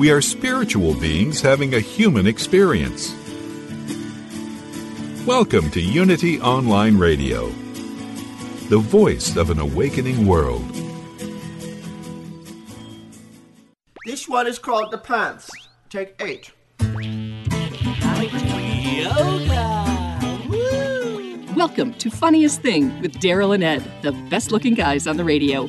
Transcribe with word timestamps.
We 0.00 0.10
are 0.10 0.22
spiritual 0.22 0.94
beings 0.94 1.42
having 1.42 1.74
a 1.74 1.78
human 1.78 2.26
experience. 2.26 3.14
Welcome 5.26 5.70
to 5.72 5.80
Unity 5.82 6.40
Online 6.40 6.96
Radio, 6.96 7.48
the 8.70 8.78
voice 8.78 9.36
of 9.36 9.50
an 9.50 9.58
awakening 9.58 10.26
world. 10.26 10.64
This 14.06 14.26
one 14.26 14.46
is 14.46 14.58
called 14.58 14.90
The 14.90 14.96
Pants. 14.96 15.50
Take 15.90 16.14
eight. 16.22 16.50
Welcome 21.54 21.92
to 21.98 22.10
Funniest 22.10 22.62
Thing 22.62 22.98
with 23.02 23.12
Daryl 23.16 23.54
and 23.54 23.62
Ed, 23.62 23.84
the 24.00 24.12
best 24.30 24.50
looking 24.50 24.72
guys 24.72 25.06
on 25.06 25.18
the 25.18 25.24
radio. 25.24 25.68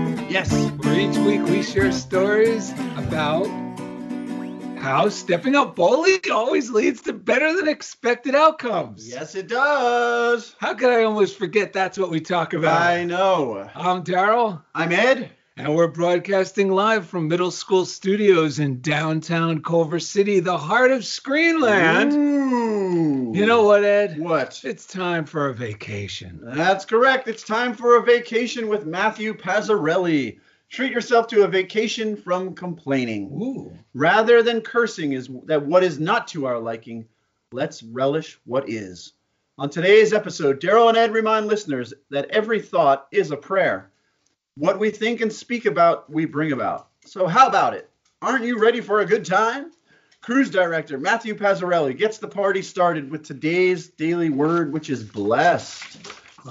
Yes. 0.31 0.49
Where 0.77 0.97
each 0.97 1.17
week 1.17 1.43
we 1.49 1.61
share 1.61 1.91
stories 1.91 2.71
about 2.95 3.47
how 4.77 5.09
stepping 5.09 5.57
up 5.57 5.75
boldly 5.75 6.21
always 6.31 6.69
leads 6.71 7.01
to 7.01 7.11
better 7.11 7.53
than 7.53 7.67
expected 7.67 8.33
outcomes. 8.33 9.09
Yes, 9.09 9.35
it 9.35 9.49
does. 9.49 10.55
How 10.57 10.73
could 10.73 10.89
I 10.89 11.03
almost 11.03 11.37
forget 11.37 11.73
that's 11.73 11.97
what 11.97 12.09
we 12.09 12.21
talk 12.21 12.53
about? 12.53 12.81
I 12.81 13.03
know. 13.03 13.69
I'm 13.75 14.05
Daryl, 14.05 14.63
I'm 14.73 14.93
Ed. 14.93 15.31
And 15.61 15.75
we're 15.75 15.87
broadcasting 15.87 16.71
live 16.71 17.05
from 17.05 17.27
Middle 17.27 17.51
School 17.51 17.85
Studios 17.85 18.57
in 18.57 18.81
downtown 18.81 19.61
Culver 19.61 19.99
City, 19.99 20.39
the 20.39 20.57
heart 20.57 20.89
of 20.89 21.01
Screenland. 21.01 22.13
Ooh. 22.13 23.31
You 23.35 23.45
know 23.45 23.61
what, 23.61 23.83
Ed? 23.83 24.17
What? 24.17 24.59
It's 24.63 24.87
time 24.87 25.23
for 25.23 25.49
a 25.49 25.53
vacation. 25.53 26.39
That's 26.41 26.83
correct. 26.83 27.27
It's 27.27 27.43
time 27.43 27.75
for 27.75 27.97
a 27.97 28.01
vacation 28.01 28.69
with 28.69 28.87
Matthew 28.87 29.35
Pazzarelli. 29.35 30.39
Treat 30.69 30.91
yourself 30.91 31.27
to 31.27 31.43
a 31.43 31.47
vacation 31.47 32.15
from 32.15 32.55
complaining. 32.55 33.25
Ooh. 33.27 33.71
Rather 33.93 34.41
than 34.41 34.61
cursing 34.61 35.13
is 35.13 35.29
that 35.45 35.63
what 35.63 35.83
is 35.83 35.99
not 35.99 36.27
to 36.29 36.47
our 36.47 36.57
liking, 36.57 37.05
let's 37.51 37.83
relish 37.83 38.39
what 38.45 38.67
is. 38.67 39.13
On 39.59 39.69
today's 39.69 40.11
episode, 40.11 40.59
Daryl 40.59 40.89
and 40.89 40.97
Ed 40.97 41.13
remind 41.13 41.45
listeners 41.45 41.93
that 42.09 42.31
every 42.31 42.59
thought 42.59 43.05
is 43.11 43.29
a 43.29 43.37
prayer. 43.37 43.90
What 44.55 44.79
we 44.79 44.89
think 44.89 45.21
and 45.21 45.31
speak 45.31 45.65
about, 45.65 46.09
we 46.09 46.25
bring 46.25 46.51
about. 46.51 46.89
So 47.05 47.27
how 47.27 47.47
about 47.47 47.73
it? 47.73 47.89
Aren't 48.21 48.45
you 48.45 48.59
ready 48.59 48.81
for 48.81 48.99
a 48.99 49.05
good 49.05 49.25
time? 49.25 49.71
Cruise 50.21 50.51
director 50.51 50.99
Matthew 50.99 51.33
Pazzarelli 51.33 51.97
gets 51.97 52.19
the 52.19 52.27
party 52.27 52.61
started 52.61 53.09
with 53.09 53.23
today's 53.23 53.87
daily 53.89 54.29
word, 54.29 54.71
which 54.71 54.89
is 54.89 55.03
blessed. 55.03 55.97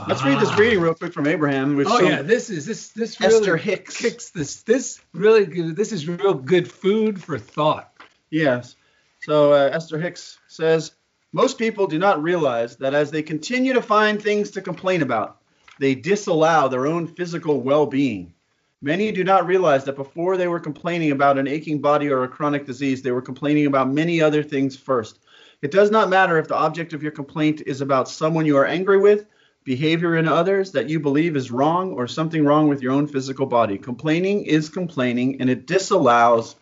Let's 0.08 0.24
read 0.24 0.40
this 0.40 0.48
Ah. 0.50 0.56
reading 0.56 0.80
real 0.80 0.94
quick 0.94 1.12
from 1.12 1.26
Abraham. 1.26 1.76
Which 1.76 1.86
Oh 1.88 2.00
yeah, 2.00 2.22
this 2.22 2.50
is 2.50 2.66
this 2.66 2.88
this 2.88 3.20
really 3.20 3.36
Esther 3.36 3.56
Hicks. 3.56 3.96
kicks 3.96 4.30
this 4.30 4.62
this 4.62 5.00
really 5.12 5.46
good. 5.46 5.76
This 5.76 5.92
is 5.92 6.08
real 6.08 6.34
good 6.34 6.70
food 6.70 7.22
for 7.22 7.38
thought. 7.38 7.92
Yes. 8.30 8.74
So 9.22 9.52
uh, 9.52 9.70
Esther 9.72 10.00
Hicks 10.00 10.38
says 10.48 10.92
most 11.32 11.58
people 11.58 11.86
do 11.86 11.98
not 11.98 12.22
realize 12.22 12.76
that 12.78 12.94
as 12.94 13.10
they 13.12 13.22
continue 13.22 13.74
to 13.74 13.82
find 13.82 14.20
things 14.20 14.52
to 14.52 14.62
complain 14.62 15.02
about, 15.02 15.39
they 15.80 15.94
disallow 15.94 16.68
their 16.68 16.86
own 16.86 17.06
physical 17.06 17.62
well-being. 17.62 18.34
Many 18.82 19.10
do 19.12 19.24
not 19.24 19.46
realize 19.46 19.82
that 19.84 19.96
before 19.96 20.36
they 20.36 20.46
were 20.46 20.60
complaining 20.60 21.10
about 21.10 21.38
an 21.38 21.48
aching 21.48 21.80
body 21.80 22.10
or 22.10 22.22
a 22.22 22.28
chronic 22.28 22.66
disease, 22.66 23.00
they 23.00 23.12
were 23.12 23.22
complaining 23.22 23.64
about 23.64 23.90
many 23.90 24.20
other 24.20 24.42
things 24.42 24.76
first. 24.76 25.20
It 25.62 25.70
does 25.70 25.90
not 25.90 26.10
matter 26.10 26.36
if 26.36 26.48
the 26.48 26.54
object 26.54 26.92
of 26.92 27.02
your 27.02 27.12
complaint 27.12 27.62
is 27.66 27.80
about 27.80 28.10
someone 28.10 28.44
you 28.44 28.58
are 28.58 28.66
angry 28.66 28.98
with, 28.98 29.24
behavior 29.64 30.16
in 30.16 30.28
others 30.28 30.70
that 30.72 30.90
you 30.90 31.00
believe 31.00 31.34
is 31.34 31.50
wrong, 31.50 31.92
or 31.92 32.06
something 32.06 32.44
wrong 32.44 32.68
with 32.68 32.82
your 32.82 32.92
own 32.92 33.06
physical 33.06 33.46
body. 33.46 33.78
Complaining 33.78 34.44
is 34.44 34.68
complaining, 34.68 35.40
and 35.40 35.48
it 35.48 35.66
disallows 35.66 36.56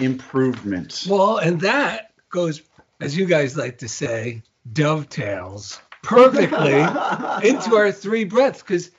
improvement. 0.00 1.06
Well, 1.10 1.38
and 1.38 1.60
that 1.62 2.12
goes, 2.30 2.62
as 3.00 3.16
you 3.16 3.26
guys 3.26 3.56
like 3.56 3.78
to 3.78 3.88
say, 3.88 4.42
dovetails 4.72 5.80
perfectly 6.04 6.74
into 7.48 7.76
our 7.76 7.90
three 7.90 8.24
breaths. 8.24 8.60
Because 8.60 8.90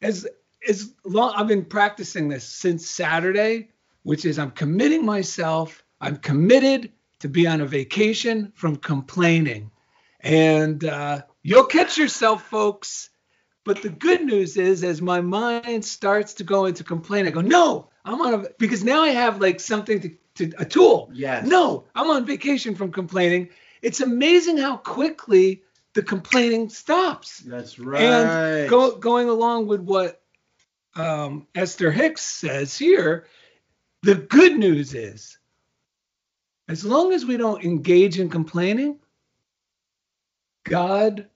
as 0.00 0.26
as 0.68 0.94
long 1.04 1.34
I've 1.36 1.48
been 1.48 1.64
practicing 1.64 2.28
this 2.28 2.44
since 2.44 2.88
Saturday, 2.88 3.68
which 4.02 4.24
is 4.24 4.38
I'm 4.38 4.50
committing 4.50 5.04
myself. 5.04 5.84
I'm 6.00 6.16
committed 6.16 6.92
to 7.20 7.28
be 7.28 7.46
on 7.46 7.60
a 7.60 7.66
vacation 7.66 8.52
from 8.54 8.76
complaining, 8.76 9.70
and 10.20 10.82
uh, 10.84 11.22
you'll 11.42 11.66
catch 11.66 11.98
yourself, 11.98 12.44
folks. 12.48 13.10
But 13.64 13.82
the 13.82 13.90
good 13.90 14.24
news 14.24 14.56
is, 14.56 14.82
as 14.82 15.02
my 15.02 15.20
mind 15.20 15.84
starts 15.84 16.34
to 16.34 16.44
go 16.44 16.64
into 16.64 16.82
complaint, 16.82 17.28
I 17.28 17.30
go, 17.30 17.42
no, 17.42 17.90
I'm 18.04 18.20
on 18.22 18.34
a 18.34 18.48
because 18.58 18.82
now 18.82 19.02
I 19.02 19.10
have 19.10 19.40
like 19.40 19.60
something 19.60 20.00
to, 20.00 20.10
to 20.36 20.52
a 20.58 20.64
tool. 20.64 21.10
Yes. 21.12 21.46
No, 21.46 21.84
I'm 21.94 22.10
on 22.10 22.24
vacation 22.24 22.74
from 22.74 22.90
complaining. 22.90 23.50
It's 23.82 24.00
amazing 24.00 24.56
how 24.56 24.78
quickly 24.78 25.62
the 25.94 26.02
complaining 26.02 26.68
stops. 26.68 27.38
That's 27.40 27.78
right. 27.78 28.02
And 28.02 28.70
go, 28.70 28.96
going 28.96 29.28
along 29.28 29.66
with 29.66 29.80
what 29.80 30.22
um, 30.94 31.46
Esther 31.54 31.90
Hicks 31.90 32.22
says 32.22 32.76
here, 32.76 33.26
the 34.02 34.14
good 34.14 34.56
news 34.56 34.94
is, 34.94 35.38
as 36.68 36.84
long 36.84 37.12
as 37.12 37.26
we 37.26 37.36
don't 37.36 37.64
engage 37.64 38.18
in 38.18 38.30
complaining, 38.30 38.98
God 40.64 41.26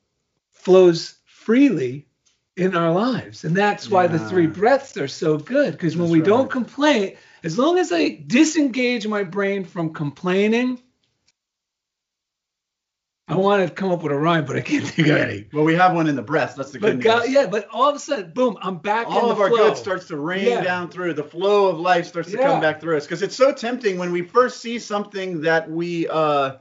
flows 0.53 1.17
freely 1.25 2.07
in 2.57 2.77
our 2.77 2.93
lives. 2.93 3.45
And 3.45 3.57
that's 3.57 3.91
why 3.91 4.07
the 4.07 4.19
three 4.19 4.47
breaths 4.47 4.97
are 4.97 5.09
so 5.09 5.37
good. 5.37 5.73
Because 5.73 5.97
when 5.97 6.09
we 6.09 6.21
right. 6.21 6.27
don't 6.27 6.51
complain, 6.51 7.17
as 7.43 7.59
long 7.59 7.79
as 7.79 7.93
I 7.93 8.23
disengage 8.27 9.07
my 9.07 9.25
brain 9.25 9.65
from 9.65 9.93
complaining, 9.93 10.81
I 13.27 13.37
want 13.37 13.67
to 13.67 13.75
come 13.75 13.91
up 13.91 14.03
with 14.03 14.13
a 14.13 14.19
rhyme, 14.19 14.45
but 14.45 14.57
I 14.57 14.61
can't 14.61 14.85
think 14.87 15.09
of 15.09 15.17
any. 15.17 15.47
well, 15.51 15.65
we 15.65 15.75
have 15.75 15.95
one 15.95 16.09
in 16.09 16.15
the 16.17 16.23
breath. 16.23 16.57
That's 16.57 16.73
the 16.73 16.79
good 16.79 16.87
But 16.87 16.95
news. 16.97 17.05
God, 17.05 17.31
yeah, 17.31 17.47
but 17.47 17.67
all 17.73 17.89
of 17.89 17.97
a 17.97 17.99
sudden, 17.99 18.33
boom, 18.35 18.59
I'm 18.61 18.77
back 18.77 19.07
in 19.07 19.15
All 19.15 19.31
of 19.31 19.41
our 19.41 19.49
flow. 19.49 19.69
good 19.71 19.79
starts 19.79 20.07
to 20.09 20.19
rain 20.19 20.45
Yeah. 20.47 20.63
down 20.63 20.91
through. 20.91 21.15
The 21.15 21.25
flow 21.25 21.69
of 21.69 21.81
life 21.81 22.07
starts 22.07 22.31
to 22.33 22.37
Yeah. 22.37 22.43
come 22.49 22.61
back 22.61 22.83
through 22.83 22.99
us 22.99 23.05
because 23.07 23.23
it's 23.23 23.35
so 23.35 23.51
tempting 23.51 23.97
when 23.97 24.13
we 24.13 24.21
first 24.21 24.61
see 24.61 24.79
something 24.79 25.41
that 25.41 25.71
we 25.71 26.07
uh, 26.09 26.57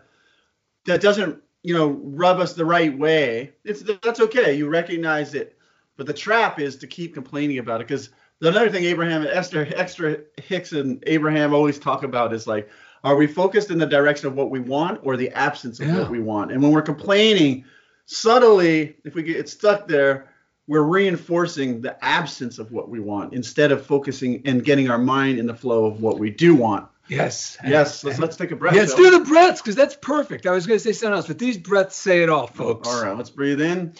that 0.85 1.01
doesn't 1.01 1.41
you 1.63 1.73
know 1.73 1.99
rub 2.01 2.39
us 2.39 2.53
the 2.53 2.65
right 2.65 2.97
way. 2.97 3.51
It's 3.65 3.81
that's 4.01 4.21
okay. 4.21 4.53
You 4.53 4.69
recognize 4.69 5.33
it, 5.33 5.57
but 5.97 6.05
the 6.07 6.13
trap 6.13 6.59
is 6.61 6.77
to 6.77 6.87
keep 6.87 7.13
complaining 7.13 7.57
about 7.57 7.81
it 7.81 7.87
because 7.89 8.09
another 8.39 8.69
thing 8.69 8.85
Abraham 8.85 9.21
and 9.23 9.31
Esther 9.31 9.67
extra 9.75 10.19
Hicks 10.41 10.71
and 10.71 11.03
Abraham 11.07 11.53
always 11.53 11.77
talk 11.77 12.03
about 12.03 12.33
is 12.33 12.47
like. 12.47 12.69
Are 13.03 13.15
we 13.15 13.27
focused 13.27 13.69
in 13.69 13.77
the 13.77 13.85
direction 13.85 14.27
of 14.27 14.35
what 14.35 14.49
we 14.49 14.59
want 14.59 15.01
or 15.03 15.17
the 15.17 15.29
absence 15.31 15.79
of 15.79 15.87
Yeah. 15.87 15.99
what 15.99 16.09
we 16.09 16.19
want? 16.19 16.51
And 16.51 16.63
when 16.63 16.71
we're 16.71 16.81
complaining, 16.81 17.65
subtly, 18.05 18.95
if 19.03 19.13
we 19.15 19.23
get 19.23 19.49
stuck 19.49 19.87
there, 19.87 20.29
we're 20.67 20.83
reinforcing 20.83 21.81
the 21.81 22.01
absence 22.03 22.57
of 22.59 22.71
what 22.71 22.87
we 22.89 23.01
want 23.01 23.33
instead 23.33 23.73
of 23.73 23.85
focusing 23.85 24.41
and 24.45 24.63
getting 24.63 24.89
our 24.89 24.97
mind 24.97 25.37
in 25.37 25.45
the 25.45 25.53
flow 25.53 25.85
of 25.85 26.01
what 26.01 26.17
we 26.19 26.29
do 26.29 26.55
want. 26.55 26.87
Yes. 27.09 27.57
Yes, 27.67 28.01
let's 28.05 28.17
let's 28.17 28.37
take 28.37 28.51
a 28.51 28.55
breath. 28.55 28.73
Yeah, 28.73 28.81
let's 28.81 28.95
do 28.95 29.11
the 29.11 29.25
breaths 29.25 29.61
because 29.61 29.75
that's 29.75 29.97
perfect. 29.97 30.45
I 30.45 30.51
was 30.51 30.65
going 30.65 30.79
to 30.79 30.83
say 30.83 30.93
something 30.93 31.15
else, 31.15 31.27
but 31.27 31.37
these 31.37 31.57
breaths 31.57 31.97
say 31.97 32.23
it 32.23 32.29
all, 32.29 32.47
folks. 32.47 32.87
All 32.87 33.03
right, 33.03 33.17
let's 33.17 33.29
breathe 33.29 33.59
in. 33.59 33.93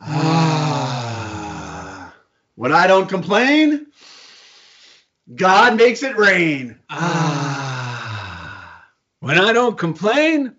Ah. 0.00 2.12
When 2.56 2.72
I 2.72 2.88
don't 2.88 3.08
complain, 3.08 3.86
God 5.34 5.76
makes 5.76 6.02
it 6.02 6.16
rain. 6.16 6.78
Ah. 6.90 7.51
When 9.22 9.38
I 9.38 9.52
don't 9.52 9.78
complain, 9.78 10.56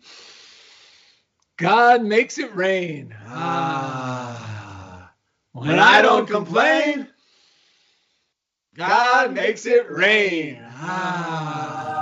God 1.57 2.01
makes 2.01 2.37
it 2.37 2.55
rain. 2.55 3.13
Ah. 3.27 5.11
When 5.51 5.79
I 5.79 6.01
don't 6.01 6.25
complain, 6.25 7.09
God 8.73 9.33
makes 9.33 9.65
it 9.65 9.91
rain. 9.91 10.63
Ah. 10.77 11.92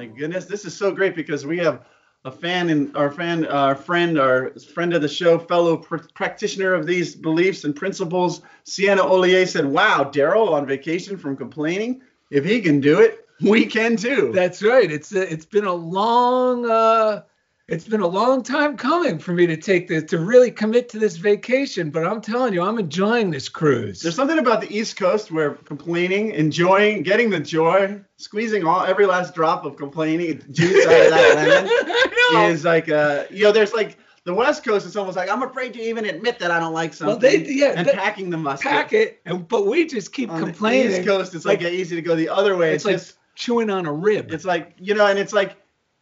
My 0.00 0.06
goodness, 0.06 0.46
this 0.46 0.64
is 0.64 0.74
so 0.74 0.90
great 0.90 1.14
because 1.14 1.44
we 1.44 1.58
have 1.58 1.84
a 2.24 2.32
fan 2.32 2.70
and 2.70 2.96
our 2.96 3.10
fan, 3.10 3.44
our 3.46 3.74
friend, 3.74 4.18
our 4.18 4.50
friend 4.58 4.94
of 4.94 5.02
the 5.02 5.08
show, 5.08 5.38
fellow 5.38 5.76
pr- 5.76 5.98
practitioner 6.14 6.72
of 6.72 6.86
these 6.86 7.14
beliefs 7.14 7.64
and 7.64 7.76
principles, 7.76 8.40
Sienna 8.64 9.02
Ollier 9.02 9.46
said, 9.46 9.66
"Wow, 9.66 10.04
Daryl 10.04 10.52
on 10.52 10.66
vacation 10.66 11.18
from 11.18 11.36
complaining. 11.36 12.00
If 12.30 12.46
he 12.46 12.62
can 12.62 12.80
do 12.80 13.00
it, 13.00 13.26
we 13.42 13.66
can 13.66 13.96
too." 13.96 14.32
That's 14.34 14.62
right. 14.62 14.90
It's 14.90 15.12
a, 15.14 15.30
it's 15.30 15.44
been 15.44 15.66
a 15.66 15.74
long 15.74 16.64
uh, 16.70 17.24
it's 17.70 17.86
been 17.86 18.00
a 18.00 18.06
long 18.06 18.42
time 18.42 18.76
coming 18.76 19.18
for 19.18 19.32
me 19.32 19.46
to 19.46 19.56
take 19.56 19.86
this 19.88 20.02
to 20.10 20.18
really 20.18 20.50
commit 20.50 20.88
to 20.90 20.98
this 20.98 21.16
vacation. 21.16 21.90
But 21.90 22.04
I'm 22.06 22.20
telling 22.20 22.52
you, 22.52 22.62
I'm 22.62 22.78
enjoying 22.78 23.30
this 23.30 23.48
cruise. 23.48 24.02
There's 24.02 24.16
something 24.16 24.38
about 24.38 24.60
the 24.60 24.76
East 24.76 24.96
Coast 24.96 25.30
where 25.30 25.52
complaining, 25.54 26.32
enjoying, 26.32 27.02
getting 27.04 27.30
the 27.30 27.40
joy, 27.40 28.00
squeezing 28.16 28.64
all 28.66 28.82
every 28.82 29.06
last 29.06 29.34
drop 29.34 29.64
of 29.64 29.76
complaining 29.76 30.42
juice 30.50 30.84
out 30.86 30.92
of 30.92 31.10
that 31.10 32.10
lemon 32.34 32.50
is 32.52 32.64
like 32.64 32.88
uh 32.88 33.24
you 33.30 33.44
know 33.44 33.52
there's 33.52 33.72
like 33.72 33.96
the 34.24 34.34
West 34.34 34.62
Coast 34.64 34.84
it's 34.86 34.96
almost 34.96 35.16
like 35.16 35.30
I'm 35.30 35.42
afraid 35.42 35.72
to 35.74 35.80
even 35.80 36.04
admit 36.04 36.38
that 36.40 36.50
I 36.50 36.58
don't 36.60 36.74
like 36.74 36.92
something. 36.92 37.12
Well, 37.12 37.18
they- 37.18 37.44
yeah, 37.46 37.72
and 37.76 37.86
that- 37.86 37.94
packing 37.94 38.30
the 38.30 38.36
musket. 38.36 38.70
pack 38.70 38.92
it, 38.92 39.20
and 39.24 39.46
but 39.48 39.66
we 39.66 39.86
just 39.86 40.12
keep 40.12 40.30
On 40.30 40.40
the 40.40 40.46
complaining. 40.46 40.92
East 41.00 41.06
Coast 41.06 41.34
it's 41.34 41.44
like, 41.46 41.62
easy 41.62 41.96
to 41.96 42.02
go 42.02 42.14
the 42.16 42.28
other 42.28 42.56
way. 42.56 42.72
it's 42.74 42.84
It's, 42.84 42.84
like 42.84 42.96
just 42.96 43.14
chewing 43.36 43.70
on 43.70 43.86
a 43.86 43.92
rib. 43.92 44.30
it's 44.32 44.44
like 44.44 44.74
you 44.78 44.94
know, 44.94 45.06
and 45.06 45.18
it's 45.18 45.32
like 45.32 45.56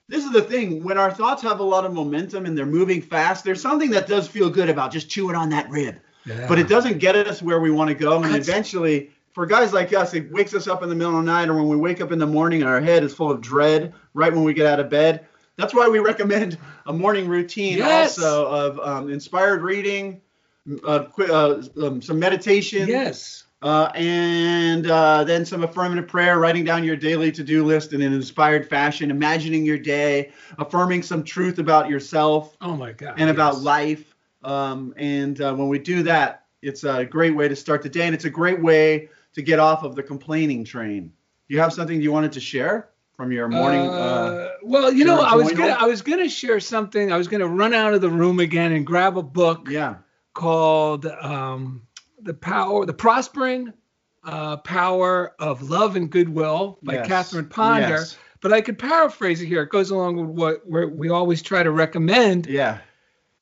this 0.09 0.25
is 0.25 0.33
the 0.33 0.43
thing 0.43 0.83
when 0.83 0.97
our 0.99 1.11
thoughts 1.11 1.43
have 1.43 1.61
a 1.61 1.65
lot 1.65 1.85
of 1.85 1.93
momentum 1.93 2.47
and 2.47 2.57
they're 2.57 2.67
moving 2.67 3.03
fast. 3.03 3.45
There's 3.45 3.61
something 3.61 3.91
that 3.91 4.07
does 4.07 4.27
feel 4.27 4.49
good 4.51 4.69
about 4.71 4.91
just 4.93 5.09
chewing 5.11 5.37
on 5.37 5.51
that 5.51 5.69
rib, 5.71 5.97
Yeah. 6.25 6.47
but 6.49 6.59
it 6.59 6.69
doesn't 6.69 6.99
get 6.99 7.15
us 7.17 7.43
where 7.43 7.61
we 7.61 7.71
want 7.71 7.89
to 7.89 7.95
go. 7.95 8.17
And 8.17 8.25
That's- 8.25 8.49
eventually, 8.49 9.11
for 9.33 9.45
guys 9.47 9.73
like 9.73 9.93
us, 9.93 10.15
it 10.15 10.31
wakes 10.33 10.55
us 10.55 10.67
up 10.67 10.83
in 10.83 10.89
the 10.89 10.95
middle 10.95 11.19
of 11.19 11.25
the 11.25 11.31
night, 11.31 11.49
or 11.49 11.55
when 11.55 11.69
we 11.69 11.77
wake 11.77 12.01
up 12.01 12.11
in 12.11 12.19
the 12.19 12.27
morning, 12.27 12.63
and 12.63 12.71
our 12.71 12.81
head 12.81 13.05
is 13.05 13.15
full 13.15 13.31
of 13.31 13.41
dread 13.41 13.93
right 14.15 14.33
when 14.33 14.45
we 14.45 14.55
get 14.55 14.67
out 14.67 14.81
of 14.81 14.89
bed. 14.89 15.27
That's 15.57 15.75
why 15.75 15.89
we 15.89 15.99
recommend 16.13 16.57
a 16.87 16.93
morning 16.93 17.29
routine 17.29 17.79
Yes. 17.79 18.19
also 18.19 18.47
of 18.47 18.81
um, 18.81 19.11
inspired 19.11 19.63
reading, 19.63 20.21
uh, 20.87 21.05
qu- 21.05 21.33
uh, 21.33 21.63
um, 21.83 22.01
some 22.03 22.19
meditation, 22.19 22.89
yes. 22.89 23.45
Uh, 23.63 23.91
and 23.95 24.89
uh, 24.89 25.25
then 25.25 25.45
some 25.45 25.63
affirmative 25.65 26.07
prayer, 26.07 26.39
writing 26.39 26.65
down 26.65 26.85
your 26.85 26.97
daily 26.97 27.33
to-do 27.33 27.65
list 27.65 27.93
in 27.93 28.01
an 28.03 28.13
inspired 28.13 28.69
fashion, 28.69 29.11
imagining 29.11 29.65
your 29.65 29.79
day, 29.79 30.31
affirming 30.59 31.03
some 31.03 31.25
truth 31.25 31.59
about 31.59 31.89
yourself 31.89 32.57
Oh 32.61 32.77
my 32.77 32.93
God. 32.93 33.15
and 33.19 33.31
about 33.31 33.61
life. 33.61 34.15
Um, 34.45 34.95
and 34.97 35.41
uh, 35.41 35.55
when 35.55 35.69
we 35.69 35.79
do 35.81 36.03
that, 36.05 36.45
it's 36.63 36.85
a 36.85 37.05
great 37.05 37.35
way 37.35 37.49
to 37.49 37.57
start 37.57 37.83
the 37.83 37.89
day, 37.89 38.07
and 38.07 38.15
it's 38.15 38.25
a 38.25 38.31
great 38.31 38.63
way 38.63 39.09
to 39.33 39.43
get 39.43 39.59
off 39.59 39.83
of 39.83 39.95
the 39.95 40.03
complaining 40.03 40.65
train. 40.65 41.13
Do 41.49 41.55
you 41.55 41.61
have 41.61 41.73
something 41.73 42.01
you 42.01 42.13
wanted 42.13 42.33
to 42.33 42.41
share 42.41 42.91
from 43.17 43.33
your 43.33 43.49
morning? 43.49 43.87
Uh, 43.87 43.93
Uh, 43.93 44.49
well, 44.63 44.93
you 44.93 45.05
know, 45.05 45.21
I 45.21 45.35
was 45.35 45.53
gonna 45.53 45.73
I 45.73 45.85
was 45.87 46.03
gonna 46.03 46.29
share 46.29 46.61
something. 46.61 47.11
I 47.13 47.17
was 47.17 47.27
gonna 47.27 47.49
run 47.49 47.75
out 47.75 47.95
of 47.95 48.01
the 48.01 48.11
room 48.11 48.39
again 48.39 48.73
and 48.73 48.87
grab 48.87 49.17
a 49.19 49.23
book 49.23 49.69
yeah, 49.71 49.97
called 50.35 51.07
um, 51.07 51.83
"The 52.23 52.35
Power, 52.35 52.85
the 52.87 52.93
Prospering 52.95 53.73
uh, 54.25 54.59
Power 54.59 55.35
of 55.39 55.63
Love 55.69 55.97
and 55.97 56.11
Goodwill" 56.11 56.79
by 56.83 56.95
Yes. 56.95 57.07
Catherine 57.07 57.47
Ponder. 57.49 57.89
Yes. 57.89 58.19
But 58.41 58.53
I 58.53 58.61
could 58.61 58.79
paraphrase 58.79 59.41
it 59.43 59.47
here. 59.47 59.63
It 59.63 59.71
goes 59.71 59.91
along 59.91 60.17
with 60.17 60.29
what 60.29 60.69
we 60.69 60.87
we 60.87 61.09
always 61.09 61.43
try 61.43 61.63
to 61.63 61.71
recommend. 61.71 62.47
yeah, 62.47 62.79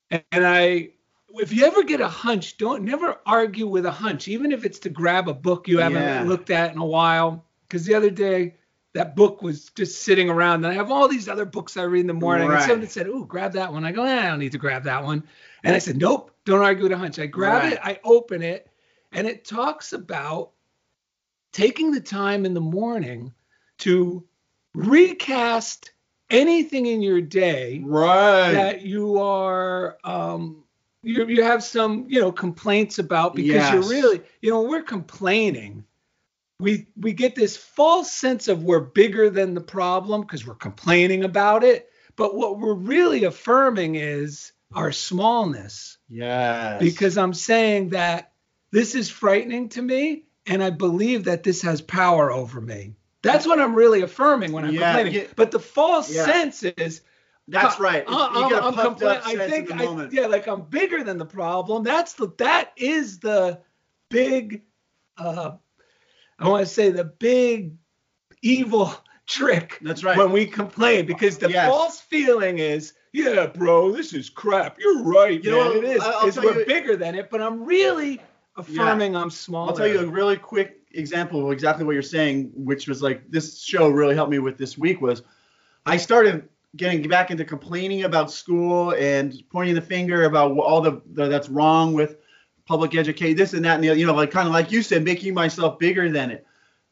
And 0.09 0.23
I, 0.33 0.89
if 1.29 1.53
you 1.53 1.65
ever 1.65 1.83
get 1.83 2.01
a 2.01 2.07
hunch, 2.07 2.57
don't 2.57 2.83
never 2.83 3.17
argue 3.25 3.67
with 3.67 3.85
a 3.85 3.91
hunch, 3.91 4.27
even 4.27 4.51
if 4.51 4.65
it's 4.65 4.79
to 4.79 4.89
grab 4.89 5.27
a 5.27 5.33
book 5.35 5.67
you 5.67 5.77
haven't 5.79 6.01
Yeah. 6.01 6.23
looked 6.23 6.49
at 6.49 6.71
in 6.73 6.79
a 6.79 6.85
while. 6.85 7.45
Because 7.67 7.85
the 7.85 7.93
other 7.93 8.09
day, 8.09 8.55
that 8.93 9.15
book 9.15 9.43
was 9.43 9.69
just 9.75 10.01
sitting 10.03 10.29
around, 10.31 10.63
and 10.65 10.67
I 10.67 10.73
have 10.73 10.89
all 10.89 11.07
these 11.07 11.27
other 11.29 11.45
books 11.45 11.77
I 11.77 11.83
read 11.83 11.99
in 12.01 12.07
the 12.07 12.13
morning. 12.13 12.47
Right. 12.47 12.61
And 12.61 12.65
someone 12.65 12.87
said, 12.87 13.05
"Ooh, 13.07 13.25
grab 13.25 13.53
that 13.53 13.71
one." 13.71 13.83
I 13.85 13.91
go, 13.91 14.03
eh, 14.03 14.19
"I 14.25 14.27
don't 14.29 14.39
need 14.39 14.53
to 14.53 14.57
grab 14.57 14.83
that 14.85 15.03
one." 15.03 15.23
And 15.63 15.75
I 15.75 15.79
said, 15.79 15.97
"Nope, 15.97 16.31
don't 16.45 16.61
argue 16.61 16.83
with 16.83 16.91
a 16.91 16.97
hunch." 16.97 17.19
I 17.19 17.25
grab 17.25 17.63
Right. 17.63 17.73
it, 17.73 17.79
I 17.83 17.99
open 18.03 18.41
it, 18.41 18.69
and 19.11 19.27
it 19.27 19.45
talks 19.45 19.93
about 19.93 20.51
taking 21.51 21.91
the 21.91 22.01
time 22.01 22.45
in 22.45 22.53
the 22.53 22.61
morning 22.61 23.33
to 23.79 24.23
recast 24.73 25.91
anything 26.29 26.85
in 26.85 27.01
your 27.01 27.21
day 27.21 27.81
right. 27.83 28.51
that 28.51 28.81
you 28.81 29.19
are 29.19 29.97
um 30.03 30.63
you, 31.01 31.25
you 31.27 31.43
have 31.43 31.63
some 31.63 32.05
you 32.09 32.19
know 32.19 32.31
complaints 32.31 32.99
about 32.99 33.33
because 33.33 33.71
you're 33.71 33.89
really 33.89 34.21
you 34.41 34.49
know 34.51 34.61
we're 34.61 34.81
complaining 34.81 35.85
we 36.59 36.87
we 36.97 37.13
get 37.13 37.33
this 37.33 37.55
false 37.55 38.11
sense 38.11 38.47
of 38.47 38.63
we're 38.63 38.79
bigger 38.79 39.29
than 39.29 39.53
the 39.53 39.61
problem 39.61 40.21
because 40.21 40.45
we're 40.45 40.55
complaining 40.55 41.23
about 41.23 41.63
it 41.63 41.89
but 42.15 42.35
what 42.35 42.59
we're 42.59 42.73
really 42.73 43.23
affirming 43.23 43.95
is 43.95 44.51
our 44.73 44.91
smallness 44.91 45.97
yes. 46.09 46.81
because 46.81 47.17
i'm 47.17 47.33
saying 47.33 47.89
that 47.89 48.31
this 48.71 48.95
is 48.95 49.09
frightening 49.09 49.69
to 49.69 49.81
me 49.81 50.23
and 50.45 50.63
i 50.63 50.69
believe 50.69 51.25
that 51.25 51.43
this 51.43 51.61
has 51.61 51.81
power 51.81 52.31
over 52.31 52.59
me 52.59 52.93
that's 53.21 53.47
what 53.47 53.59
i'm 53.59 53.75
really 53.75 54.01
affirming 54.01 54.51
when 54.51 54.65
i'm 54.65 54.73
Yeah, 54.73 54.87
complaining 54.93 55.13
yeah. 55.13 55.27
but 55.35 55.51
the 55.51 55.59
false 55.59 56.13
Yeah. 56.13 56.25
sense 56.25 56.63
is 56.63 57.01
that's 57.49 57.79
right. 57.79 58.03
Uh, 58.05 58.29
you 58.33 58.49
get 58.49 58.61
a 58.61 58.65
I'm 58.65 58.73
puffed 58.73 58.99
compla- 58.99 59.19
up 59.19 59.25
I 59.25 59.47
think 59.47 59.71
I, 59.71 60.09
yeah, 60.11 60.27
like 60.27 60.47
I'm 60.47 60.63
bigger 60.63 61.01
than 61.05 61.17
the 61.17 61.25
problem. 61.25 61.83
That's 61.83 62.11
the 62.11 62.29
that 62.39 62.73
is 62.75 63.19
the 63.19 63.61
big 64.09 64.63
uh 65.17 65.51
I 66.37 66.47
want 66.49 66.67
to 66.67 66.71
say 66.73 66.89
the 66.91 67.05
big 67.05 67.77
evil 68.41 68.93
trick 69.27 69.79
That's 69.81 70.03
right. 70.03 70.17
when 70.17 70.33
we 70.33 70.45
complain 70.45 71.05
because 71.05 71.37
the 71.37 71.49
Yes. 71.49 71.69
false 71.69 72.01
feeling 72.01 72.59
is 72.59 72.93
yeah 73.13 73.45
bro 73.45 73.91
this 73.91 74.13
is 74.13 74.29
crap. 74.29 74.77
You're 74.79 75.03
right 75.03 75.43
You 75.43 75.51
know 75.51 75.63
man. 75.63 75.67
What, 75.67 75.77
it 75.77 75.95
is. 75.97 76.01
I'll 76.01 76.31
tell 76.31 76.43
we're 76.43 76.59
you- 76.59 76.65
bigger 76.65 76.95
than 76.95 77.15
it 77.15 77.29
but 77.29 77.41
I'm 77.41 77.63
really 77.63 78.21
affirming 78.55 79.15
I'm 79.15 79.29
smaller. 79.29 79.71
I'll 79.71 79.77
tell 79.77 79.87
you 79.87 79.99
a 79.99 80.05
really 80.05 80.35
quick 80.37 80.81
example 80.93 81.45
of 81.45 81.51
exactly 81.51 81.85
what 81.85 81.93
you're 81.93 82.01
saying, 82.01 82.51
which 82.55 82.87
was 82.87 83.01
like 83.03 83.29
this 83.29 83.61
show 83.61 83.89
really 83.89 84.15
helped 84.15 84.31
me 84.31 84.39
with 84.39 84.57
this 84.57 84.77
week 84.77 84.99
was 85.01 85.21
I 85.85 85.97
started 85.97 86.47
getting 86.75 87.07
back 87.07 87.31
into 87.31 87.45
complaining 87.45 88.03
about 88.03 88.31
school 88.31 88.91
and 88.95 89.43
pointing 89.51 89.75
the 89.75 89.81
finger 89.81 90.23
about 90.23 90.57
all 90.57 90.81
the, 90.81 91.01
the 91.13 91.27
that's 91.27 91.49
wrong 91.49 91.93
with 91.93 92.17
public 92.65 92.95
education, 92.95 93.37
this 93.37 93.53
and 93.53 93.63
that 93.63 93.75
and 93.75 93.83
the 93.83 93.89
other, 93.89 93.99
you 93.99 94.05
know, 94.07 94.13
like 94.15 94.31
kind 94.31 94.47
of 94.47 94.53
like 94.53 94.71
you 94.71 94.81
said, 94.81 95.03
making 95.03 95.33
myself 95.33 95.77
bigger 95.77 96.09
than 96.09 96.31
it. 96.31 96.46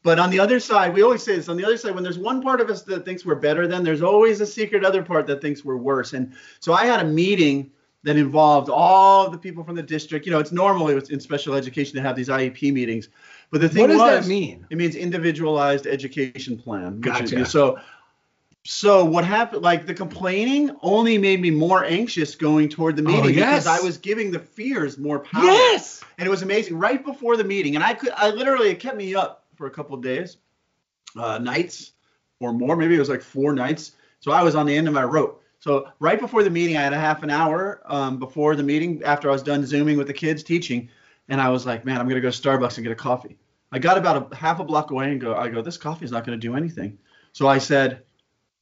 But 0.06 0.20
on 0.20 0.30
the 0.30 0.38
other 0.38 0.60
side, 0.60 0.94
we 0.94 1.02
always 1.02 1.24
say 1.24 1.34
this 1.34 1.48
on 1.48 1.56
the 1.56 1.64
other 1.64 1.76
side, 1.76 1.92
when 1.92 2.04
there's 2.04 2.16
one 2.16 2.40
part 2.40 2.60
of 2.60 2.70
us 2.70 2.82
that 2.82 3.04
thinks 3.04 3.26
we're 3.26 3.34
better 3.34 3.66
than, 3.66 3.82
there's 3.82 4.02
always 4.02 4.40
a 4.40 4.46
secret 4.46 4.84
other 4.84 5.02
part 5.02 5.26
that 5.26 5.40
thinks 5.42 5.64
we're 5.64 5.76
worse. 5.78 6.12
And 6.12 6.32
so 6.60 6.72
I 6.72 6.86
had 6.86 7.00
a 7.00 7.04
meeting 7.04 7.72
that 8.04 8.16
involved 8.16 8.70
all 8.70 9.28
the 9.28 9.36
people 9.36 9.64
from 9.64 9.74
the 9.74 9.82
district. 9.82 10.24
You 10.24 10.30
know, 10.30 10.38
it's 10.38 10.52
normally 10.52 11.02
in 11.10 11.18
special 11.18 11.54
education 11.54 11.96
to 11.96 12.02
have 12.02 12.14
these 12.14 12.28
IEP 12.28 12.72
meetings. 12.72 13.08
But 13.50 13.60
the 13.62 13.68
thing 13.68 13.80
what 13.80 13.86
does 13.88 13.98
was, 13.98 14.24
that 14.26 14.28
mean 14.28 14.64
it 14.70 14.78
means 14.78 14.94
individualized 14.94 15.88
education 15.88 16.56
plan. 16.56 17.00
which 17.00 17.22
is- 17.22 17.30
Gotcha. 17.32 17.44
so, 17.46 17.80
so 18.62 19.04
what 19.04 19.24
happened? 19.24 19.62
Like 19.62 19.86
the 19.86 19.94
complaining 19.94 20.70
only 20.82 21.18
made 21.18 21.40
me 21.40 21.50
more 21.50 21.84
anxious 21.84 22.36
going 22.36 22.68
toward 22.68 22.94
the 22.94 23.02
Oh, 23.02 23.10
meeting 23.22 23.34
yes. 23.34 23.64
because 23.64 23.80
I 23.80 23.84
was 23.84 23.98
giving 23.98 24.30
the 24.30 24.38
fears 24.38 24.98
more 24.98 25.18
power. 25.18 25.42
yes 25.42 26.04
And 26.18 26.28
it 26.28 26.30
was 26.30 26.42
amazing. 26.42 26.78
Right 26.78 27.04
before 27.04 27.36
the 27.36 27.42
meeting, 27.44 27.74
and 27.74 27.82
I 27.82 27.92
could, 27.94 28.10
I 28.16 28.30
literally, 28.30 28.68
it 28.68 28.78
kept 28.78 28.96
me 28.96 29.16
up 29.16 29.42
for 29.56 29.66
a 29.66 29.70
couple 29.70 29.94
of 29.94 30.02
days, 30.02 30.38
uh, 31.16 31.38
nights 31.38 31.92
or 32.40 32.52
more. 32.52 32.76
Maybe 32.76 32.94
it 32.94 32.98
was 32.98 33.08
like 33.08 33.22
four 33.22 33.52
nights. 33.52 33.92
So 34.20 34.32
I 34.32 34.42
was 34.42 34.54
on 34.54 34.66
the 34.66 34.76
end 34.76 34.88
of 34.88 34.94
my 34.94 35.04
rope. 35.04 35.42
So 35.58 35.88
right 35.98 36.20
before 36.20 36.42
the 36.42 36.50
meeting, 36.50 36.76
I 36.76 36.82
had 36.82 36.92
a 36.92 36.98
half 36.98 37.22
an 37.22 37.30
hour 37.30 37.82
um, 37.86 38.18
before 38.18 38.56
the 38.56 38.62
meeting 38.62 39.02
after 39.04 39.28
I 39.28 39.32
was 39.32 39.42
done 39.42 39.64
zooming 39.64 39.96
with 39.96 40.06
the 40.06 40.12
kids 40.12 40.42
teaching, 40.42 40.88
and 41.28 41.40
I 41.40 41.48
was 41.48 41.66
like, 41.66 41.84
man, 41.84 41.98
I'm 41.98 42.08
gonna 42.08 42.20
go 42.20 42.30
to 42.30 42.40
Starbucks 42.40 42.76
and 42.76 42.84
get 42.84 42.92
a 42.92 42.96
coffee. 42.96 43.36
I 43.72 43.78
got 43.78 43.98
about 43.98 44.32
a 44.32 44.36
half 44.36 44.60
a 44.60 44.64
block 44.64 44.90
away 44.90 45.10
and 45.10 45.20
go, 45.20 45.34
I 45.34 45.48
go, 45.48 45.62
this 45.62 45.76
coffee 45.76 46.04
is 46.04 46.12
not 46.12 46.24
gonna 46.24 46.36
do 46.36 46.54
anything. 46.54 46.98
So 47.32 47.48
I 47.48 47.58
said, 47.58 48.02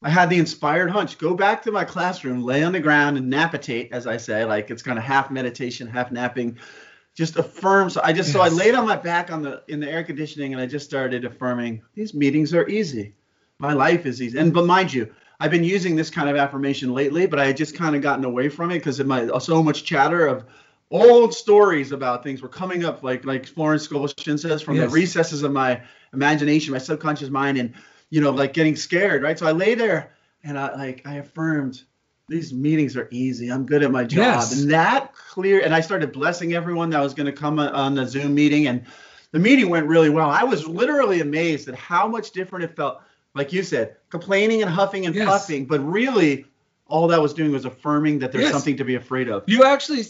I 0.01 0.09
had 0.09 0.29
the 0.29 0.37
inspired 0.37 0.89
hunch, 0.89 1.17
go 1.17 1.33
back 1.33 1.63
to 1.63 1.71
my 1.71 1.83
classroom, 1.83 2.43
lay 2.43 2.63
on 2.63 2.73
the 2.73 2.79
ground 2.79 3.17
and 3.17 3.29
napitate, 3.29 3.91
as 3.91 4.07
I 4.07 4.17
say, 4.17 4.45
like 4.45 4.69
it's 4.69 4.83
kind 4.83 4.97
of 4.97 5.03
half 5.03 5.31
meditation, 5.31 5.87
half 5.87 6.11
napping. 6.11 6.57
Just 7.15 7.37
affirm. 7.37 7.89
So 7.89 8.01
I 8.03 8.11
just 8.13 8.31
so 8.31 8.41
I 8.41 8.49
laid 8.49 8.75
on 8.75 8.85
my 8.85 8.97
back 8.97 9.31
on 9.31 9.41
the 9.41 9.63
in 9.67 9.79
the 9.79 9.89
air 9.89 10.03
conditioning 10.03 10.53
and 10.53 10.61
I 10.61 10.65
just 10.65 10.85
started 10.85 11.23
affirming 11.23 11.81
these 11.93 12.13
meetings 12.13 12.53
are 12.53 12.67
easy. 12.67 13.15
My 13.57 13.71
life 13.73 14.05
is 14.05 14.21
easy. 14.21 14.37
And 14.37 14.53
but 14.53 14.65
mind 14.65 14.93
you, 14.93 15.13
I've 15.39 15.51
been 15.51 15.63
using 15.63 15.95
this 15.95 16.09
kind 16.09 16.29
of 16.29 16.35
affirmation 16.35 16.93
lately, 16.93 17.25
but 17.25 17.39
I 17.39 17.47
had 17.47 17.57
just 17.57 17.75
kind 17.75 17.95
of 17.95 18.01
gotten 18.01 18.25
away 18.25 18.49
from 18.49 18.71
it 18.71 18.79
because 18.79 18.99
of 18.99 19.07
my 19.07 19.23
uh, 19.23 19.39
so 19.39 19.63
much 19.63 19.85
chatter 19.85 20.27
of 20.27 20.45
old 20.91 21.33
stories 21.33 21.91
about 21.91 22.23
things 22.23 22.41
were 22.41 22.49
coming 22.49 22.83
up, 22.83 23.01
like 23.01 23.23
like 23.25 23.45
Florence 23.45 23.83
Scovel 23.83 24.09
Shinn 24.17 24.37
says, 24.37 24.61
from 24.61 24.75
Yes. 24.75 24.89
the 24.89 24.93
recesses 24.93 25.43
of 25.43 25.51
my 25.51 25.81
imagination, 26.13 26.73
my 26.73 26.79
subconscious 26.79 27.29
mind, 27.29 27.57
and 27.57 27.73
you 28.09 28.21
know, 28.21 28.31
like 28.31 28.53
getting 28.53 28.75
scared, 28.75 29.23
right? 29.23 29.39
So 29.39 29.47
I 29.47 29.51
lay 29.53 29.75
there 29.75 30.11
and 30.43 30.59
I 30.59 30.75
like 30.75 31.01
I 31.05 31.15
affirmed 31.15 31.81
these 32.27 32.53
meetings 32.53 32.97
are 32.97 33.07
easy. 33.11 33.51
I'm 33.51 33.65
good 33.65 33.83
at 33.83 33.91
my 33.91 34.03
job. 34.03 34.17
Yes. 34.17 34.59
And 34.61 34.71
that 34.71 35.13
clear 35.13 35.61
and 35.61 35.73
I 35.73 35.81
started 35.81 36.11
blessing 36.11 36.53
everyone 36.53 36.89
that 36.91 37.01
was 37.01 37.13
going 37.13 37.27
to 37.27 37.31
come 37.31 37.59
on- 37.59 37.95
the 37.95 38.05
Zoom 38.07 38.33
meeting 38.33 38.67
and 38.67 38.83
the 39.31 39.39
meeting 39.39 39.69
went 39.69 39.85
really 39.87 40.09
well. 40.09 40.29
I 40.29 40.43
was 40.43 40.67
literally 40.67 41.21
amazed 41.21 41.67
at 41.67 41.75
how 41.75 42.07
much 42.07 42.31
different 42.31 42.65
it 42.65 42.75
felt. 42.75 43.01
Like 43.35 43.51
you 43.51 43.63
said, 43.63 43.97
complaining 44.09 44.61
and 44.61 44.71
huffing 44.71 45.05
and 45.05 45.13
Yes. 45.13 45.27
puffing, 45.27 45.65
but 45.65 45.79
really 45.81 46.45
all 46.87 47.07
that 47.09 47.21
was 47.21 47.33
doing 47.33 47.51
was 47.51 47.65
affirming 47.65 48.19
that 48.19 48.31
there's 48.31 48.45
Yes. 48.45 48.53
something 48.53 48.77
to 48.77 48.85
be 48.85 48.95
afraid 48.95 49.27
of. 49.27 49.43
You 49.47 49.65
actually 49.65 50.05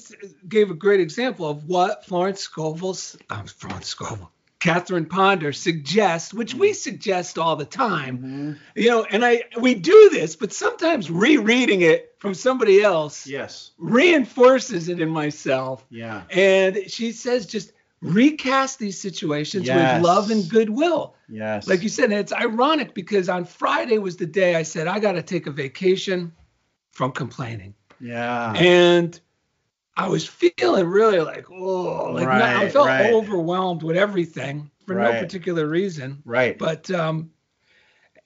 gave 0.48 0.70
a 0.70 0.74
great 0.76 1.00
example 1.00 1.50
of 1.50 1.68
what 1.68 2.06
Florence 2.06 2.42
Scovel's, 2.42 3.18
um, 3.30 3.48
Florence 3.48 3.88
Scovel, 3.88 4.30
Catherine 4.66 5.06
Ponder 5.06 5.54
suggests, 5.54 6.34
which 6.34 6.56
we 6.56 6.70
mm-hmm. 6.70 6.74
suggest 6.74 7.38
all 7.38 7.56
the 7.56 7.66
time. 7.66 8.18
Mm-hmm. 8.18 8.54
You 8.76 8.90
know, 8.90 9.04
and 9.04 9.24
I 9.24 9.44
we 9.60 9.76
do 9.76 10.10
this, 10.12 10.36
but 10.36 10.52
sometimes 10.52 11.12
rereading 11.12 11.82
it 11.82 12.16
from 12.18 12.34
somebody 12.34 12.82
else 12.82 13.28
Yes. 13.28 13.72
reinforces 13.78 14.90
it 14.90 15.00
in 15.00 15.10
myself. 15.10 15.86
Yeah. 15.92 16.24
And 16.32 16.90
she 16.90 17.12
says 17.12 17.46
just 17.46 17.74
recast 18.02 18.80
these 18.80 19.00
situations 19.00 19.68
Yes. 19.68 19.98
with 19.98 20.04
love 20.04 20.32
and 20.32 20.50
goodwill. 20.50 21.14
Yes. 21.30 21.68
Like 21.68 21.84
you 21.84 21.90
said, 21.90 22.12
it's 22.12 22.34
ironic 22.34 22.96
because 22.96 23.30
on 23.30 23.46
Friday 23.46 24.00
was 24.00 24.18
the 24.18 24.26
day 24.26 24.56
I 24.56 24.64
said 24.64 24.88
I 24.88 24.98
got 24.98 25.12
to 25.12 25.22
take 25.22 25.46
a 25.46 25.52
vacation 25.52 26.34
from 26.92 27.12
complaining. 27.12 27.76
Yeah. 28.00 28.54
And 28.54 29.20
I 29.98 30.08
was 30.10 30.28
feeling 30.28 30.88
really 30.88 31.20
like, 31.20 31.50
oh, 31.50 32.12
like 32.12 32.28
no- 32.28 32.32
I 32.32 32.70
felt 32.70 32.88
right. 32.88 33.14
overwhelmed 33.14 33.82
with 33.82 33.96
everything 33.96 34.70
for 34.86 34.96
no 34.96 35.12
particular 35.20 35.68
reason. 35.68 36.22
right. 36.26 36.58
But 36.58 36.92
um, 36.92 37.32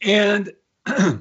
and 0.01 0.51
a 0.85 1.19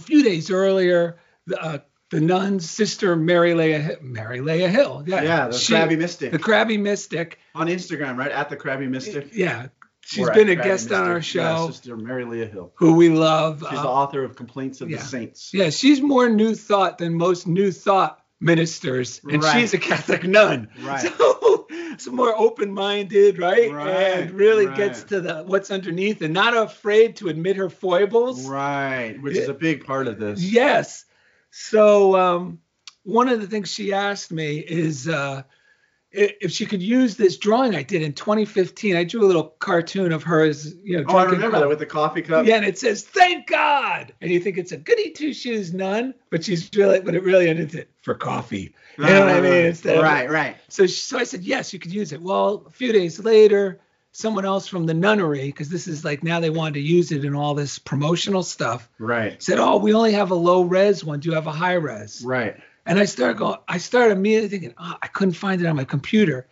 few 0.00 0.22
days 0.22 0.50
earlier, 0.50 1.18
the, 1.46 1.62
uh, 1.62 1.78
the 2.10 2.20
nun's 2.20 2.68
sister 2.68 3.14
Mary 3.16 3.54
Lea 3.54 3.96
Mary 4.00 4.40
Lea 4.40 4.66
Hill, 4.66 5.04
yeah, 5.06 5.22
yeah, 5.22 5.48
the 5.48 5.58
she- 5.58 5.74
crabby 5.74 5.96
mystic 5.96 6.32
the 6.32 6.38
crabby 6.38 6.76
mystic, 6.76 7.38
on 7.54 7.68
Instagram, 7.68 8.16
right? 8.16 8.32
At 8.32 8.48
the 8.48 8.56
crabby 8.56 8.86
mystic. 8.86 9.28
yeah, 9.32 9.68
she's 10.00 10.26
at 10.26 10.34
been 10.34 10.48
a 10.48 10.54
Crabby 10.54 10.68
guest 10.70 10.90
on 10.90 11.06
our 11.06 11.16
Mystic. 11.16 11.34
Yeah, 11.34 11.56
show, 11.56 11.66
Sister 11.68 11.96
Mary 11.96 12.24
Lea 12.24 12.46
Hill. 12.46 12.72
who 12.76 12.94
we 12.94 13.10
love. 13.10 13.60
She's 13.68 13.78
uh, 13.78 13.82
the 13.82 13.88
author 13.88 14.24
of 14.24 14.36
Complaints 14.36 14.80
of 14.80 14.90
yeah. 14.90 14.98
the 14.98 15.04
Saints. 15.04 15.50
Yeah, 15.52 15.70
she's 15.70 16.00
more 16.00 16.28
new 16.28 16.54
thought 16.54 16.98
than 16.98 17.14
most 17.14 17.46
new 17.46 17.70
thought 17.70 18.19
ministers, 18.40 19.20
and 19.30 19.42
Right. 19.42 19.60
she's 19.60 19.74
a 19.74 19.78
Catholic 19.78 20.24
nun. 20.24 20.68
Right. 20.82 21.00
So, 21.00 21.66
so 21.98 22.10
more 22.10 22.34
open-minded, 22.36 23.38
right? 23.38 23.70
Right, 23.70 23.88
And 23.88 24.30
really 24.32 24.66
right. 24.66 24.76
gets 24.76 25.02
to 25.04 25.20
the 25.20 25.42
what's 25.44 25.70
underneath, 25.70 26.22
and 26.22 26.32
not 26.32 26.56
afraid 26.56 27.16
to 27.16 27.28
admit 27.28 27.56
her 27.56 27.68
foibles. 27.70 28.46
Right. 28.46 29.20
Which 29.20 29.36
is 29.36 29.48
a 29.48 29.54
big 29.54 29.84
part 29.84 30.06
of 30.06 30.18
this. 30.18 30.42
Yes. 30.42 31.04
So 31.50 32.16
um, 32.16 32.60
one 33.02 33.28
of 33.28 33.40
the 33.40 33.46
things 33.46 33.70
she 33.70 33.92
asked 33.92 34.32
me 34.32 34.58
is 34.58 35.08
uh, 35.08 35.42
if 36.12 36.50
she 36.50 36.66
could 36.66 36.82
use 36.82 37.16
this 37.16 37.36
drawing 37.36 37.74
I 37.76 37.82
did 37.82 38.02
in 38.02 38.12
2015. 38.12 38.96
I 38.96 39.04
drew 39.04 39.24
a 39.24 39.26
little 39.28 39.44
cartoon 39.60 40.12
of 40.12 40.22
her 40.24 40.42
as 40.42 40.74
you 40.82 40.98
know. 40.98 41.04
Oh, 41.08 41.16
I 41.16 41.24
remember 41.24 41.50
coffee. 41.50 41.60
that 41.60 41.68
with 41.68 41.78
the 41.78 41.86
coffee 41.86 42.22
cup. 42.22 42.46
Yeah, 42.46 42.56
and 42.56 42.64
it 42.64 42.78
says 42.78 43.04
"Thank 43.04 43.46
God," 43.46 44.12
and 44.20 44.30
you 44.30 44.40
think 44.40 44.58
it's 44.58 44.72
a 44.72 44.76
goody 44.76 45.10
two 45.10 45.32
shoes 45.32 45.72
nun, 45.72 46.14
but 46.30 46.44
she's 46.44 46.68
really, 46.74 47.00
but 47.00 47.14
it 47.14 47.22
really 47.22 47.48
ended 47.48 47.74
it 47.74 47.90
for 48.02 48.14
coffee. 48.14 48.74
You 48.98 49.04
know 49.06 49.20
what 49.20 49.28
I 49.36 49.40
mean? 49.40 49.52
Ah, 49.52 49.66
Instead 49.68 49.96
of- 49.98 50.02
right, 50.02 50.28
right. 50.30 50.56
So, 50.68 50.84
so 50.86 51.18
I 51.18 51.24
said 51.24 51.42
yes, 51.42 51.72
you 51.72 51.78
could 51.78 51.92
use 51.92 52.12
it. 52.12 52.20
Well, 52.20 52.64
a 52.66 52.70
few 52.70 52.92
days 52.92 53.18
later, 53.18 53.80
someone 54.12 54.44
else 54.44 54.66
from 54.66 54.84
the 54.84 54.92
nunnery, 54.92 55.46
because 55.46 55.70
this 55.70 55.86
is 55.86 56.04
like 56.04 56.22
now 56.24 56.40
they 56.40 56.50
wanted 56.50 56.74
to 56.74 56.80
use 56.80 57.12
it 57.12 57.24
in 57.24 57.34
all 57.34 57.54
this 57.54 57.78
promotional 57.78 58.42
stuff, 58.42 58.90
Right. 58.98 59.40
said, 59.42 59.58
"Oh, 59.58 59.76
we 59.78 59.94
only 59.94 60.12
have 60.12 60.32
a 60.32 60.34
low 60.34 60.62
res 60.62 61.02
one. 61.04 61.20
Do 61.20 61.28
you 61.30 61.34
have 61.36 61.46
a 61.46 61.52
high 61.52 61.74
res?" 61.74 62.22
Right. 62.26 62.56
And 62.86 62.98
I 62.98 63.04
started 63.04 63.36
going, 63.38 63.58
I 63.68 63.78
started 63.78 64.12
immediately 64.16 64.48
thinking, 64.48 64.74
oh, 64.78 64.94
I 65.02 65.06
couldn't 65.08 65.34
find 65.34 65.60
it 65.60 65.66
on 65.66 65.76
my 65.76 65.84
computer. 65.84 66.48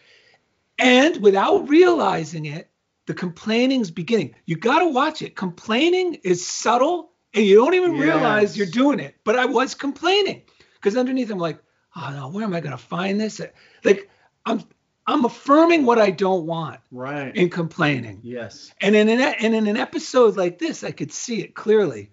And 0.79 1.21
without 1.23 1.69
realizing 1.69 2.47
it, 2.47 2.71
the 3.07 3.15
complaining's 3.15 3.91
beginning. 3.91 4.35
You 4.45 4.57
got 4.57 4.81
to 4.81 4.89
watch 4.89 5.23
it. 5.23 5.35
Complaining 5.35 6.15
is 6.25 6.47
subtle 6.47 7.11
and 7.35 7.45
you 7.45 7.57
don't 7.57 7.75
even 7.75 7.99
realize 7.99 8.57
you're 8.57 8.67
doing 8.67 9.01
it. 9.01 9.17
But 9.25 9.39
I 9.39 9.47
was 9.47 9.75
complaining 9.75 10.43
because 10.75 10.97
underneath 10.97 11.31
I'm 11.31 11.39
like, 11.39 11.59
oh 11.97 12.11
no, 12.15 12.29
where 12.29 12.45
am 12.45 12.55
I 12.55 12.61
going 12.61 12.73
to 12.77 12.83
find 12.83 13.21
this? 13.21 13.41
Like 13.85 14.09
I'm 14.45 14.63
I'm 15.07 15.25
affirming 15.25 15.87
what 15.87 15.99
I 15.99 16.11
don't 16.11 16.45
want 16.45 16.81
Right. 16.91 17.35
in 17.35 17.49
complaining. 17.49 18.21
yes. 18.23 18.73
And 18.83 18.95
in 18.95 19.09
an 19.09 19.21
and 19.21 19.55
in 19.55 19.67
an 19.67 19.79
episode 19.79 20.37
like 20.37 20.59
this, 20.59 20.85
I 20.85 20.91
could 20.91 21.11
see 21.11 21.41
it 21.41 21.55
clearly. 21.55 22.11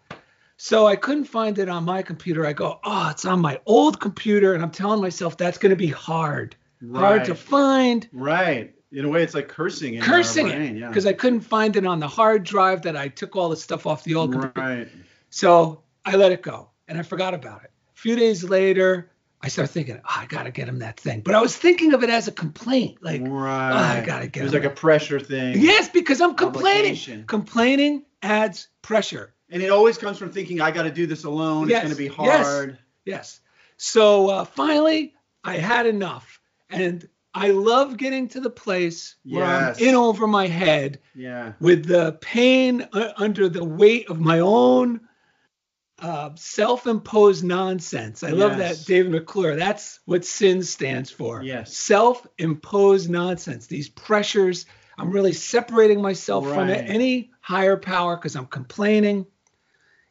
So 0.58 0.88
I 0.88 0.96
couldn't 0.96 1.26
find 1.26 1.60
it 1.60 1.68
on 1.68 1.84
my 1.84 2.02
computer. 2.02 2.46
I 2.46 2.54
go, 2.54 2.80
oh, 2.84 3.10
it's 3.10 3.26
on 3.26 3.42
my 3.42 3.60
old 3.66 4.00
computer, 4.00 4.54
and 4.54 4.64
I'm 4.64 4.72
telling 4.72 5.02
myself 5.02 5.38
that's 5.38 5.58
going 5.58 5.72
to 5.72 5.76
be 5.76 5.88
hard, 5.88 6.56
hard 6.94 7.26
to 7.26 7.36
find. 7.36 8.08
Right. 8.14 8.74
In 8.92 9.04
a 9.04 9.10
way, 9.10 9.24
it's 9.24 9.34
like 9.34 9.50
cursing. 9.50 10.00
Cursing 10.00 10.48
brain, 10.48 10.78
it 10.78 10.80
yeah. 10.80 10.88
because 10.88 11.06
I 11.06 11.12
couldn't 11.12 11.42
find 11.42 11.76
it 11.76 11.86
on 11.86 12.00
the 12.00 12.08
hard 12.08 12.44
drive 12.44 12.84
that 12.84 12.96
I 12.96 13.10
took 13.10 13.36
all 13.36 13.50
the 13.50 13.58
stuff 13.58 13.86
off 13.86 14.06
the 14.06 14.16
old 14.16 14.32
computer. 14.32 14.54
Right. 14.56 14.88
So 15.30 15.82
I 16.06 16.16
let 16.16 16.32
it 16.32 16.42
go 16.42 16.70
and 16.88 16.98
I 16.98 17.02
forgot 17.02 17.34
about 17.34 17.64
it. 17.64 17.72
A 17.94 18.00
few 18.00 18.16
days 18.16 18.44
later, 18.44 19.12
I 19.42 19.50
started 19.50 19.74
thinking, 19.74 20.00
oh, 20.02 20.16
I 20.22 20.26
got 20.28 20.44
to 20.44 20.52
get 20.52 20.70
him 20.70 20.80
that 20.80 20.98
thing. 20.98 21.22
But 21.22 21.36
I 21.36 21.42
was 21.42 21.56
thinking 21.58 21.94
of 21.94 22.04
it 22.04 22.10
as 22.10 22.30
a 22.30 22.32
complaint. 22.32 23.00
Like, 23.02 23.22
ah, 23.26 23.30
Right. 23.30 24.02
I 24.02 24.06
gotta 24.06 24.28
get 24.28 24.42
It 24.42 24.44
was 24.46 24.54
like 24.54 24.64
a 24.64 24.70
pressure 24.70 25.20
thing. 25.20 25.60
yes, 25.60 25.90
because 25.90 26.22
I'm 26.22 26.36
complaining. 26.36 27.26
Complaining 27.26 28.06
adds 28.24 28.70
pressure. 28.82 29.35
And 29.50 29.62
it 29.62 29.70
always 29.70 29.98
comes 29.98 30.18
from 30.18 30.32
thinking, 30.32 30.60
I 30.62 30.72
got 30.72 30.84
to 30.84 30.92
do 30.92 31.06
this 31.06 31.24
alone. 31.24 31.70
Yes, 31.70 31.84
It's 31.84 31.94
going 31.96 32.10
to 32.10 32.16
be 32.18 32.24
yes. 32.26 32.46
hard. 32.46 32.78
Yes. 33.06 33.40
So 33.78 34.30
uh, 34.30 34.46
finally, 34.46 35.14
I 35.44 35.58
had 35.58 35.86
enough. 35.86 36.40
And 36.70 37.08
I 37.34 37.50
love 37.50 37.98
getting 37.98 38.28
to 38.30 38.40
the 38.40 38.50
place 38.50 39.16
where 39.24 39.44
Yes. 39.46 39.80
I'm 39.80 39.88
in 39.90 39.96
over 39.96 40.26
my 40.26 40.48
head 40.48 41.00
Yeah. 41.14 41.54
with 41.60 41.86
the 41.86 42.18
pain 42.22 42.88
uh, 42.94 43.14
under 43.18 43.48
the 43.50 43.64
weight 43.64 44.10
of 44.10 44.20
my 44.20 44.40
own 44.40 45.02
uh, 46.00 46.32
self-imposed 46.36 47.44
nonsense. 47.44 48.24
I 48.24 48.32
love 48.32 48.58
that, 48.58 48.84
David 48.86 49.12
McClure. 49.12 49.56
That's 49.56 50.00
what 50.06 50.26
sin 50.26 50.62
stands 50.64 51.10
for. 51.10 51.42
Yes. 51.44 51.74
Self-imposed 51.78 53.10
nonsense. 53.10 53.68
These 53.68 53.90
pressures. 53.90 54.66
I'm 54.98 55.12
really 55.12 55.34
separating 55.34 56.02
myself 56.02 56.48
from 56.48 56.70
any 56.70 57.32
higher 57.42 57.78
power 57.78 58.16
because 58.18 58.36
I'm 58.36 58.46
complaining. 58.48 59.26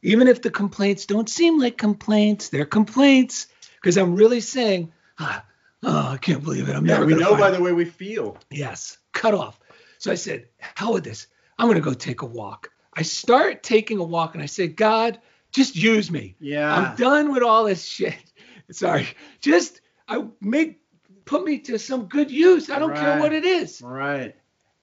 Even 0.05 0.29
if 0.29 0.43
the 0.43 0.51
complaints 0.51 1.07
don't 1.07 1.29
seem 1.29 1.59
like 1.59 1.79
complaints, 1.79 2.51
they're 2.51 2.67
complaints 2.67 3.47
because 3.81 3.97
I'm 3.97 4.15
really 4.15 4.41
saying, 4.41 4.93
ah, 5.19 5.45
oh, 5.83 6.09
I 6.13 6.19
can't 6.19 6.45
believe 6.45 6.69
it. 6.69 6.77
I'm 6.77 6.85
Yeah, 6.85 6.95
never 6.95 7.07
we 7.07 7.15
know 7.15 7.35
by 7.37 7.51
the 7.51 7.61
way 7.61 7.73
we 7.73 7.87
feel. 7.87 8.37
Yes, 8.51 8.99
cut 9.13 9.33
off. 9.33 9.59
So 9.97 10.13
I 10.13 10.17
said, 10.17 10.47
hell 10.59 10.93
with 10.93 11.05
this. 11.05 11.27
I'm 11.59 11.69
going 11.69 11.81
to 11.81 11.85
go 11.85 11.95
take 11.95 12.21
a 12.21 12.27
walk. 12.27 12.71
I 12.93 13.01
start 13.01 13.63
taking 13.63 13.99
a 13.99 14.05
walk 14.05 14.35
and 14.35 14.43
I 14.43 14.47
say, 14.47 14.67
God, 14.67 15.21
just 15.53 15.75
use 15.75 16.11
me. 16.11 16.37
Yeah. 16.39 16.75
I'm 16.75 16.97
done 16.97 17.33
with 17.33 17.43
all 17.43 17.65
this 17.65 17.83
shit. 17.83 18.17
Sorry. 18.71 19.09
Just 19.41 19.81
I 20.07 20.27
make 20.43 20.81
put 21.25 21.45
me 21.45 21.61
to 21.61 21.79
some 21.79 22.09
good 22.09 22.31
use. 22.31 22.69
I 22.69 22.79
don't 22.79 22.95
care 22.95 23.19
what 23.19 23.33
it 23.33 23.47
is. 23.47 23.81
Right. 23.81 24.37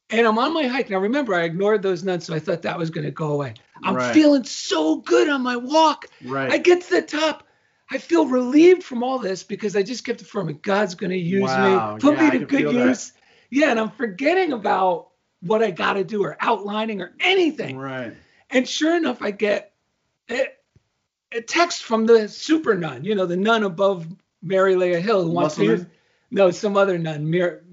And 0.09 0.25
I'm 0.25 0.39
on 0.39 0.51
my 0.51 0.65
hike. 0.65 0.89
Now 0.89 0.97
remember, 0.97 1.35
I 1.35 1.43
ignored 1.43 1.83
those 1.83 2.03
nuns, 2.03 2.25
so 2.25 2.33
I 2.33 2.39
thought 2.39 2.63
that 2.63 2.79
was 2.79 2.89
going 2.89 3.05
to 3.05 3.11
go 3.11 3.33
away. 3.33 3.53
I'm 3.83 3.95
Right. 3.95 4.13
feeling 4.13 4.43
so 4.43 4.97
good 4.97 5.29
on 5.29 5.41
my 5.41 5.57
walk. 5.57 6.07
Right. 6.23 6.51
I 6.51 6.57
get 6.57 6.81
to 6.83 6.89
the 6.91 7.01
top. 7.01 7.47
I 7.89 7.97
feel 7.97 8.25
relieved 8.25 8.83
from 8.83 9.03
all 9.03 9.19
this 9.19 9.43
because 9.43 9.75
I 9.75 9.83
just 9.83 10.05
kept 10.05 10.21
affirming 10.21 10.59
God's 10.61 10.95
going 10.95 11.09
to 11.11 11.17
use 11.17 11.57
Wow. 11.57 11.95
me, 11.95 11.99
put 11.99 12.13
Yeah, 12.15 12.31
me 12.31 12.39
to 12.39 12.45
good 12.45 12.59
feel 12.61 12.73
that. 12.73 12.87
use. 12.87 13.13
Yeah, 13.49 13.71
and 13.71 13.79
I'm 13.79 13.91
forgetting 13.91 14.53
about 14.53 15.09
what 15.41 15.61
I 15.61 15.71
got 15.71 15.93
to 15.93 16.03
do 16.03 16.23
or 16.23 16.37
outlining 16.39 17.01
or 17.01 17.13
anything. 17.19 17.77
Right. 17.77 18.13
And 18.49 18.67
sure 18.67 18.95
enough, 18.95 19.21
I 19.21 19.31
get 19.31 19.73
a, 20.29 20.47
a 21.31 21.41
text 21.41 21.83
from 21.83 22.05
the 22.05 22.27
super 22.27 22.75
nun, 22.75 23.03
you 23.03 23.15
know, 23.15 23.25
the 23.25 23.37
nun 23.37 23.63
above 23.63 24.07
Mary 24.41 24.75
Lea 24.75 25.01
Hill 25.01 25.23
who 25.23 25.31
wants 25.31 25.55
to 25.55 25.63
use. 25.63 25.85
No, 26.31 26.51
some 26.51 26.77
other 26.77 26.97
nun, 26.97 27.29
Mir, 27.29 27.63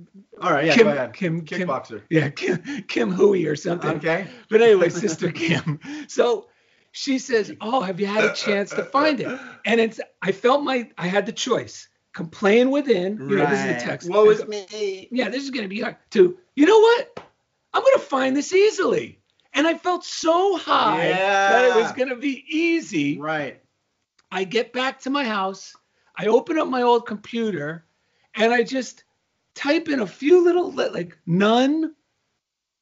All 0.42 0.52
right. 0.52 0.66
Yeah. 0.66 0.74
Kim, 0.74 0.84
go 0.86 0.92
ahead. 0.92 1.12
Kim, 1.14 1.44
Kim, 1.44 1.60
Kickboxer. 1.68 2.02
yeah, 2.10 2.28
Kim, 2.30 2.58
Kim 2.88 3.10
Hui 3.12 3.44
or 3.46 3.56
something. 3.56 3.96
Okay. 3.96 4.26
But 4.50 4.62
anyway, 4.62 4.88
Sister 4.88 5.30
Kim. 5.32 5.80
So 6.08 6.48
she 6.92 7.18
says, 7.18 7.52
"Oh, 7.60 7.80
have 7.80 8.00
you 8.00 8.06
had 8.06 8.24
a 8.24 8.34
chance 8.34 8.70
to 8.70 8.84
find 8.84 9.20
it?" 9.20 9.40
And 9.64 9.80
it's 9.80 10.00
I 10.22 10.32
felt 10.32 10.62
my 10.62 10.90
I 10.98 11.06
had 11.06 11.26
the 11.26 11.32
choice: 11.32 11.88
complain 12.14 12.70
within. 12.70 13.18
You 13.18 13.36
know, 13.36 13.46
this 13.46 13.60
is 13.60 13.66
Right. 13.66 13.82
a 13.82 13.84
text. 13.84 14.08
Woe 14.10 14.30
is 14.30 14.46
me. 14.46 15.08
Yeah, 15.10 15.28
this 15.28 15.42
is 15.42 15.50
gonna 15.50 15.68
be 15.68 15.80
hard. 15.80 15.96
To 16.12 16.38
you 16.56 16.66
know 16.66 16.78
what? 16.78 17.20
I'm 17.74 17.82
gonna 17.82 17.98
find 17.98 18.36
this 18.36 18.52
easily. 18.52 19.20
And 19.54 19.66
I 19.66 19.74
felt 19.74 20.04
so 20.04 20.56
high 20.56 21.08
that 21.08 21.64
it 21.64 21.74
was 21.74 21.90
going 21.92 22.10
to 22.10 22.16
be 22.16 22.44
easy. 22.48 23.18
Right. 23.18 23.60
I 24.30 24.44
get 24.44 24.72
back 24.72 25.00
to 25.00 25.10
my 25.10 25.24
house, 25.24 25.74
I 26.16 26.26
open 26.26 26.58
up 26.58 26.68
my 26.68 26.82
old 26.82 27.06
computer, 27.06 27.84
and 28.36 28.52
I 28.52 28.62
just 28.62 29.02
type 29.58 29.88
in 29.88 30.00
a 30.00 30.06
few 30.06 30.44
little 30.44 30.70
like 30.70 31.18
none, 31.26 31.94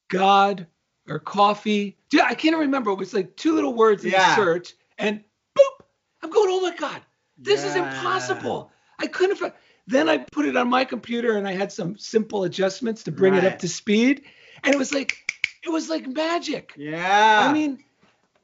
God, 0.09 0.67
or 1.09 1.19
coffee. 1.19 1.97
Dude, 2.09 2.21
I 2.21 2.35
can't 2.35 2.57
remember. 2.57 2.91
It 2.91 2.99
was 2.99 3.13
like 3.13 3.35
two 3.35 3.55
little 3.55 3.73
words 3.73 4.05
in 4.05 4.11
Yeah. 4.11 4.29
the 4.29 4.35
search, 4.35 4.73
and 4.97 5.23
boop! 5.57 5.85
I'm 6.21 6.29
going, 6.29 6.49
oh 6.49 6.61
my 6.61 6.75
God, 6.75 7.01
this 7.37 7.63
is 7.63 7.75
impossible. 7.75 8.71
I 8.99 9.07
couldn't. 9.07 9.37
fi-" 9.37 9.53
Then 9.87 10.09
I 10.09 10.17
put 10.17 10.45
it 10.45 10.57
on 10.57 10.69
my 10.69 10.85
computer, 10.85 11.37
and 11.37 11.47
I 11.47 11.53
had 11.53 11.71
some 11.71 11.97
simple 11.97 12.43
adjustments 12.43 13.03
to 13.03 13.11
bring 13.11 13.35
it 13.35 13.45
up 13.45 13.59
to 13.59 13.67
speed, 13.69 14.23
and 14.63 14.73
it 14.75 14.77
was 14.77 14.93
like, 14.93 15.17
it 15.63 15.69
was 15.69 15.89
like 15.89 16.05
magic. 16.07 16.73
Yeah. 16.77 17.47
I 17.49 17.53
mean, 17.53 17.83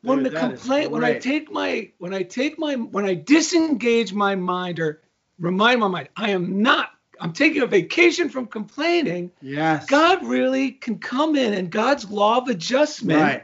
when 0.02 0.24
Dude, 0.24 0.32
the 0.32 0.40
complaint, 0.40 0.92
when 0.92 1.04
I 1.04 1.20
take 1.20 1.52
my, 1.52 1.92
when 1.98 2.14
I 2.14 2.24
take 2.24 2.58
my, 2.58 2.76
when 2.76 3.06
I 3.06 3.14
disengage 3.16 4.14
my 4.14 4.36
mind 4.36 4.80
or 4.80 5.02
remind 5.38 5.82
my 5.82 5.88
mind, 5.90 6.10
I 6.16 6.30
am 6.32 6.62
not, 6.62 6.92
I'm 7.20 7.34
taking 7.34 7.62
a 7.62 7.68
vacation 7.68 8.30
from 8.30 8.48
complaining. 8.48 9.32
yes. 9.42 9.86
God 9.86 10.26
really 10.26 10.72
can 10.72 10.98
come 11.00 11.36
in 11.36 11.54
and 11.54 11.70
God's 11.70 12.10
law 12.10 12.38
of 12.40 12.48
adjustment, 12.50 13.22
Right. 13.22 13.44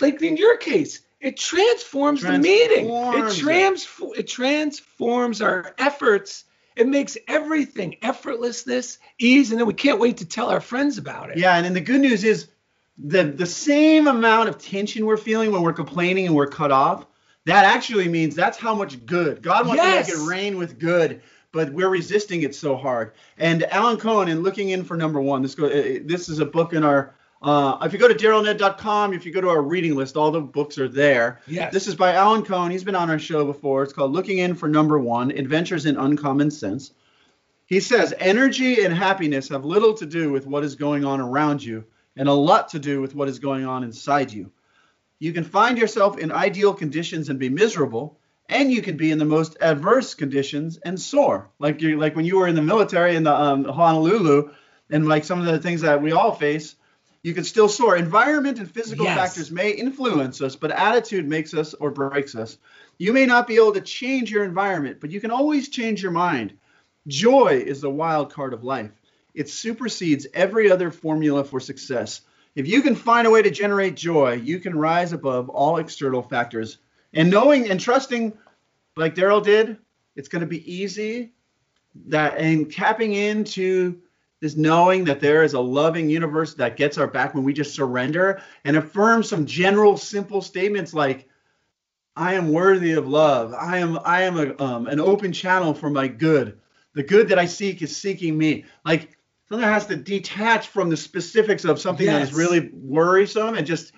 like 0.00 0.22
in 0.22 0.36
your 0.36 0.56
case, 0.56 1.00
it 1.20 1.36
transforms, 1.36 2.22
the 2.22 2.38
meeting. 2.38 2.88
It 2.88 3.34
Transforms 3.38 3.86
it. 4.14 4.18
it 4.20 4.28
transforms 4.28 5.42
our 5.42 5.74
efforts. 5.78 6.44
It 6.76 6.86
makes 6.86 7.16
everything 7.26 7.96
effortlessness, 8.02 8.98
ease, 9.18 9.50
and 9.50 9.58
then 9.58 9.66
we 9.66 9.74
can't 9.74 9.98
wait 9.98 10.18
to 10.18 10.26
tell 10.26 10.50
our 10.50 10.60
friends 10.60 10.98
about 10.98 11.30
it. 11.30 11.38
Yeah, 11.38 11.56
and 11.56 11.64
then 11.64 11.72
the 11.72 11.80
good 11.80 12.00
news 12.00 12.22
is 12.22 12.48
the 12.98 13.24
the 13.24 13.46
same 13.46 14.06
amount 14.08 14.48
of 14.50 14.58
tension 14.58 15.04
we're 15.06 15.16
feeling 15.16 15.52
when 15.52 15.62
we're 15.62 15.72
complaining 15.72 16.26
and 16.26 16.34
we're 16.34 16.46
cut 16.46 16.70
off, 16.70 17.06
that 17.46 17.64
actually 17.64 18.08
means 18.08 18.34
that's 18.34 18.58
how 18.58 18.74
much 18.74 19.04
good. 19.06 19.42
God 19.42 19.66
wants 19.66 19.82
Yes. 19.82 20.06
to 20.08 20.16
make 20.16 20.22
it 20.22 20.28
rain 20.28 20.58
with 20.58 20.78
good, 20.78 21.22
but 21.52 21.72
we're 21.72 21.88
resisting 21.88 22.42
it 22.42 22.54
so 22.54 22.76
hard. 22.76 23.12
And 23.38 23.64
Alan 23.64 23.96
Cohen 23.96 24.28
in 24.28 24.42
Looking 24.42 24.70
In 24.70 24.84
for 24.84 24.96
Number 24.96 25.20
One, 25.20 25.42
this 25.42 25.54
go 25.54 25.66
uh, 25.66 25.98
this 26.04 26.28
is 26.28 26.38
a 26.38 26.46
book 26.46 26.72
in 26.72 26.84
our 26.84 27.14
uh, 27.42 27.78
if 27.82 27.92
you 27.92 27.98
go 27.98 28.08
to 28.08 28.14
darylned.com, 28.14 29.12
if 29.12 29.26
you 29.26 29.32
go 29.32 29.40
to 29.40 29.48
our 29.48 29.62
reading 29.62 29.94
list, 29.94 30.16
all 30.16 30.30
the 30.30 30.40
books 30.40 30.78
are 30.78 30.88
there. 30.88 31.40
Yes. 31.46 31.72
This 31.72 31.86
is 31.86 31.94
by 31.94 32.14
Alan 32.14 32.42
Cohen. 32.42 32.70
He's 32.70 32.82
been 32.82 32.94
on 32.94 33.10
our 33.10 33.18
show 33.18 33.44
before. 33.44 33.82
It's 33.82 33.92
called 33.92 34.12
Looking 34.12 34.38
In 34.38 34.54
for 34.54 34.68
Number 34.68 34.98
One 34.98 35.30
Adventures 35.30 35.86
in 35.86 35.96
Uncommon 35.96 36.50
Sense. 36.50 36.92
He 37.66 37.80
says 37.80 38.14
energy 38.18 38.84
and 38.84 38.94
happiness 38.94 39.48
have 39.48 39.64
little 39.64 39.92
to 39.94 40.06
do 40.06 40.32
with 40.32 40.46
what 40.46 40.64
is 40.64 40.76
going 40.76 41.04
on 41.04 41.20
around 41.20 41.62
you 41.62 41.84
and 42.16 42.28
a 42.28 42.32
lot 42.32 42.68
to 42.70 42.78
do 42.78 43.00
with 43.00 43.14
what 43.14 43.28
is 43.28 43.38
going 43.38 43.66
on 43.66 43.84
inside 43.84 44.32
you. 44.32 44.50
You 45.18 45.32
can 45.32 45.44
find 45.44 45.76
yourself 45.76 46.18
in 46.18 46.30
ideal 46.30 46.72
conditions 46.74 47.28
and 47.28 47.38
be 47.38 47.48
miserable, 47.48 48.18
and 48.48 48.72
you 48.72 48.82
can 48.82 48.96
be 48.96 49.10
in 49.10 49.18
the 49.18 49.24
most 49.24 49.56
adverse 49.60 50.14
conditions 50.14 50.78
and 50.78 51.00
soar. 51.00 51.48
Like 51.58 51.82
you 51.82 51.98
like 51.98 52.16
when 52.16 52.24
you 52.24 52.38
were 52.38 52.48
in 52.48 52.54
the 52.54 52.62
military 52.62 53.16
in 53.16 53.24
the 53.24 53.34
um, 53.34 53.64
Honolulu 53.64 54.50
and 54.90 55.08
like 55.08 55.24
some 55.24 55.40
of 55.40 55.46
the 55.46 55.58
things 55.58 55.80
that 55.80 56.02
we 56.02 56.12
all 56.12 56.32
face, 56.32 56.76
you 57.22 57.34
can 57.34 57.44
still 57.44 57.68
soar. 57.68 57.96
Environment 57.96 58.58
and 58.58 58.70
physical 58.70 59.06
Yes. 59.06 59.16
factors 59.16 59.50
may 59.50 59.70
influence 59.70 60.40
us, 60.40 60.54
but 60.54 60.70
attitude 60.70 61.26
makes 61.28 61.54
us 61.54 61.74
or 61.74 61.90
breaks 61.90 62.34
us. 62.36 62.56
You 62.98 63.12
may 63.12 63.26
not 63.26 63.46
be 63.46 63.56
able 63.56 63.72
to 63.72 63.80
change 63.80 64.30
your 64.30 64.44
environment, 64.44 64.98
but 65.00 65.10
you 65.10 65.20
can 65.20 65.30
always 65.30 65.68
change 65.68 66.02
your 66.02 66.12
mind. 66.12 66.54
Joy 67.08 67.62
is 67.66 67.80
the 67.80 67.90
wild 67.90 68.32
card 68.32 68.52
of 68.52 68.64
life. 68.64 68.92
It 69.34 69.50
supersedes 69.50 70.26
every 70.32 70.70
other 70.70 70.90
formula 70.90 71.44
for 71.44 71.60
success. 71.60 72.22
If 72.54 72.66
you 72.66 72.80
can 72.80 72.94
find 72.94 73.26
a 73.26 73.30
way 73.30 73.42
to 73.42 73.50
generate 73.50 73.96
joy, 73.96 74.34
you 74.34 74.60
can 74.60 74.78
rise 74.78 75.12
above 75.12 75.50
all 75.50 75.76
external 75.76 76.22
factors. 76.22 76.78
And 77.16 77.30
knowing 77.30 77.70
and 77.70 77.80
trusting, 77.80 78.36
like 78.94 79.14
Daryl 79.14 79.42
did, 79.42 79.78
it's 80.14 80.28
going 80.28 80.40
to 80.40 80.46
be 80.46 80.70
easy. 80.70 81.32
That 82.08 82.36
and 82.36 82.70
tapping 82.70 83.14
into 83.14 84.02
this 84.40 84.54
knowing 84.54 85.04
that 85.06 85.20
there 85.20 85.42
is 85.42 85.54
a 85.54 85.60
loving 85.60 86.10
universe 86.10 86.52
that 86.54 86.76
gets 86.76 86.98
our 86.98 87.06
back 87.06 87.34
when 87.34 87.42
we 87.42 87.54
just 87.54 87.74
surrender 87.74 88.42
and 88.66 88.76
affirm 88.76 89.22
some 89.22 89.46
general, 89.46 89.96
simple 89.96 90.42
statements 90.42 90.92
like, 90.92 91.26
"I 92.14 92.34
am 92.34 92.52
worthy 92.52 92.92
of 92.92 93.08
love. 93.08 93.54
I 93.54 93.78
am 93.78 93.98
I 94.04 94.22
am 94.22 94.36
a, 94.36 94.62
um, 94.62 94.86
an 94.88 95.00
open 95.00 95.32
channel 95.32 95.72
for 95.72 95.88
my 95.88 96.06
good. 96.06 96.58
The 96.92 97.02
good 97.02 97.28
that 97.28 97.38
I 97.38 97.46
seek 97.46 97.80
is 97.80 97.96
seeking 97.96 98.36
me." 98.36 98.66
Like 98.84 99.16
something 99.48 99.66
has 99.66 99.86
to 99.86 99.96
detach 99.96 100.68
from 100.68 100.90
the 100.90 100.98
specifics 100.98 101.64
of 101.64 101.80
something 101.80 102.06
that 102.06 102.20
is 102.20 102.34
really 102.34 102.70
worrisome 102.74 103.54
and 103.54 103.66
just 103.66 103.92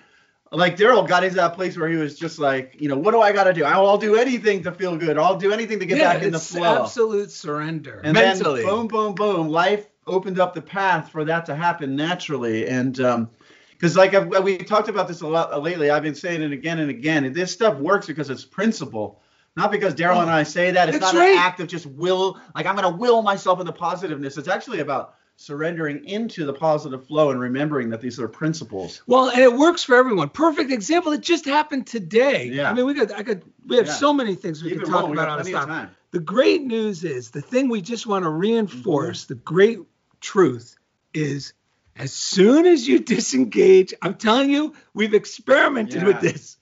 like 0.51 0.77
Daryl 0.77 1.07
got 1.07 1.23
into 1.23 1.35
that 1.35 1.53
place 1.53 1.77
where 1.77 1.89
he 1.89 1.95
was 1.95 2.17
just 2.17 2.39
like, 2.39 2.75
you 2.79 2.89
know, 2.89 2.97
what 2.97 3.11
do 3.11 3.21
I 3.21 3.31
got 3.31 3.43
to 3.45 3.53
do? 3.53 3.63
I'll 3.63 3.97
do 3.97 4.15
anything 4.15 4.63
to 4.63 4.71
feel 4.71 4.97
good. 4.97 5.17
I'll 5.17 5.37
do 5.37 5.51
anything 5.51 5.79
to 5.79 5.85
get 5.85 5.97
yeah, 5.99 6.13
back 6.13 6.23
in 6.23 6.31
the 6.31 6.37
it's 6.37 6.51
flow. 6.51 6.83
absolute 6.83 7.31
surrender 7.31 8.01
And 8.03 8.13
mentally. 8.13 8.63
then 8.63 8.69
boom, 8.69 8.87
boom, 8.87 9.13
boom, 9.13 9.49
life 9.49 9.85
opened 10.07 10.39
up 10.39 10.55
the 10.55 10.61
path 10.61 11.11
for 11.11 11.23
that 11.25 11.45
to 11.45 11.55
happen 11.55 11.95
naturally. 11.95 12.67
And 12.67 12.99
um, 12.99 13.29
because 13.71 13.95
like 13.95 14.13
I've, 14.13 14.43
we 14.43 14.57
talked 14.57 14.89
about 14.89 15.07
this 15.07 15.21
a 15.21 15.27
lot 15.27 15.61
lately, 15.61 15.89
I've 15.91 16.03
been 16.03 16.15
saying 16.15 16.41
it 16.41 16.51
again 16.51 16.79
and 16.79 16.89
again. 16.89 17.31
This 17.31 17.51
stuff 17.51 17.77
works 17.77 18.07
because 18.07 18.29
it's 18.29 18.43
principle, 18.43 19.21
not 19.55 19.71
because 19.71 19.93
Daryl 19.93 20.21
and 20.21 20.31
I 20.31 20.43
say 20.43 20.71
that. 20.71 20.89
It's 20.89 20.99
That's 20.99 21.13
not 21.13 21.19
right. 21.19 21.33
an 21.33 21.37
act 21.37 21.59
of 21.59 21.67
just 21.67 21.85
will, 21.85 22.39
like 22.55 22.65
I'm 22.65 22.75
going 22.75 22.91
to 22.91 22.97
will 22.97 23.21
myself 23.21 23.59
into 23.59 23.71
positiveness. 23.71 24.37
It's 24.37 24.47
actually 24.47 24.79
about 24.79 25.15
surrendering 25.39 26.03
into 26.03 26.45
the 26.45 26.51
positive 26.51 27.07
flow 27.07 27.31
and 27.31 27.39
remembering 27.39 27.89
that 27.89 28.01
these 28.01 28.19
are 28.19 28.27
principles. 28.27 29.01
Well, 29.07 29.29
and 29.29 29.39
it 29.39 29.53
works 29.53 29.85
for 29.85 29.95
everyone. 29.95 30.27
Perfect 30.27 30.69
example. 30.69 31.13
It 31.13 31.21
just 31.21 31.45
happened 31.45 31.87
today. 31.87 32.47
Yeah. 32.47 32.69
I 32.69 32.73
mean, 32.73 32.85
we 32.85 32.93
got, 32.93 33.13
I 33.13 33.23
could, 33.23 33.43
we 33.65 33.77
have 33.77 33.87
Yeah. 33.87 33.93
so 33.93 34.11
many 34.11 34.35
things 34.35 34.61
we 34.61 34.71
Keep 34.71 34.79
could 34.79 34.89
talk. 34.89 35.09
About 35.09 35.29
on 35.29 35.37
this 35.37 35.49
topic. 35.49 35.91
The 36.11 36.19
great 36.19 36.63
news 36.63 37.05
is 37.05 37.31
the 37.31 37.41
thing 37.41 37.69
we 37.69 37.81
just 37.81 38.05
want 38.05 38.23
to 38.23 38.29
reinforce. 38.29 39.23
Mm-hmm. 39.23 39.33
The 39.33 39.39
great 39.39 39.79
truth 40.19 40.75
is, 41.13 41.53
as 41.95 42.11
soon 42.11 42.65
as 42.65 42.85
you 42.85 42.99
disengage, 42.99 43.93
I'm 44.01 44.15
telling 44.15 44.49
you, 44.49 44.75
we've 44.93 45.13
experimented 45.13 46.03
with 46.03 46.19
this 46.19 46.57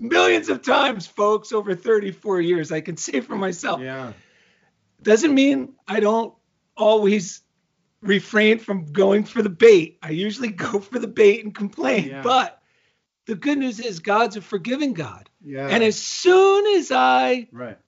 millions 0.00 0.48
of 0.48 0.62
times, 0.62 1.06
folks, 1.06 1.52
over 1.52 1.74
34 1.74 2.40
years. 2.40 2.72
I 2.72 2.80
can 2.80 2.96
say 2.96 3.20
for 3.20 3.36
myself. 3.36 3.82
Yeah. 3.82 4.14
Doesn't 5.02 5.34
mean 5.34 5.74
I 5.86 6.00
don't 6.00 6.32
always 6.78 7.42
refrain 8.02 8.58
from 8.58 8.92
going 8.92 9.24
for 9.24 9.42
the 9.42 9.48
bait. 9.48 9.98
I 10.02 10.10
usually 10.10 10.48
go 10.50 10.78
for 10.80 10.98
the 10.98 11.08
bait 11.08 11.44
and 11.44 11.54
complain. 11.54 12.08
Yeah. 12.08 12.22
But 12.22 12.60
the 13.26 13.34
good 13.34 13.58
news 13.58 13.80
is 13.80 13.98
God's 13.98 14.36
a 14.36 14.40
forgiving 14.40 14.92
God. 14.94 15.28
Yeah. 15.44 15.68
And 15.68 15.82
as 15.82 15.98
soon 15.98 16.78
as 16.78 16.92
I 16.92 17.48
right. 17.52 17.78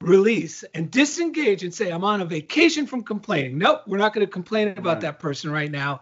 release 0.00 0.64
and 0.74 0.90
disengage 0.90 1.62
and 1.62 1.72
say, 1.72 1.90
I'm 1.90 2.04
on 2.04 2.20
a 2.20 2.24
vacation 2.24 2.86
from 2.86 3.02
complaining, 3.02 3.58
nope, 3.58 3.82
we're 3.86 3.98
not 3.98 4.12
going 4.14 4.26
to 4.26 4.32
complain 4.32 4.68
about 4.68 4.84
Right. 4.84 5.00
that 5.02 5.18
person 5.18 5.50
right 5.50 5.70
now. 5.70 6.00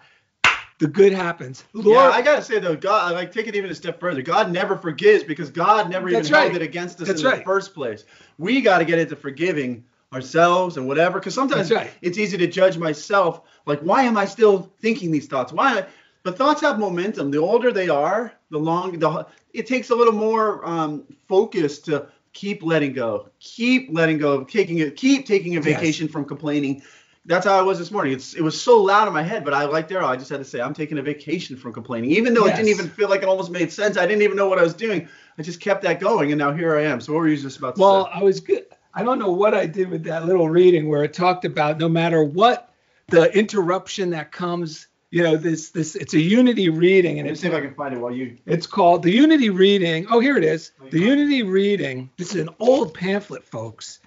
The 0.78 0.86
good 0.86 1.12
happens. 1.12 1.64
Yeah, 1.72 2.10
I 2.10 2.20
gotta 2.20 2.42
say 2.42 2.58
though, 2.58 2.76
God, 2.76 3.14
like 3.14 3.32
take 3.32 3.46
it 3.46 3.56
even 3.56 3.70
a 3.70 3.74
step 3.74 3.98
further. 3.98 4.20
God 4.20 4.52
never 4.52 4.76
forgives 4.76 5.24
because 5.24 5.48
God 5.48 5.88
never 5.88 6.06
even 6.10 6.22
held 6.22 6.32
right. 6.48 6.54
it 6.54 6.60
against 6.60 7.00
us 7.00 7.08
That's 7.08 7.22
in 7.22 7.26
right. 7.26 7.38
the 7.38 7.44
first 7.44 7.72
place. 7.72 8.04
We 8.36 8.60
got 8.60 8.78
to 8.78 8.84
get 8.84 8.98
into 8.98 9.16
forgiving 9.16 9.84
ourselves 10.12 10.76
and 10.76 10.86
whatever, 10.86 11.18
because 11.18 11.34
sometimes 11.34 11.70
right. 11.70 11.90
it's 12.00 12.18
easy 12.18 12.38
to 12.38 12.46
judge 12.46 12.78
myself. 12.78 13.42
Like, 13.66 13.80
why 13.80 14.02
am 14.02 14.16
I 14.16 14.24
still 14.24 14.72
thinking 14.80 15.10
these 15.10 15.26
thoughts? 15.26 15.52
Why? 15.52 15.86
But 16.22 16.36
thoughts 16.36 16.60
have 16.62 16.78
momentum. 16.78 17.30
The 17.30 17.38
older 17.38 17.72
they 17.72 17.88
are, 17.88 18.32
the 18.50 18.58
long, 18.58 18.98
the 18.98 19.26
it 19.52 19.66
takes 19.66 19.90
a 19.90 19.94
little 19.94 20.12
more 20.12 20.66
um, 20.66 21.04
focus 21.28 21.78
to 21.80 22.08
keep 22.32 22.62
letting 22.62 22.92
go, 22.92 23.28
keep 23.40 23.88
letting 23.92 24.18
go, 24.18 24.44
taking 24.44 24.78
it, 24.78 24.96
keep 24.96 25.26
taking 25.26 25.56
a 25.56 25.60
Yes. 25.60 25.64
vacation 25.64 26.08
from 26.08 26.24
complaining. 26.24 26.82
That's 27.24 27.44
how 27.44 27.58
I 27.58 27.62
was 27.62 27.78
this 27.78 27.90
morning. 27.90 28.12
It's 28.12 28.34
it 28.34 28.42
was 28.42 28.60
so 28.60 28.80
loud 28.82 29.08
in 29.08 29.14
my 29.14 29.22
head, 29.22 29.44
but 29.44 29.52
I 29.54 29.64
like 29.64 29.88
Daryl. 29.88 30.06
I 30.06 30.16
just 30.16 30.30
had 30.30 30.38
to 30.38 30.44
say 30.44 30.60
I'm 30.60 30.74
taking 30.74 30.98
a 30.98 31.02
vacation 31.02 31.56
from 31.56 31.72
complaining, 31.72 32.12
even 32.12 32.34
though 32.34 32.46
it 32.46 32.54
didn't 32.54 32.68
even 32.68 32.88
feel 32.88 33.08
like 33.08 33.22
it 33.22 33.28
almost 33.28 33.50
made 33.50 33.72
sense. 33.72 33.96
I 33.96 34.06
didn't 34.06 34.22
even 34.22 34.36
know 34.36 34.48
what 34.48 34.60
I 34.60 34.62
was 34.62 34.74
doing. 34.74 35.08
I 35.36 35.42
just 35.42 35.60
kept 35.60 35.82
that 35.82 35.98
going, 35.98 36.30
and 36.30 36.38
now 36.38 36.52
here 36.52 36.76
I 36.76 36.84
am. 36.84 37.00
So 37.00 37.12
what 37.12 37.20
were 37.20 37.28
you 37.28 37.36
just 37.36 37.58
about 37.58 37.74
to 37.76 37.80
Well, 37.80 38.04
say? 38.04 38.10
I 38.14 38.22
was 38.22 38.38
good. 38.40 38.66
I 38.96 39.02
don't 39.04 39.18
know 39.18 39.30
what 39.30 39.54
I 39.54 39.66
did 39.66 39.90
with 39.90 40.04
that 40.04 40.24
little 40.26 40.48
reading 40.48 40.88
where 40.88 41.04
it 41.04 41.12
talked 41.12 41.44
about 41.44 41.78
no 41.78 41.88
matter 41.88 42.24
what 42.24 42.72
the 43.08 43.30
interruption 43.38 44.10
that 44.10 44.32
comes, 44.32 44.88
you 45.10 45.22
know, 45.22 45.36
this 45.36 45.70
this 45.70 45.94
it's 45.94 46.14
a 46.14 46.20
unity 46.20 46.70
reading 46.70 47.18
and 47.20 47.26
Let 47.26 47.30
me 47.30 47.30
it's 47.32 47.40
see 47.42 47.48
if 47.48 47.54
I 47.54 47.60
can 47.60 47.74
find 47.74 47.94
it 47.94 47.98
while 47.98 48.10
you. 48.10 48.38
it's 48.46 48.66
called 48.66 49.02
the 49.02 49.10
unity 49.12 49.50
reading. 49.50 50.06
Oh, 50.10 50.18
here 50.18 50.36
it 50.38 50.44
is. 50.44 50.72
The 50.90 50.98
unity 50.98 51.42
reading. 51.42 52.10
This 52.16 52.34
is 52.34 52.40
an 52.40 52.48
old 52.58 52.94
pamphlet, 52.94 53.44
folks. 53.44 54.00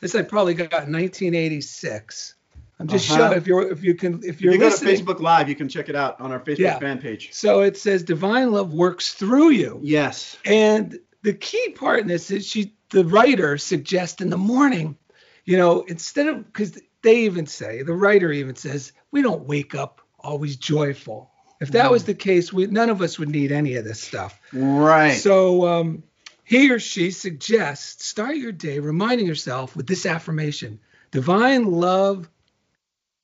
This 0.00 0.14
I 0.14 0.22
probably 0.22 0.54
got 0.54 0.86
in 0.86 0.92
1986. 0.92 2.34
I'm 2.78 2.88
just 2.88 3.10
Uh-huh. 3.10 3.18
showing 3.28 3.38
if 3.38 3.46
you're 3.46 3.70
if 3.72 3.82
you 3.82 3.94
can 3.94 4.18
if 4.18 4.24
If 4.36 4.40
you're 4.42 4.52
you 4.52 4.58
go 4.60 4.70
to. 4.70 4.84
Facebook 4.84 5.20
Live, 5.20 5.48
you 5.48 5.54
can 5.56 5.68
check 5.68 5.88
it 5.88 5.96
out 5.96 6.20
on 6.20 6.30
our 6.30 6.40
Facebook 6.40 6.58
Yeah. 6.58 6.78
fan 6.78 6.98
page. 6.98 7.30
So 7.32 7.62
it 7.62 7.76
says 7.78 8.02
divine 8.02 8.52
love 8.52 8.74
works 8.74 9.14
through 9.14 9.50
you. 9.50 9.80
Yes. 9.82 10.36
And 10.44 10.98
the 11.26 11.34
key 11.34 11.70
part 11.70 11.98
in 11.98 12.06
this 12.06 12.30
is 12.30 12.46
she, 12.46 12.76
the 12.90 13.04
writer 13.04 13.58
suggests 13.58 14.22
in 14.22 14.30
the 14.30 14.38
morning, 14.38 14.96
you 15.44 15.56
know, 15.56 15.82
instead 15.82 16.28
of, 16.28 16.46
because 16.46 16.78
they 17.02 17.22
even 17.22 17.46
say, 17.46 17.82
the 17.82 17.94
writer 17.94 18.30
even 18.30 18.54
says, 18.54 18.92
we 19.10 19.22
don't 19.22 19.44
wake 19.44 19.74
up 19.74 20.00
always 20.20 20.54
joyful. 20.54 21.32
If 21.60 21.72
that 21.72 21.90
was 21.90 22.04
the 22.04 22.14
case, 22.14 22.52
we 22.52 22.68
none 22.68 22.90
of 22.90 23.02
us 23.02 23.18
would 23.18 23.28
need 23.28 23.50
any 23.50 23.74
of 23.74 23.84
this 23.84 24.00
stuff. 24.00 24.38
Right. 24.52 25.14
So 25.14 25.66
um, 25.66 26.04
he 26.44 26.70
or 26.70 26.78
she 26.78 27.10
suggests 27.10 28.06
start 28.06 28.36
your 28.36 28.52
day 28.52 28.78
reminding 28.78 29.26
yourself 29.26 29.74
with 29.74 29.88
this 29.88 30.06
affirmation: 30.06 30.78
divine 31.10 31.64
love 31.64 32.30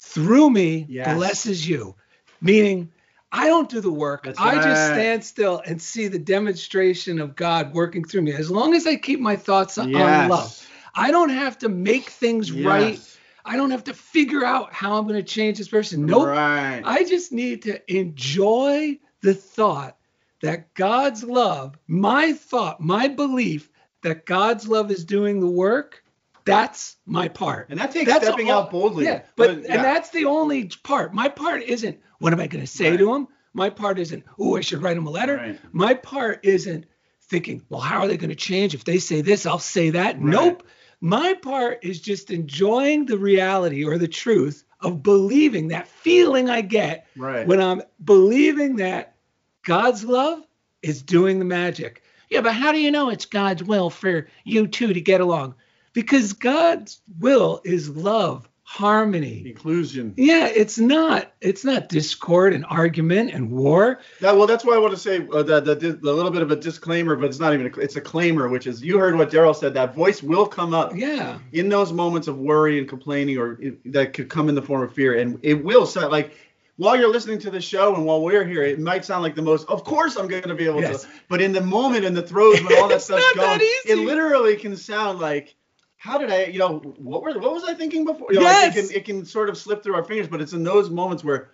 through 0.00 0.50
me 0.50 0.86
Yes. 0.88 1.14
blesses 1.14 1.68
you. 1.68 1.94
Meaning, 2.40 2.90
I 3.32 3.46
don't 3.46 3.68
do 3.68 3.80
the 3.80 3.90
work. 3.90 4.24
That's 4.24 4.38
I 4.38 4.58
just 4.58 4.88
stand 4.88 5.24
still 5.24 5.62
and 5.64 5.80
see 5.80 6.06
the 6.08 6.18
demonstration 6.18 7.18
of 7.18 7.34
God 7.34 7.72
working 7.72 8.04
through 8.04 8.22
me. 8.22 8.32
As 8.32 8.50
long 8.50 8.74
as 8.74 8.86
I 8.86 8.96
keep 8.96 9.20
my 9.20 9.36
thoughts 9.36 9.78
on 9.78 9.90
Yes. 9.90 10.28
love, 10.28 10.68
I 10.94 11.10
don't 11.10 11.30
have 11.30 11.58
to 11.58 11.70
make 11.70 12.10
things 12.10 12.52
Yes. 12.52 12.66
right. 12.66 13.00
I 13.44 13.56
don't 13.56 13.70
have 13.70 13.84
to 13.84 13.94
figure 13.94 14.44
out 14.44 14.72
how 14.72 14.98
I'm 14.98 15.04
going 15.08 15.16
to 15.16 15.22
change 15.22 15.58
this 15.58 15.68
person. 15.68 16.06
Nope. 16.06 16.28
Right. 16.28 16.82
I 16.84 17.04
just 17.04 17.32
need 17.32 17.62
to 17.62 17.80
enjoy 17.92 18.98
the 19.22 19.34
thought 19.34 19.96
that 20.42 20.74
God's 20.74 21.24
love, 21.24 21.78
my 21.86 22.34
thought, 22.34 22.80
my 22.80 23.08
belief 23.08 23.70
that 24.02 24.26
God's 24.26 24.68
love 24.68 24.90
is 24.90 25.04
doing 25.04 25.40
the 25.40 25.50
work, 25.50 26.02
that's 26.44 26.96
my 27.06 27.28
part. 27.28 27.68
and 27.70 27.78
that 27.80 27.92
takes 27.92 28.10
That's 28.10 28.24
stepping 28.26 28.50
all- 28.50 28.62
out 28.62 28.70
boldly. 28.70 29.04
Yeah, 29.04 29.22
but, 29.36 29.50
yeah. 29.62 29.74
and 29.74 29.84
that's 29.84 30.10
the 30.10 30.24
only 30.26 30.70
part. 30.82 31.12
My 31.14 31.28
part 31.28 31.62
isn't 31.62 31.98
what 32.18 32.32
am 32.32 32.40
I 32.40 32.46
going 32.46 32.62
to 32.64 32.70
say 32.70 32.90
Right. 32.90 32.98
to 32.98 33.14
him? 33.14 33.28
My 33.54 33.68
part 33.70 33.98
isn't, 33.98 34.24
oh, 34.38 34.56
I 34.56 34.60
should 34.60 34.82
write 34.82 34.96
him 34.96 35.06
a 35.06 35.10
letter. 35.10 35.36
Right. 35.36 35.58
My 35.72 35.94
part 35.94 36.40
isn't 36.44 36.86
thinking, 37.22 37.62
well, 37.68 37.80
how 37.80 38.00
are 38.00 38.08
they 38.08 38.16
going 38.16 38.30
to 38.30 38.36
change? 38.36 38.74
If 38.74 38.84
they 38.84 38.98
say 38.98 39.20
this, 39.22 39.44
I'll 39.46 39.58
say 39.58 39.90
that. 39.90 40.20
Nope. 40.20 40.62
My 41.00 41.34
part 41.34 41.80
is 41.82 42.00
just 42.00 42.30
enjoying 42.30 43.06
the 43.06 43.18
reality 43.18 43.84
or 43.84 43.98
the 43.98 44.08
truth 44.08 44.64
of 44.80 45.02
believing 45.02 45.68
that 45.68 45.88
feeling 45.88 46.48
I 46.48 46.60
get 46.60 47.06
Right. 47.16 47.46
when 47.46 47.60
I'm 47.60 47.82
believing 48.04 48.76
that 48.76 49.16
God's 49.64 50.04
love 50.04 50.40
is 50.82 51.02
doing 51.02 51.38
the 51.38 51.44
magic. 51.44 52.02
Yeah, 52.30 52.40
but 52.40 52.54
how 52.54 52.72
do 52.72 52.78
you 52.80 52.90
know 52.90 53.10
it's 53.10 53.26
God's 53.26 53.62
will 53.62 53.90
for 53.90 54.28
you 54.44 54.66
two 54.66 54.92
to 54.92 55.00
get 55.00 55.20
along? 55.20 55.54
Because 55.92 56.32
God's 56.32 57.00
will 57.20 57.60
is 57.64 57.88
love, 57.90 58.48
harmony. 58.64 59.42
inclusion. 59.46 60.14
Yeah, 60.16 60.46
it's 60.46 60.78
not 60.78 61.32
it's 61.42 61.64
not 61.64 61.90
discord 61.90 62.54
and 62.54 62.64
argument 62.70 63.32
and 63.32 63.50
war. 63.50 64.00
That, 64.20 64.34
well, 64.36 64.46
that's 64.46 64.64
why 64.64 64.74
I 64.74 64.78
want 64.78 64.94
to 64.94 64.98
say 65.00 65.26
uh, 65.32 65.42
the, 65.42 65.60
the, 65.60 65.74
the 65.74 66.12
little 66.12 66.30
bit 66.30 66.40
of 66.40 66.50
a 66.50 66.56
disclaimer, 66.56 67.14
but 67.16 67.26
it's 67.26 67.38
not 67.38 67.52
even 67.52 67.66
a, 67.66 67.78
it's 67.78 67.96
a 67.96 68.00
claimer, 68.00 68.50
which 68.50 68.66
is 68.66 68.82
you 68.82 68.98
heard 68.98 69.16
what 69.18 69.30
Daryl 69.30 69.54
said. 69.54 69.74
That 69.74 69.94
voice 69.94 70.22
will 70.22 70.46
come 70.46 70.72
up 70.72 70.96
Yeah. 70.96 71.38
in 71.52 71.68
those 71.68 71.92
moments 71.92 72.28
of 72.28 72.38
worry 72.38 72.78
and 72.78 72.88
complaining, 72.88 73.36
or 73.36 73.60
it, 73.60 73.92
that 73.92 74.14
could 74.14 74.30
come 74.30 74.48
in 74.48 74.54
the 74.54 74.62
form 74.62 74.82
of 74.82 74.94
fear, 74.94 75.18
and 75.18 75.38
it 75.42 75.62
will 75.62 75.84
sound 75.84 76.10
like 76.10 76.32
while 76.78 76.96
you're 76.98 77.12
listening 77.12 77.38
to 77.40 77.50
the 77.50 77.60
show 77.60 77.94
and 77.94 78.06
while 78.06 78.22
we're 78.22 78.46
here, 78.46 78.62
it 78.62 78.80
might 78.80 79.04
sound 79.04 79.22
like 79.22 79.34
the 79.34 79.42
most. 79.42 79.68
Of 79.68 79.84
course, 79.84 80.16
I'm 80.16 80.26
going 80.26 80.42
to 80.44 80.54
be 80.54 80.64
able 80.64 80.80
Yes. 80.80 81.02
to, 81.02 81.08
but 81.28 81.42
in 81.42 81.52
the 81.52 81.60
moment, 81.60 82.06
in 82.06 82.14
the 82.14 82.22
throes 82.22 82.62
when 82.64 82.78
all 82.78 82.88
that 82.88 83.02
stuff's 83.08 83.30
going, 83.34 83.58
that 83.58 83.60
it 83.86 83.98
literally 83.98 84.56
can 84.56 84.74
sound 84.78 85.18
like. 85.20 85.54
How 86.02 86.18
did 86.18 86.32
I, 86.32 86.46
you 86.46 86.58
know, 86.58 86.78
what 86.98 87.22
were, 87.22 87.38
what 87.38 87.52
was 87.52 87.62
I 87.62 87.74
thinking 87.74 88.04
before? 88.04 88.32
You 88.32 88.40
know, 88.40 88.46
Yes. 88.46 88.74
like 88.74 88.84
it 88.84 88.88
can, 88.88 88.96
it 88.96 89.04
can 89.04 89.24
sort 89.24 89.48
of 89.48 89.56
slip 89.56 89.84
through 89.84 89.94
our 89.94 90.02
fingers, 90.02 90.26
but 90.26 90.40
it's 90.40 90.52
in 90.52 90.64
those 90.64 90.90
moments 90.90 91.22
where 91.22 91.52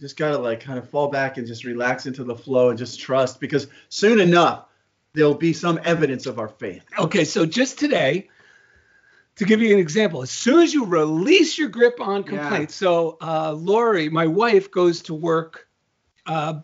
you 0.00 0.04
just 0.04 0.16
gotta 0.16 0.36
like 0.36 0.58
kind 0.58 0.80
of 0.80 0.90
fall 0.90 1.10
back 1.10 1.38
and 1.38 1.46
just 1.46 1.62
relax 1.62 2.06
into 2.06 2.24
the 2.24 2.34
flow 2.34 2.70
and 2.70 2.76
just 2.78 2.98
trust 2.98 3.38
because 3.38 3.68
soon 3.90 4.18
enough 4.18 4.66
there'll 5.12 5.32
be 5.32 5.52
some 5.52 5.78
evidence 5.84 6.26
of 6.26 6.40
our 6.40 6.48
faith. 6.48 6.82
Okay, 6.98 7.24
so 7.24 7.46
just 7.46 7.78
today, 7.78 8.28
to 9.36 9.44
give 9.44 9.62
you 9.62 9.72
an 9.72 9.78
example, 9.78 10.22
as 10.22 10.30
soon 10.32 10.62
as 10.62 10.74
you 10.74 10.86
release 10.86 11.56
your 11.56 11.68
grip 11.68 12.00
on 12.00 12.24
complaints, 12.24 12.74
so 12.74 13.16
uh, 13.20 13.52
Lori, 13.52 14.08
my 14.08 14.26
wife, 14.26 14.72
goes 14.72 15.02
to 15.02 15.14
work 15.14 15.68
uh, 16.26 16.54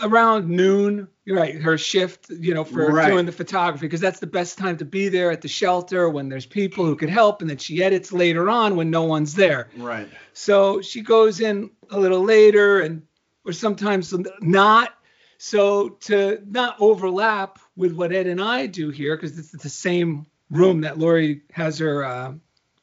around 0.00 0.48
noon. 0.48 1.06
Right, 1.26 1.54
her 1.54 1.78
shift, 1.78 2.30
you 2.30 2.52
know, 2.52 2.64
for 2.64 2.90
Right. 2.90 3.08
doing 3.08 3.26
the 3.26 3.32
photography, 3.32 3.86
because 3.86 4.00
that's 4.00 4.18
the 4.18 4.26
best 4.26 4.58
time 4.58 4.76
to 4.78 4.84
be 4.84 5.08
there 5.08 5.30
at 5.30 5.40
the 5.40 5.48
shelter 5.48 6.08
when 6.08 6.28
there's 6.28 6.46
people 6.46 6.84
who 6.84 6.96
could 6.96 7.10
help, 7.10 7.40
and 7.40 7.48
then 7.48 7.58
she 7.58 7.82
edits 7.82 8.12
later 8.12 8.50
on 8.50 8.74
when 8.74 8.90
no 8.90 9.04
one's 9.04 9.34
there. 9.34 9.68
Right. 9.76 10.08
So 10.32 10.80
she 10.82 11.00
goes 11.02 11.40
in 11.40 11.70
a 11.90 12.00
little 12.00 12.22
later 12.24 12.80
and 12.80 13.02
or 13.44 13.52
sometimes 13.52 14.12
not. 14.40 14.94
So 15.38 15.90
to 15.90 16.42
not 16.46 16.76
overlap 16.80 17.58
with 17.76 17.92
what 17.92 18.12
Ed 18.12 18.26
and 18.26 18.40
I 18.40 18.66
do 18.66 18.90
here, 18.90 19.16
because 19.16 19.38
it's 19.38 19.50
the 19.50 19.68
same 19.68 20.26
room 20.50 20.80
that 20.82 20.98
Lori 20.98 21.42
has 21.52 21.78
her 21.78 22.04
uh, 22.04 22.34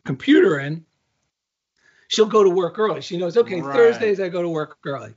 computer 0.05 0.59
in, 0.59 0.85
she'll 2.07 2.25
go 2.25 2.43
to 2.43 2.49
work 2.49 2.79
early. 2.79 3.01
She 3.01 3.17
knows, 3.17 3.37
okay, 3.37 3.61
Right. 3.61 3.75
Thursdays 3.75 4.19
I 4.19 4.29
go 4.29 4.41
to 4.41 4.49
work 4.49 4.77
early. 4.85 5.13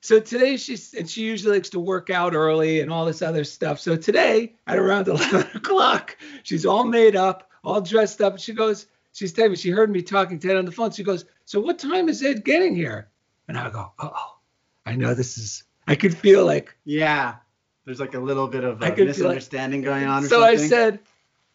So 0.00 0.20
today 0.20 0.56
she's 0.56 0.94
and 0.94 1.08
she 1.08 1.22
usually 1.22 1.56
likes 1.56 1.70
to 1.70 1.80
work 1.80 2.10
out 2.10 2.34
early 2.34 2.80
and 2.80 2.90
all 2.92 3.04
this 3.04 3.22
other 3.22 3.44
stuff. 3.44 3.80
So 3.80 3.96
today 3.96 4.54
at 4.66 4.78
around 4.78 5.08
11 5.08 5.56
o'clock, 5.56 6.16
she's 6.42 6.64
all 6.64 6.84
made 6.84 7.16
up, 7.16 7.50
all 7.64 7.80
dressed 7.80 8.20
up. 8.20 8.38
She 8.38 8.52
goes, 8.52 8.86
she's 9.12 9.32
telling 9.32 9.52
me 9.52 9.56
she 9.56 9.70
heard 9.70 9.90
me 9.90 10.02
talking 10.02 10.38
to 10.38 10.50
Ed 10.50 10.56
on 10.56 10.64
the 10.64 10.72
phone. 10.72 10.90
She 10.92 11.02
goes, 11.02 11.24
so 11.44 11.60
what 11.60 11.78
time 11.78 12.08
is 12.08 12.22
Ed 12.22 12.44
getting 12.44 12.76
here? 12.76 13.08
And 13.48 13.58
I 13.58 13.70
go, 13.70 13.92
oh, 13.98 14.36
I 14.86 14.94
know 14.94 15.14
this 15.14 15.38
is. 15.38 15.64
I 15.86 15.94
could 15.94 16.16
feel 16.16 16.44
like. 16.44 16.76
Yeah. 16.84 17.36
There's 17.84 18.00
like 18.00 18.14
a 18.14 18.20
little 18.20 18.46
bit 18.46 18.62
of 18.64 18.82
a 18.82 18.86
feel 18.86 18.90
like- 18.90 19.06
misunderstanding 19.06 19.82
going 19.82 20.04
on 20.04 20.24
or 20.24 20.28
So 20.28 20.44
I 20.44 20.56
said, 20.56 21.00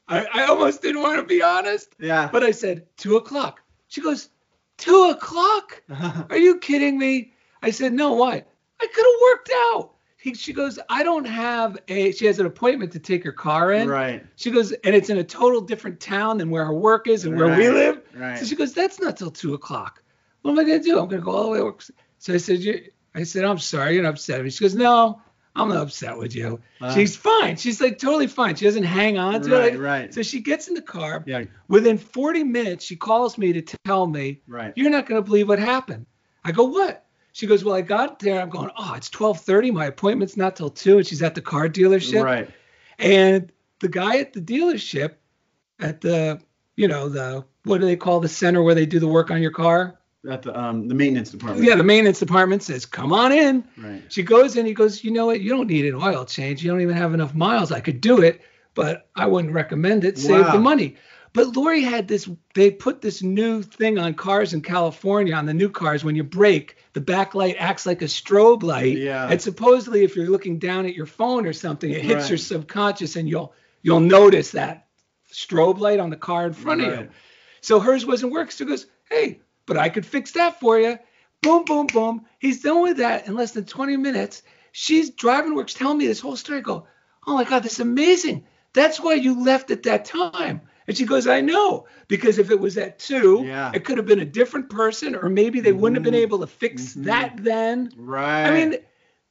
I, 0.07 0.25
I 0.33 0.45
almost 0.47 0.81
didn't 0.81 1.01
want 1.01 1.19
to 1.19 1.23
be 1.25 1.41
honest, 1.41 1.95
yeah. 1.99 2.27
but 2.31 2.43
I 2.43 2.51
said 2.51 2.87
two 2.97 3.15
o'clock. 3.15 3.61
She 3.87 4.01
goes, 4.01 4.29
two 4.77 5.11
o'clock? 5.11 5.81
Are 6.29 6.37
you 6.37 6.57
kidding 6.57 6.97
me? 6.97 7.32
I 7.63 7.71
said, 7.71 7.93
no, 7.93 8.13
why? 8.13 8.43
I 8.79 8.87
could 8.87 9.05
have 9.05 9.21
worked 9.31 9.51
out. 9.73 9.89
He, 10.17 10.33
she 10.35 10.53
goes, 10.53 10.79
I 10.89 11.03
don't 11.03 11.25
have 11.25 11.77
a, 11.87 12.11
she 12.11 12.25
has 12.27 12.39
an 12.39 12.45
appointment 12.45 12.91
to 12.93 12.99
take 12.99 13.23
her 13.25 13.31
car 13.31 13.73
in. 13.73 13.87
right. 13.89 14.25
She 14.35 14.51
goes, 14.51 14.71
and 14.71 14.93
it's 14.95 15.09
in 15.09 15.17
a 15.17 15.23
total 15.23 15.59
different 15.61 15.99
town 15.99 16.37
than 16.37 16.49
where 16.49 16.63
her 16.65 16.73
work 16.73 17.07
is 17.07 17.25
and 17.25 17.35
where 17.37 17.47
we 17.57 17.69
live. 17.69 18.01
right. 18.15 18.37
So 18.39 18.45
she 18.45 18.55
goes, 18.55 18.73
that's 18.73 18.99
not 19.01 19.17
till 19.17 19.31
two 19.31 19.53
o'clock. 19.53 20.01
What 20.43 20.51
am 20.51 20.59
I 20.59 20.63
going 20.63 20.79
to 20.79 20.83
do? 20.85 20.99
I'm 20.99 21.07
going 21.07 21.21
to 21.21 21.25
go 21.25 21.31
all 21.31 21.43
the 21.45 21.49
way 21.49 21.57
to 21.57 21.63
work. 21.65 21.83
So 22.19 22.33
I 22.33 22.37
said, 22.37 22.59
you, 22.59 22.83
I 23.15 23.23
said, 23.23 23.43
I'm 23.43 23.57
sorry, 23.59 23.95
you're 23.95 24.03
not 24.03 24.11
upset 24.13 24.37
with 24.37 24.45
me. 24.45 24.49
She 24.51 24.63
goes, 24.63 24.75
no, 24.75 25.21
I'm 25.55 25.67
not 25.69 25.77
upset 25.77 26.17
with 26.17 26.33
you. 26.35 26.59
Uh. 26.81 26.93
She's 26.93 27.15
fine. 27.17 27.57
She's 27.57 27.79
like 27.81 27.97
totally 27.99 28.27
fine. 28.27 28.55
She 28.55 28.63
doesn't 28.65 28.83
hang 28.83 29.17
on 29.17 29.41
to 29.41 29.51
Right, 29.51 29.73
it. 29.73 29.79
right. 29.79 30.13
So 30.13 30.21
she 30.23 30.39
gets 30.39 30.67
in 30.69 30.73
the 30.73 30.81
car. 30.81 31.23
Yeah. 31.27 31.43
Within 31.67 31.97
40 31.97 32.43
minutes, 32.45 32.85
she 32.85 32.95
calls 32.95 33.37
me 33.37 33.51
to 33.53 33.61
tell 33.85 34.07
me, 34.07 34.41
Right. 34.47 34.71
you're 34.77 34.89
not 34.89 35.05
going 35.05 35.21
to 35.21 35.25
believe 35.25 35.47
what 35.49 35.59
happened. 35.59 36.05
I 36.45 36.51
go, 36.53 36.63
what? 36.63 37.02
She 37.33 37.47
goes, 37.47 37.63
well, 37.63 37.75
I 37.75 37.81
got 37.81 38.19
there. 38.19 38.39
I'm 38.39 38.49
going, 38.49 38.69
oh, 38.77 38.93
it's 38.95 39.09
12:30. 39.09 39.73
My 39.73 39.87
appointment's 39.87 40.37
not 40.37 40.55
till 40.55 40.69
two, 40.69 40.97
and 40.97 41.05
she's 41.05 41.21
at 41.21 41.35
the 41.35 41.41
car 41.41 41.67
dealership. 41.67 42.23
Right. 42.23 42.49
And 42.99 43.51
the 43.79 43.89
guy 43.89 44.17
at 44.17 44.33
the 44.33 44.39
dealership, 44.39 45.15
at 45.79 46.01
the, 46.01 46.39
you 46.75 46.87
know, 46.87 47.09
the 47.09 47.43
what 47.63 47.79
do 47.81 47.85
they 47.85 47.95
call 47.95 48.19
the 48.19 48.29
center 48.29 48.61
where 48.61 48.75
they 48.75 48.85
do 48.85 48.99
the 48.99 49.07
work 49.07 49.31
on 49.31 49.41
your 49.41 49.51
car? 49.51 49.99
At 50.29 50.43
the 50.43 50.57
um 50.57 50.87
the 50.87 50.95
maintenance 50.95 51.31
department. 51.31 51.65
Yeah, 51.67 51.75
the 51.75 51.83
maintenance 51.83 52.19
department 52.19 52.61
says, 52.61 52.85
"Come 52.85 53.11
on 53.11 53.31
in." 53.31 53.63
Right. 53.77 54.03
She 54.09 54.21
goes 54.21 54.55
in. 54.55 54.65
He 54.65 54.73
goes, 54.73 55.03
"You 55.03 55.11
know 55.11 55.25
what? 55.25 55.41
You 55.41 55.49
don't 55.49 55.67
need 55.67 55.85
an 55.85 55.95
oil 55.95 56.25
change. 56.25 56.63
You 56.63 56.69
don't 56.71 56.81
even 56.81 56.95
have 56.95 57.13
enough 57.15 57.33
miles. 57.33 57.71
I 57.71 57.79
could 57.79 57.99
do 57.99 58.21
it, 58.21 58.41
but 58.75 59.09
I 59.15 59.25
wouldn't 59.25 59.53
recommend 59.53 60.05
it. 60.05 60.17
Save 60.19 60.45
Wow. 60.45 60.53
the 60.53 60.59
money." 60.59 60.95
But 61.33 61.55
Lori 61.55 61.81
had 61.81 62.07
this. 62.07 62.29
They 62.53 62.69
put 62.69 63.01
this 63.01 63.23
new 63.23 63.63
thing 63.63 63.97
on 63.97 64.13
cars 64.13 64.53
in 64.53 64.61
California 64.61 65.33
on 65.33 65.47
the 65.47 65.53
new 65.53 65.69
cars. 65.69 66.03
When 66.03 66.15
you 66.15 66.23
brake, 66.23 66.77
the 66.93 67.01
backlight 67.01 67.55
acts 67.57 67.87
like 67.87 68.03
a 68.03 68.05
strobe 68.05 68.61
light. 68.61 68.97
Yeah. 68.97 69.27
And 69.27 69.41
supposedly, 69.41 70.03
if 70.03 70.15
you're 70.15 70.29
looking 70.29 70.59
down 70.59 70.85
at 70.85 70.93
your 70.93 71.07
phone 71.07 71.47
or 71.47 71.53
something, 71.53 71.89
it 71.89 72.01
hits 72.01 72.21
Right. 72.23 72.29
your 72.29 72.37
subconscious, 72.37 73.15
and 73.15 73.27
you'll 73.27 73.53
you'll 73.81 73.99
notice 73.99 74.51
that 74.51 74.87
strobe 75.31 75.79
light 75.79 75.99
on 75.99 76.11
the 76.11 76.15
car 76.17 76.45
in 76.45 76.53
front 76.53 76.81
of 76.81 76.99
you. 76.99 77.09
So 77.61 77.79
hers 77.79 78.05
wasn't 78.05 78.31
working. 78.31 78.51
So 78.51 78.65
goes, 78.65 78.85
hey, 79.09 79.41
but 79.65 79.77
I 79.77 79.89
could 79.89 80.05
fix 80.05 80.33
that 80.33 80.59
for 80.59 80.79
you. 80.79 80.99
Boom, 81.41 81.65
boom, 81.65 81.87
boom. 81.87 82.25
He's 82.39 82.61
done 82.61 82.81
with 82.83 82.97
that 82.97 83.27
in 83.27 83.33
less 83.35 83.51
than 83.51 83.65
20 83.65 83.97
minutes. 83.97 84.43
She's 84.71 85.09
driving 85.09 85.55
works 85.55 85.73
telling 85.73 85.97
me 85.97 86.07
this 86.07 86.19
whole 86.19 86.35
story. 86.35 86.59
I 86.59 86.61
go, 86.61 86.87
oh 87.25 87.33
my 87.33 87.43
God, 87.43 87.63
this 87.63 87.73
is 87.73 87.79
amazing. 87.79 88.45
That's 88.73 88.99
why 88.99 89.15
you 89.15 89.43
left 89.43 89.71
at 89.71 89.83
that 89.83 90.05
time. 90.05 90.61
And 90.87 90.97
she 90.97 91.05
goes, 91.05 91.27
I 91.27 91.41
know, 91.41 91.87
because 92.07 92.39
if 92.39 92.51
it 92.51 92.59
was 92.59 92.77
at 92.77 92.99
two, 92.99 93.43
Yeah. 93.45 93.71
it 93.73 93.85
could 93.85 93.97
have 93.97 94.05
been 94.05 94.19
a 94.19 94.25
different 94.25 94.69
person, 94.69 95.15
or 95.15 95.29
maybe 95.29 95.59
they 95.61 95.71
wouldn't 95.71 95.95
have 95.95 96.03
been 96.03 96.13
mm-hmm. 96.13 96.23
able 96.23 96.39
to 96.39 96.47
fix 96.47 96.91
mm-hmm. 96.91 97.03
that 97.03 97.37
then. 97.37 97.91
Right. 97.95 98.45
I 98.45 98.51
mean, 98.51 98.79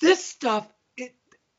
this 0.00 0.24
stuff, 0.24 0.72
it, 0.96 1.14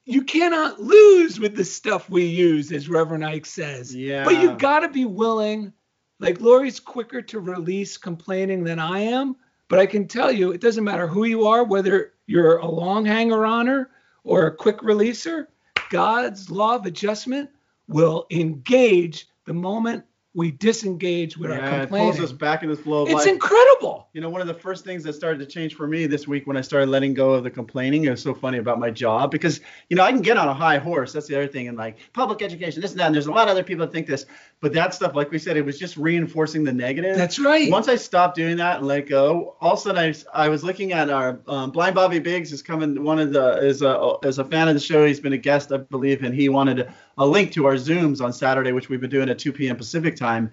you 0.06 0.24
cannot 0.24 0.80
lose 0.80 1.40
with 1.40 1.56
the 1.56 1.66
stuff 1.66 2.10
we 2.10 2.26
use, 2.26 2.72
as 2.72 2.90
Reverend 2.90 3.26
Ike 3.26 3.46
says. 3.46 3.96
Yeah. 3.96 4.24
But 4.24 4.42
you 4.42 4.56
got 4.56 4.80
to 4.80 4.90
be 4.90 5.06
willing. 5.06 5.74
Like 6.20 6.40
Lori's 6.40 6.80
quicker 6.80 7.22
to 7.22 7.40
release 7.40 7.98
complaining 7.98 8.64
than 8.64 8.80
I 8.80 9.00
am, 9.00 9.36
but 9.68 9.80
I 9.80 9.86
can 9.86 10.08
tell 10.08 10.32
you, 10.32 10.52
it 10.52 10.62
doesn't 10.62 10.84
matter 10.84 11.06
who 11.06 11.26
you 11.26 11.48
are, 11.48 11.64
whether 11.64 12.14
you're 12.28 12.58
a 12.58 12.68
long 12.68 13.06
hanger 13.06 13.46
oner 13.46 13.90
or 14.24 14.48
a 14.48 14.56
quick 14.56 14.78
releaser. 14.78 15.48
God's 15.90 16.50
law 16.50 16.76
of 16.76 16.86
adjustment 16.86 17.50
will 17.88 18.26
engage 18.32 19.28
the 19.46 19.54
moment 19.54 20.06
we 20.36 20.50
disengage 20.50 21.38
with 21.38 21.52
our 21.52 21.58
Yeah, 21.58 21.76
it 21.76 21.80
complaining. 21.82 22.12
pulls 22.14 22.20
us 22.24 22.32
back 22.32 22.64
into 22.64 22.76
the 22.76 22.82
flow 22.82 23.04
of 23.04 23.10
it's 23.10 23.18
life. 23.20 23.28
incredible. 23.28 24.08
You 24.14 24.22
know, 24.22 24.32
one 24.32 24.42
of 24.42 24.48
the 24.48 24.54
first 24.56 24.84
things 24.84 25.04
that 25.04 25.14
started 25.14 25.38
to 25.40 25.46
change 25.46 25.76
for 25.76 25.86
me 25.86 26.08
this 26.08 26.28
week 26.28 26.48
when 26.48 26.58
I 26.58 26.62
started 26.62 26.90
letting 26.90 27.14
go 27.14 27.34
of 27.34 27.44
the 27.44 27.52
complaining, 27.52 28.06
it 28.06 28.10
was 28.10 28.24
so 28.24 28.34
funny 28.34 28.58
about 28.58 28.80
my 28.80 28.90
job 28.90 29.30
because, 29.30 29.60
you 29.90 29.96
know, 29.96 30.02
I 30.04 30.12
can 30.12 30.22
get 30.22 30.38
on 30.38 30.48
a 30.48 30.54
high 30.54 30.80
horse. 30.80 31.14
That's 31.14 31.28
the 31.28 31.36
other 31.36 31.48
thing. 31.48 31.68
And 31.68 31.78
like 31.78 31.98
public 32.14 32.42
education, 32.42 32.82
this 32.82 32.92
and 32.92 33.00
that. 33.00 33.06
And 33.08 33.16
there's 33.16 33.28
a 33.28 33.32
lot 33.32 33.44
of 33.48 33.52
other 33.52 33.62
people 33.64 33.86
that 33.86 33.92
think 33.92 34.08
this. 34.08 34.26
But 34.60 34.74
that 34.74 34.96
stuff, 34.96 35.14
like 35.14 35.30
we 35.30 35.38
said, 35.38 35.56
it 35.56 35.66
was 35.66 35.78
just 35.78 35.98
reinforcing 35.98 36.64
the 36.64 36.74
negative. 36.74 37.16
That's 37.16 37.38
right. 37.38 37.70
Once 37.70 37.88
I 37.88 37.96
stopped 37.96 38.36
doing 38.36 38.58
that 38.58 38.78
and 38.80 38.88
let 38.88 39.08
go, 39.08 39.56
all 39.62 39.74
of 39.74 39.80
a 39.80 39.82
sudden 39.84 40.16
I, 40.34 40.46
I 40.46 40.50
was 40.50 40.64
looking 40.64 40.94
at 40.94 41.12
our 41.12 41.42
um, 41.48 41.70
Blind 41.70 41.94
Bobby 41.94 42.18
Biggs 42.18 42.52
is 42.52 42.64
coming. 42.64 43.04
One 43.04 43.20
of 43.20 43.34
the 43.34 43.58
is 43.58 43.84
a 43.84 44.16
is 44.24 44.40
a 44.40 44.46
fan 44.46 44.68
of 44.68 44.74
the 44.74 44.80
show. 44.80 45.06
He's 45.06 45.20
been 45.20 45.34
a 45.34 45.38
guest, 45.38 45.72
I 45.72 45.78
believe, 45.78 46.24
and 46.24 46.34
he 46.34 46.50
wanted 46.50 46.92
a 47.18 47.26
link 47.26 47.52
to 47.54 47.66
our 47.66 47.76
Zooms 47.76 48.22
on 48.22 48.34
Saturday, 48.34 48.72
which 48.72 48.90
we've 48.90 49.02
been 49.02 49.10
doing 49.10 49.30
at 49.30 49.40
2 49.40 49.52
p.m. 49.54 49.76
Pacific 49.76 50.16
time. 50.16 50.52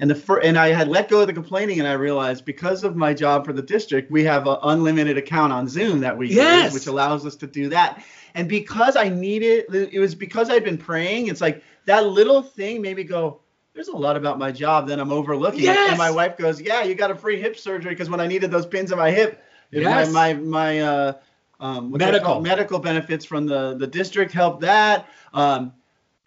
And 0.00 0.08
the 0.08 0.14
fir- 0.14 0.38
and 0.40 0.56
I 0.56 0.68
had 0.68 0.86
let 0.86 1.08
go 1.08 1.22
of 1.22 1.26
the 1.26 1.32
complaining, 1.32 1.80
and 1.80 1.88
I 1.88 1.94
realized 1.94 2.44
because 2.44 2.84
of 2.84 2.94
my 2.94 3.12
job 3.12 3.44
for 3.44 3.52
the 3.52 3.62
district, 3.62 4.12
we 4.12 4.22
have 4.24 4.46
an 4.46 4.56
unlimited 4.62 5.18
account 5.18 5.52
on 5.52 5.66
Zoom 5.68 5.98
that 6.00 6.16
we 6.16 6.28
Yes. 6.32 6.66
use, 6.66 6.74
which 6.74 6.86
allows 6.86 7.26
us 7.26 7.34
to 7.36 7.48
do 7.48 7.68
that. 7.70 8.04
And 8.36 8.48
because 8.48 8.94
I 8.94 9.08
needed, 9.08 9.64
it 9.92 9.98
was 9.98 10.14
because 10.14 10.50
I'd 10.50 10.62
been 10.62 10.78
praying. 10.78 11.26
It's 11.26 11.40
like 11.40 11.64
that 11.86 12.06
little 12.06 12.42
thing 12.42 12.80
made 12.80 12.96
me 12.96 13.02
go. 13.02 13.40
There's 13.74 13.88
a 13.88 13.96
lot 13.96 14.16
about 14.16 14.38
my 14.38 14.52
job 14.52 14.86
that 14.88 15.00
I'm 15.00 15.10
overlooking. 15.12 15.62
Yes. 15.64 15.88
And 15.90 15.98
my 15.98 16.10
wife 16.12 16.36
goes, 16.36 16.60
"Yeah, 16.60 16.84
you 16.84 16.94
got 16.94 17.10
a 17.10 17.14
free 17.16 17.40
hip 17.40 17.56
surgery 17.56 17.90
because 17.90 18.08
when 18.08 18.20
I 18.20 18.28
needed 18.28 18.52
those 18.52 18.66
pins 18.66 18.92
in 18.92 18.98
my 18.98 19.10
hip, 19.10 19.42
Yes. 19.72 20.12
my 20.12 20.34
my 20.34 20.40
my 20.40 20.80
uh, 20.80 21.12
um, 21.58 21.90
Medical. 21.90 22.40
medical 22.40 22.78
benefits 22.78 23.24
from 23.24 23.46
the 23.46 23.74
the 23.76 23.86
district 23.88 24.32
helped 24.32 24.60
that. 24.60 25.06
Um, 25.34 25.72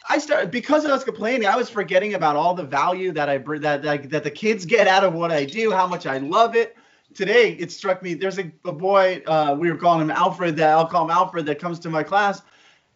I 0.10 0.18
started 0.18 0.52
because 0.52 0.86
I 0.86 0.92
was 0.92 1.04
complaining. 1.04 1.48
I 1.48 1.56
was 1.56 1.70
forgetting 1.70 2.16
about 2.16 2.36
all 2.36 2.54
the 2.54 2.64
value 2.64 3.12
that 3.12 3.30
I 3.30 3.38
br- 3.38 3.60
that, 3.60 3.82
that 3.84 4.10
that 4.10 4.24
the 4.24 4.32
kids 4.32 4.66
get 4.66 4.88
out 4.88 5.04
of 5.04 5.14
what 5.14 5.32
I 5.32 5.46
do, 5.46 5.72
how 5.72 5.88
much 5.88 6.06
I 6.06 6.18
love 6.18 6.56
it. 6.56 6.76
Today, 7.14 7.52
it 7.54 7.72
struck 7.72 8.02
me. 8.02 8.14
There's 8.14 8.40
a, 8.40 8.52
a 8.66 8.72
boy 8.72 9.22
uh, 9.28 9.56
we 9.60 9.70
were 9.70 9.78
calling 9.78 10.02
him 10.02 10.12
Alfred. 10.12 10.56
That 10.58 10.70
I'll 10.72 10.88
call 10.88 11.06
him 11.06 11.12
Alfred. 11.12 11.46
That 11.46 11.60
comes 11.60 11.80
to 11.80 11.90
my 11.90 12.04
class. 12.04 12.42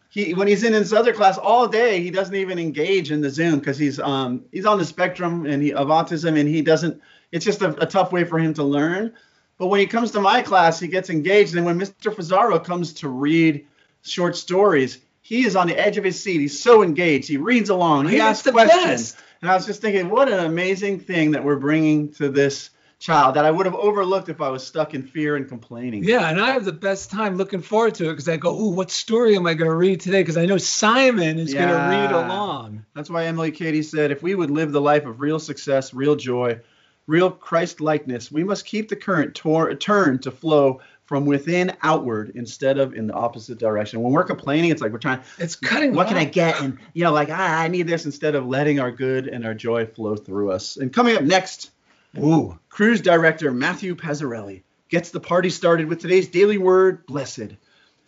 He 0.08 0.34
when 0.34 0.48
he's 0.48 0.64
in 0.64 0.72
his 0.72 0.92
other 0.92 1.12
class 1.12 1.38
all 1.38 1.68
day, 1.68 2.00
he 2.00 2.10
doesn't 2.10 2.34
even 2.34 2.58
engage 2.58 3.12
in 3.12 3.20
the 3.20 3.30
Zoom 3.30 3.58
because 3.58 3.78
he's 3.78 4.00
um 4.00 4.44
he's 4.52 4.66
on 4.66 4.78
the 4.78 4.84
spectrum 4.84 5.46
and 5.46 5.62
he 5.62 5.72
of 5.72 5.88
autism 5.88 6.38
and 6.38 6.48
he 6.48 6.62
doesn't. 6.62 7.00
It's 7.30 7.44
just 7.44 7.62
a, 7.62 7.80
a 7.82 7.86
tough 7.86 8.12
way 8.12 8.24
for 8.24 8.38
him 8.38 8.54
to 8.54 8.64
learn. 8.64 9.12
But 9.58 9.68
when 9.68 9.80
he 9.80 9.86
comes 9.86 10.10
to 10.12 10.20
my 10.20 10.42
class, 10.42 10.78
he 10.78 10.88
gets 10.88 11.08
engaged. 11.08 11.54
And 11.54 11.64
when 11.64 11.78
Mr. 11.78 12.14
Fazaro 12.14 12.62
comes 12.62 12.92
to 12.94 13.08
read 13.08 13.66
short 14.02 14.36
stories, 14.36 14.98
he 15.26 15.44
is 15.44 15.56
on 15.56 15.66
the 15.66 15.76
edge 15.76 15.96
of 15.96 16.04
his 16.04 16.22
seat. 16.22 16.40
He's 16.40 16.60
so 16.60 16.84
engaged. 16.84 17.26
He 17.28 17.36
reads 17.36 17.68
along. 17.68 18.06
He 18.06 18.12
He's 18.12 18.20
asks 18.20 18.44
the 18.44 18.52
questions. 18.52 18.84
best. 18.84 19.16
And 19.42 19.50
I 19.50 19.54
was 19.54 19.66
just 19.66 19.80
thinking, 19.80 20.08
what 20.08 20.28
an 20.28 20.38
amazing 20.38 21.00
thing 21.00 21.32
that 21.32 21.42
we're 21.42 21.56
bringing 21.58 22.12
to 22.14 22.28
this 22.28 22.70
child 23.00 23.34
that 23.34 23.44
I 23.44 23.50
would 23.50 23.66
have 23.66 23.74
overlooked 23.74 24.28
if 24.28 24.40
I 24.40 24.48
was 24.50 24.64
stuck 24.64 24.94
in 24.94 25.02
fear 25.02 25.34
and 25.34 25.48
complaining. 25.48 26.04
Yeah, 26.04 26.30
and 26.30 26.40
I 26.40 26.52
have 26.52 26.64
the 26.64 26.72
best 26.72 27.10
time 27.10 27.36
looking 27.36 27.60
forward 27.60 27.94
to 27.96 28.04
it 28.04 28.12
because 28.12 28.28
I 28.28 28.36
go, 28.36 28.56
ooh, 28.56 28.70
what 28.70 28.90
story 28.92 29.34
am 29.34 29.48
I 29.48 29.54
going 29.54 29.68
to 29.68 29.76
read 29.76 30.00
today? 30.00 30.22
Because 30.22 30.36
I 30.36 30.46
know 30.46 30.58
Simon 30.58 31.40
is 31.40 31.52
going 31.52 31.68
to 31.68 31.74
read 31.74 32.12
along. 32.12 32.86
That's 32.94 33.10
why 33.10 33.24
Emilie 33.24 33.50
Cady 33.50 33.82
said, 33.82 34.12
if 34.12 34.22
we 34.22 34.36
would 34.36 34.50
live 34.50 34.70
the 34.70 34.80
life 34.80 35.06
of 35.06 35.20
real 35.20 35.40
success, 35.40 35.92
real 35.92 36.14
joy, 36.14 36.60
real 37.08 37.32
Christ 37.32 37.80
likeness, 37.80 38.30
we 38.30 38.44
must 38.44 38.64
keep 38.64 38.88
the 38.88 38.96
current 38.96 39.34
tor- 39.34 39.74
turn 39.74 40.20
to 40.20 40.30
flow 40.30 40.80
from 41.06 41.24
within 41.24 41.72
outward 41.82 42.32
instead 42.34 42.78
of 42.78 42.94
in 42.94 43.06
the 43.06 43.14
opposite 43.14 43.58
direction. 43.58 44.02
When 44.02 44.12
we're 44.12 44.24
complaining, 44.24 44.70
it's 44.70 44.82
like 44.82 44.92
we're 44.92 44.98
trying, 44.98 45.20
It's 45.38 45.54
cutting. 45.56 45.94
what 45.94 46.08
can 46.08 46.16
I 46.16 46.24
get? 46.24 46.60
And, 46.60 46.78
you 46.94 47.04
know, 47.04 47.12
like, 47.12 47.28
ah, 47.30 47.60
I 47.60 47.68
need 47.68 47.86
this 47.86 48.04
instead 48.04 48.34
of 48.34 48.46
letting 48.46 48.80
our 48.80 48.90
good 48.90 49.28
and 49.28 49.46
our 49.46 49.54
joy 49.54 49.86
flow 49.86 50.16
through 50.16 50.50
us. 50.50 50.76
And 50.76 50.92
coming 50.92 51.16
up 51.16 51.22
next, 51.22 51.70
Ooh. 52.18 52.58
cruise 52.68 53.00
director 53.00 53.52
Matthew 53.52 53.94
Pazzarelli 53.94 54.62
gets 54.88 55.10
the 55.10 55.20
party 55.20 55.50
started 55.50 55.88
with 55.88 56.00
today's 56.00 56.28
daily 56.28 56.58
word, 56.58 57.06
blessed. 57.06 57.54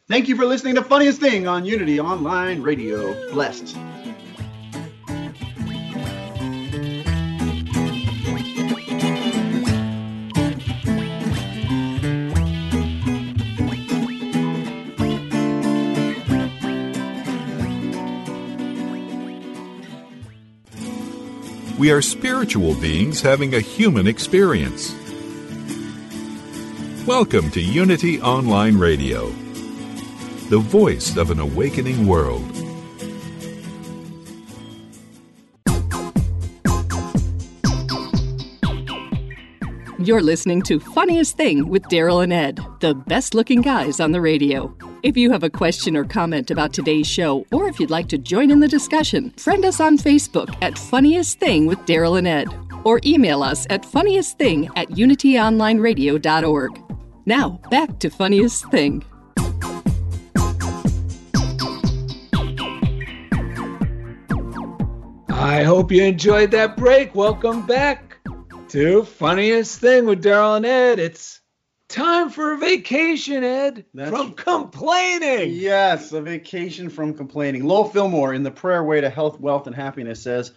Thank 0.09 0.29
you 0.29 0.37
for 0.37 0.47
listening 0.47 0.75
to 0.77 0.83
Funniest 0.83 1.21
Thing 1.21 1.47
on 1.47 1.65
Unity 1.65 2.01
Online 2.01 2.63
Radio. 2.63 3.31
Blessed. 3.31 3.77
We 21.79 21.93
are 21.93 22.03
spiritual 22.03 22.75
beings 22.75 23.21
having 23.21 23.55
a 23.55 23.61
human 23.61 24.09
experience. 24.09 24.93
Welcome 27.07 27.53
to 27.53 27.61
Unity 27.61 28.21
Online 28.21 28.77
Radio, 28.77 29.29
the 30.49 30.59
voice 30.59 31.17
of 31.17 31.31
an 31.31 31.39
awakening 31.39 32.05
world. 32.09 32.43
You're 40.01 40.21
listening 40.21 40.63
to 40.63 40.81
Funniest 40.81 41.37
Thing 41.37 41.69
with 41.69 41.85
Daryl 41.85 42.25
and 42.25 42.33
Ed, 42.33 42.59
the 42.81 42.97
best 42.97 43.37
looking 43.37 43.61
guys 43.61 44.01
on 44.01 44.11
the 44.11 44.21
radio. 44.21 44.77
If 45.05 45.17
you 45.17 45.31
have 45.31 45.45
a 45.45 45.51
question 45.51 45.97
or 45.97 46.05
comment 46.05 46.51
about 46.51 46.73
today's 46.73 47.07
show, 47.07 47.47
or 47.53 47.69
if 47.69 47.79
you'd 47.79 47.89
like 47.89 48.09
to 48.09 48.19
join 48.19 48.51
in 48.51 48.59
the 48.59 48.67
discussion, 48.67 49.31
friend 49.37 49.65
us 49.65 49.79
on 49.79 49.97
Facebook 49.97 50.53
at 50.61 50.77
Funniest 50.77 51.39
Thing 51.39 51.67
with 51.67 51.79
Daryl 51.81 52.19
and 52.19 52.27
Ed, 52.27 52.49
or 52.83 52.99
email 53.07 53.45
us 53.45 53.65
at 53.71 53.85
funniestthing 53.85 54.69
at 54.75 54.89
unityonlineradio.org. 54.89 56.83
Now, 57.27 57.61
back 57.71 58.01
to 58.01 58.11
Funniest 58.11 58.69
Thing. 58.73 59.05
I 65.29 65.63
hope 65.63 65.93
you 65.93 66.03
enjoyed 66.03 66.51
that 66.51 66.77
break. 66.77 67.15
Welcome 67.15 67.65
back 67.67 68.17
to 68.71 69.05
Funniest 69.05 69.79
Thing 69.79 70.07
with 70.07 70.25
Daryl 70.25 70.57
and 70.57 70.67
Ed. 70.67 70.99
It's 70.99 71.38
time 71.89 72.31
for 72.31 72.53
a 72.53 72.59
vacation, 72.59 73.43
Ed, 73.43 73.85
That's- 73.95 74.11
from 74.15 74.33
complaining. 74.35 75.53
Yes, 75.53 76.13
a 76.13 76.21
vacation 76.21 76.89
from 76.91 77.15
complaining. 77.15 77.65
Lowell 77.65 77.89
Fillmore 77.89 78.35
in 78.35 78.43
The 78.43 78.51
Prayer 78.51 78.85
Way 78.85 79.01
to 79.01 79.11
Health, 79.11 79.41
Wealth, 79.41 79.67
and 79.67 79.75
Happiness 79.75 80.23
says, 80.23 80.53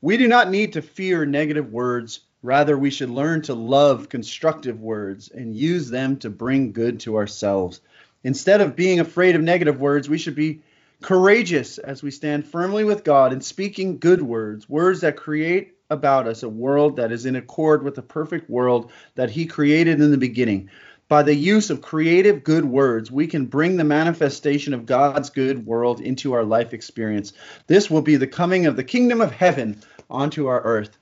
We 0.00 0.16
do 0.16 0.28
not 0.28 0.50
need 0.50 0.74
to 0.74 0.82
fear 0.82 1.26
negative 1.26 1.72
words. 1.72 2.20
Rather, 2.42 2.76
we 2.76 2.90
should 2.90 3.10
learn 3.10 3.42
to 3.42 3.54
love 3.54 4.08
constructive 4.08 4.80
words 4.80 5.28
and 5.28 5.54
use 5.54 5.90
them 5.90 6.16
to 6.18 6.30
bring 6.30 6.72
good 6.72 7.00
to 7.00 7.16
ourselves. 7.16 7.80
Instead 8.24 8.60
of 8.60 8.76
being 8.76 9.00
afraid 9.00 9.36
of 9.36 9.42
negative 9.42 9.80
words, 9.80 10.08
we 10.08 10.18
should 10.18 10.34
be 10.34 10.62
courageous 11.02 11.78
as 11.78 12.02
we 12.02 12.10
stand 12.10 12.46
firmly 12.46 12.84
with 12.84 13.04
God 13.04 13.32
and 13.32 13.44
speaking 13.44 13.98
good 13.98 14.22
words, 14.22 14.68
words 14.68 15.00
that 15.00 15.16
create 15.16 15.74
about 15.92 16.26
us 16.26 16.42
a 16.42 16.48
world 16.48 16.96
that 16.96 17.12
is 17.12 17.26
in 17.26 17.36
accord 17.36 17.82
with 17.82 17.94
the 17.94 18.02
perfect 18.02 18.50
world 18.50 18.90
that 19.14 19.30
He 19.30 19.46
created 19.46 20.00
in 20.00 20.10
the 20.10 20.18
beginning. 20.18 20.70
By 21.08 21.22
the 21.22 21.34
use 21.34 21.68
of 21.68 21.82
creative 21.82 22.42
good 22.42 22.64
words, 22.64 23.10
we 23.10 23.26
can 23.26 23.44
bring 23.44 23.76
the 23.76 23.84
manifestation 23.84 24.72
of 24.72 24.86
God's 24.86 25.28
good 25.28 25.66
world 25.66 26.00
into 26.00 26.32
our 26.32 26.44
life 26.44 26.72
experience. 26.72 27.34
This 27.66 27.90
will 27.90 28.00
be 28.00 28.16
the 28.16 28.26
coming 28.26 28.66
of 28.66 28.76
the 28.76 28.84
kingdom 28.84 29.20
of 29.20 29.30
heaven 29.30 29.82
onto 30.08 30.46
our 30.46 30.62
earth. 30.62 30.96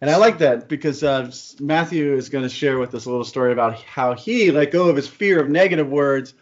And 0.00 0.10
I 0.10 0.16
like 0.16 0.38
that 0.38 0.68
because 0.68 1.02
uh, 1.02 1.32
Matthew 1.60 2.14
is 2.14 2.28
going 2.28 2.44
to 2.44 2.50
share 2.50 2.78
with 2.78 2.94
us 2.94 3.06
a 3.06 3.10
little 3.10 3.24
story 3.24 3.52
about 3.52 3.80
how 3.82 4.14
he 4.14 4.50
let 4.50 4.70
go 4.70 4.88
of 4.88 4.96
his 4.96 5.08
fear 5.08 5.40
of 5.40 5.48
negative 5.48 5.88
words 5.88 6.34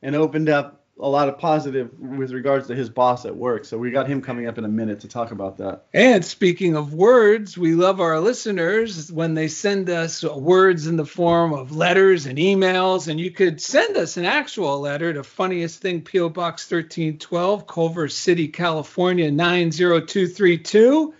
and 0.00 0.14
opened 0.14 0.48
up 0.48 0.83
a 1.00 1.08
lot 1.08 1.28
of 1.28 1.38
positive 1.38 1.90
with 1.98 2.30
regards 2.30 2.68
to 2.68 2.74
his 2.74 2.88
boss 2.88 3.24
at 3.24 3.34
work. 3.34 3.64
So 3.64 3.76
we 3.76 3.90
got 3.90 4.06
him 4.06 4.22
coming 4.22 4.46
up 4.46 4.58
in 4.58 4.64
a 4.64 4.68
minute 4.68 5.00
to 5.00 5.08
talk 5.08 5.32
about 5.32 5.58
that. 5.58 5.86
And 5.92 6.24
speaking 6.24 6.76
of 6.76 6.94
words, 6.94 7.58
we 7.58 7.74
love 7.74 8.00
our 8.00 8.20
listeners 8.20 9.10
when 9.10 9.34
they 9.34 9.48
send 9.48 9.90
us 9.90 10.22
words 10.22 10.86
in 10.86 10.96
the 10.96 11.04
form 11.04 11.52
of 11.52 11.74
letters 11.74 12.26
and 12.26 12.38
emails. 12.38 13.08
And 13.08 13.18
you 13.18 13.32
could 13.32 13.60
send 13.60 13.96
us 13.96 14.16
an 14.16 14.24
actual 14.24 14.78
letter 14.80 15.12
to 15.12 15.24
Funniest 15.24 15.80
Thing, 15.80 16.02
P.O. 16.02 16.28
Box 16.28 16.70
1312, 16.70 17.66
Culver 17.66 18.08
City, 18.08 18.46
California 18.46 19.30
90232. 19.32 21.14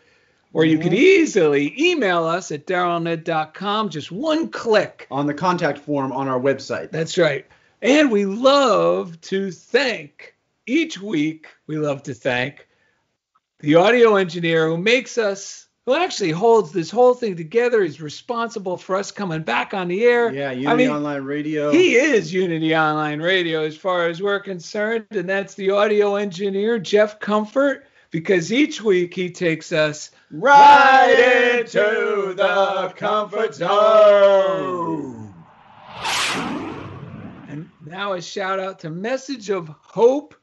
Or 0.52 0.64
you 0.64 0.78
could 0.78 0.92
mm-hmm. 0.92 0.94
easily 0.94 1.74
email 1.76 2.22
us 2.26 2.52
at 2.52 2.64
darylned.com. 2.64 3.88
Just 3.88 4.12
one 4.12 4.50
click. 4.50 5.08
On 5.10 5.26
the 5.26 5.34
contact 5.34 5.80
form 5.80 6.12
on 6.12 6.28
our 6.28 6.38
website. 6.38 6.92
That's 6.92 7.18
right. 7.18 7.44
And 7.84 8.10
we 8.10 8.24
love 8.24 9.20
to 9.22 9.50
thank 9.50 10.34
each 10.66 10.98
week, 10.98 11.48
we 11.66 11.76
love 11.76 12.02
to 12.04 12.14
thank 12.14 12.66
the 13.60 13.74
audio 13.74 14.16
engineer 14.16 14.68
who 14.68 14.78
makes 14.78 15.18
us, 15.18 15.66
who 15.84 15.94
actually 15.94 16.30
holds 16.30 16.72
this 16.72 16.90
whole 16.90 17.12
thing 17.12 17.36
together. 17.36 17.82
He's 17.82 18.00
responsible 18.00 18.78
for 18.78 18.96
us 18.96 19.10
coming 19.10 19.42
back 19.42 19.74
on 19.74 19.88
the 19.88 20.02
air. 20.04 20.32
Yeah, 20.32 20.52
Unity 20.52 20.66
I 20.66 20.74
mean, 20.76 20.88
Online 20.90 21.22
Radio. 21.24 21.70
he 21.72 21.96
is 21.96 22.32
Unity 22.32 22.74
Online 22.74 23.20
Radio 23.20 23.62
as 23.62 23.76
far 23.76 24.08
as 24.08 24.22
we're 24.22 24.40
concerned, 24.40 25.04
and 25.10 25.28
that's 25.28 25.52
the 25.54 25.70
audio 25.70 26.16
engineer, 26.16 26.78
Jeff 26.78 27.20
Comfort. 27.20 27.86
because 28.10 28.50
each 28.50 28.80
week 28.80 29.12
he 29.12 29.28
takes 29.28 29.72
us 29.72 30.10
right 30.30 31.58
into 31.58 32.32
the 32.34 32.94
comfort 32.96 33.54
zone. 33.54 35.34
Now 37.86 38.14
a 38.14 38.22
shout 38.22 38.60
out 38.60 38.78
to 38.80 38.90
Message 38.90 39.50
of 39.50 39.68
Hope. 39.68 40.34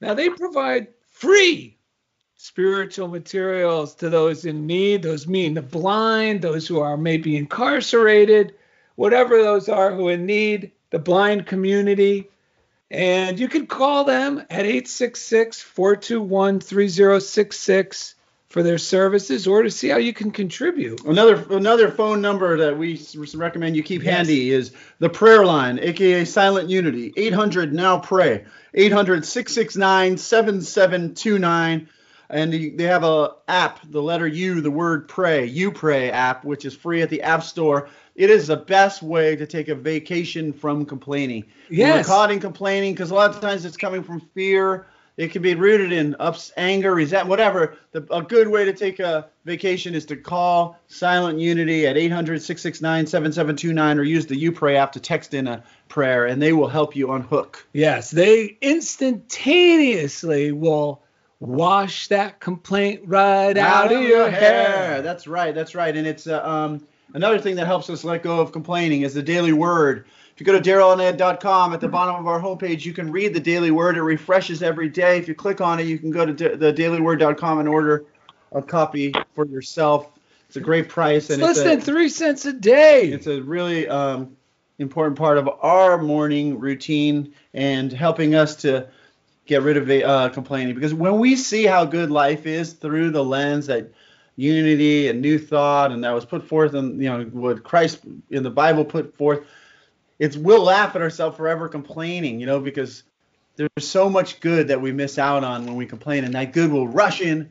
Now 0.00 0.12
they 0.12 0.28
provide 0.28 0.88
free 1.12 1.78
spiritual 2.34 3.08
materials 3.08 3.94
to 3.96 4.10
those 4.10 4.44
in 4.44 4.66
need, 4.66 5.02
those 5.02 5.26
mean 5.26 5.54
the 5.54 5.62
blind, 5.62 6.42
those 6.42 6.68
who 6.68 6.80
are 6.80 6.96
maybe 6.96 7.36
incarcerated, 7.36 8.54
whatever 8.96 9.42
those 9.42 9.68
are 9.68 9.92
who 9.92 10.08
are 10.08 10.12
in 10.12 10.26
need, 10.26 10.72
the 10.90 10.98
blind 10.98 11.46
community. 11.46 12.28
And 12.90 13.38
you 13.38 13.48
can 13.48 13.66
call 13.66 14.04
them 14.04 14.38
at 14.50 14.66
866 14.66 15.62
421 15.62 16.60
3066 16.60 18.14
for 18.48 18.62
their 18.62 18.78
services 18.78 19.46
or 19.46 19.62
to 19.62 19.70
see 19.70 19.88
how 19.88 19.98
you 19.98 20.12
can 20.12 20.30
contribute. 20.30 21.04
Another 21.04 21.44
another 21.50 21.90
phone 21.90 22.20
number 22.20 22.56
that 22.58 22.78
we 22.78 23.00
recommend 23.34 23.76
you 23.76 23.82
keep 23.82 24.02
yes. 24.02 24.16
handy 24.16 24.50
is 24.50 24.72
the 24.98 25.10
prayer 25.10 25.44
line, 25.44 25.78
aka 25.78 26.24
Silent 26.24 26.70
Unity, 26.70 27.12
800 27.16 27.74
now 27.74 27.98
pray, 27.98 28.44
800 28.74 29.24
669 29.24 30.16
7729 30.16 31.88
and 32.30 32.52
they 32.52 32.84
have 32.84 33.04
a 33.04 33.32
app, 33.48 33.80
the 33.90 34.02
letter 34.02 34.26
U, 34.26 34.60
the 34.60 34.70
word 34.70 35.08
pray, 35.08 35.46
you 35.46 35.70
pray 35.72 36.10
app, 36.10 36.44
which 36.44 36.64
is 36.64 36.74
free 36.74 37.00
at 37.00 37.08
the 37.08 37.22
App 37.22 37.42
Store. 37.42 37.88
It 38.14 38.30
is 38.30 38.48
the 38.48 38.56
best 38.56 39.02
way 39.02 39.36
to 39.36 39.46
take 39.46 39.68
a 39.68 39.74
vacation 39.74 40.52
from 40.52 40.84
complaining. 40.84 41.44
Yes. 41.70 41.94
You're 41.94 42.04
caught 42.04 42.30
in 42.30 42.40
complaining 42.40 42.92
because 42.92 43.10
a 43.10 43.14
lot 43.14 43.30
of 43.30 43.40
times 43.40 43.64
it's 43.64 43.76
coming 43.76 44.02
from 44.02 44.20
fear. 44.34 44.86
It 45.18 45.32
can 45.32 45.42
be 45.42 45.54
rooted 45.56 45.92
in 45.92 46.14
ups, 46.20 46.52
anger, 46.56 46.94
resentment, 46.94 47.28
whatever. 47.28 47.76
The, 47.90 48.06
a 48.14 48.22
good 48.22 48.46
way 48.46 48.64
to 48.64 48.72
take 48.72 49.00
a 49.00 49.28
vacation 49.44 49.96
is 49.96 50.04
to 50.06 50.16
call 50.16 50.78
Silent 50.86 51.40
Unity 51.40 51.88
at 51.88 51.96
800-669-7729 51.96 53.98
or 53.98 54.04
use 54.04 54.26
the 54.26 54.36
You 54.36 54.52
Pray 54.52 54.76
app 54.76 54.92
to 54.92 55.00
text 55.00 55.34
in 55.34 55.48
a 55.48 55.64
prayer, 55.88 56.26
and 56.26 56.40
they 56.40 56.52
will 56.52 56.68
help 56.68 56.94
you 56.94 57.10
unhook. 57.10 57.66
Yes, 57.72 58.12
they 58.12 58.56
instantaneously 58.60 60.52
will 60.52 61.02
wash 61.40 62.06
that 62.08 62.38
complaint 62.38 63.00
right 63.04 63.58
out, 63.58 63.86
out 63.86 63.92
of 63.92 64.02
your 64.02 64.30
hair. 64.30 64.70
hair. 64.70 65.02
That's 65.02 65.26
right. 65.26 65.52
That's 65.52 65.74
right. 65.74 65.96
And 65.96 66.06
it's 66.06 66.28
uh, 66.28 66.48
um, 66.48 66.86
another 67.12 67.40
thing 67.40 67.56
that 67.56 67.66
helps 67.66 67.90
us 67.90 68.04
let 68.04 68.22
go 68.22 68.40
of 68.40 68.52
complaining 68.52 69.02
is 69.02 69.14
the 69.14 69.22
daily 69.22 69.52
word. 69.52 70.04
If 70.38 70.46
you 70.46 70.52
go 70.52 70.60
to 70.60 70.70
darylanded.com 70.70 71.72
at 71.72 71.80
the 71.80 71.88
bottom 71.88 72.14
of 72.14 72.28
our 72.28 72.40
homepage, 72.40 72.84
you 72.84 72.92
can 72.92 73.10
read 73.10 73.34
the 73.34 73.40
daily 73.40 73.72
word. 73.72 73.96
It 73.96 74.02
refreshes 74.02 74.62
every 74.62 74.88
day. 74.88 75.18
If 75.18 75.26
you 75.26 75.34
click 75.34 75.60
on 75.60 75.80
it, 75.80 75.88
you 75.88 75.98
can 75.98 76.12
go 76.12 76.24
to 76.24 76.32
the 76.32 76.72
dailyword.com 76.72 77.58
and 77.58 77.68
order 77.68 78.04
a 78.52 78.62
copy 78.62 79.12
for 79.34 79.46
yourself. 79.46 80.12
It's 80.46 80.54
a 80.54 80.60
great 80.60 80.88
price. 80.88 81.30
And 81.30 81.42
it's, 81.42 81.50
it's 81.50 81.58
less 81.58 81.66
a, 81.66 81.70
than 81.70 81.80
three 81.80 82.08
cents 82.08 82.46
a 82.46 82.52
day. 82.52 83.06
It's 83.06 83.26
a 83.26 83.42
really 83.42 83.88
um, 83.88 84.36
important 84.78 85.18
part 85.18 85.38
of 85.38 85.48
our 85.60 85.98
morning 85.98 86.60
routine 86.60 87.34
and 87.52 87.92
helping 87.92 88.36
us 88.36 88.54
to 88.62 88.86
get 89.44 89.62
rid 89.62 89.76
of 89.76 89.90
uh, 89.90 90.28
complaining 90.28 90.76
because 90.76 90.94
when 90.94 91.18
we 91.18 91.34
see 91.34 91.66
how 91.66 91.84
good 91.84 92.12
life 92.12 92.46
is 92.46 92.74
through 92.74 93.10
the 93.10 93.24
lens 93.24 93.66
that 93.66 93.90
unity 94.36 95.08
and 95.08 95.20
new 95.20 95.36
thought 95.36 95.90
and 95.90 96.04
that 96.04 96.12
was 96.12 96.24
put 96.24 96.46
forth 96.46 96.74
in 96.74 97.00
you 97.00 97.08
know 97.08 97.24
what 97.24 97.64
Christ 97.64 97.98
in 98.30 98.44
the 98.44 98.50
Bible 98.50 98.84
put 98.84 99.16
forth, 99.16 99.40
it's 100.18 100.36
we'll 100.36 100.62
laugh 100.62 100.96
at 100.96 101.02
ourselves 101.02 101.36
forever 101.36 101.68
complaining, 101.68 102.40
you 102.40 102.46
know, 102.46 102.60
because 102.60 103.02
there's 103.56 103.70
so 103.78 104.08
much 104.08 104.40
good 104.40 104.68
that 104.68 104.80
we 104.80 104.92
miss 104.92 105.18
out 105.18 105.44
on 105.44 105.66
when 105.66 105.76
we 105.76 105.86
complain, 105.86 106.24
and 106.24 106.34
that 106.34 106.52
good 106.52 106.70
will 106.70 106.88
rush 106.88 107.20
in 107.20 107.50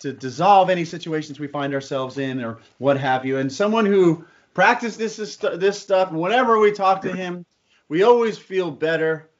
to 0.00 0.12
dissolve 0.12 0.70
any 0.70 0.84
situations 0.84 1.38
we 1.38 1.46
find 1.46 1.74
ourselves 1.74 2.18
in 2.18 2.42
or 2.42 2.58
what 2.78 2.98
have 2.98 3.24
you. 3.26 3.38
And 3.38 3.52
someone 3.52 3.86
who 3.86 4.24
practices 4.54 5.16
this 5.16 5.36
this 5.36 5.78
stuff, 5.78 6.10
and 6.10 6.20
whenever 6.20 6.58
we 6.58 6.72
talk 6.72 7.02
to 7.02 7.12
him, 7.12 7.44
we 7.88 8.02
always 8.02 8.38
feel 8.38 8.70
better 8.70 9.30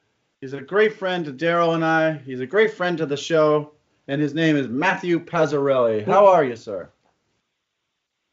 He's 0.40 0.54
a 0.54 0.61
great 0.62 0.94
friend 0.94 1.26
to 1.26 1.33
Daryl 1.35 1.74
and 1.74 1.85
I. 1.85 2.14
He's 2.14 2.40
a 2.40 2.46
great 2.46 2.72
friend 2.72 2.96
to 2.96 3.04
the 3.04 3.16
show, 3.16 3.72
and 4.09 4.22
his 4.22 4.33
name 4.33 4.56
is 4.56 4.68
Matthew 4.68 5.22
Pazzarelli. 5.22 6.06
How 6.06 6.28
are 6.28 6.42
you, 6.42 6.56
sir? 6.56 6.88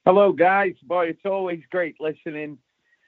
Hello, 0.06 0.32
guys. 0.32 0.76
Boy, 0.82 1.08
it's 1.08 1.26
always 1.26 1.62
great 1.70 2.00
listening 2.00 2.60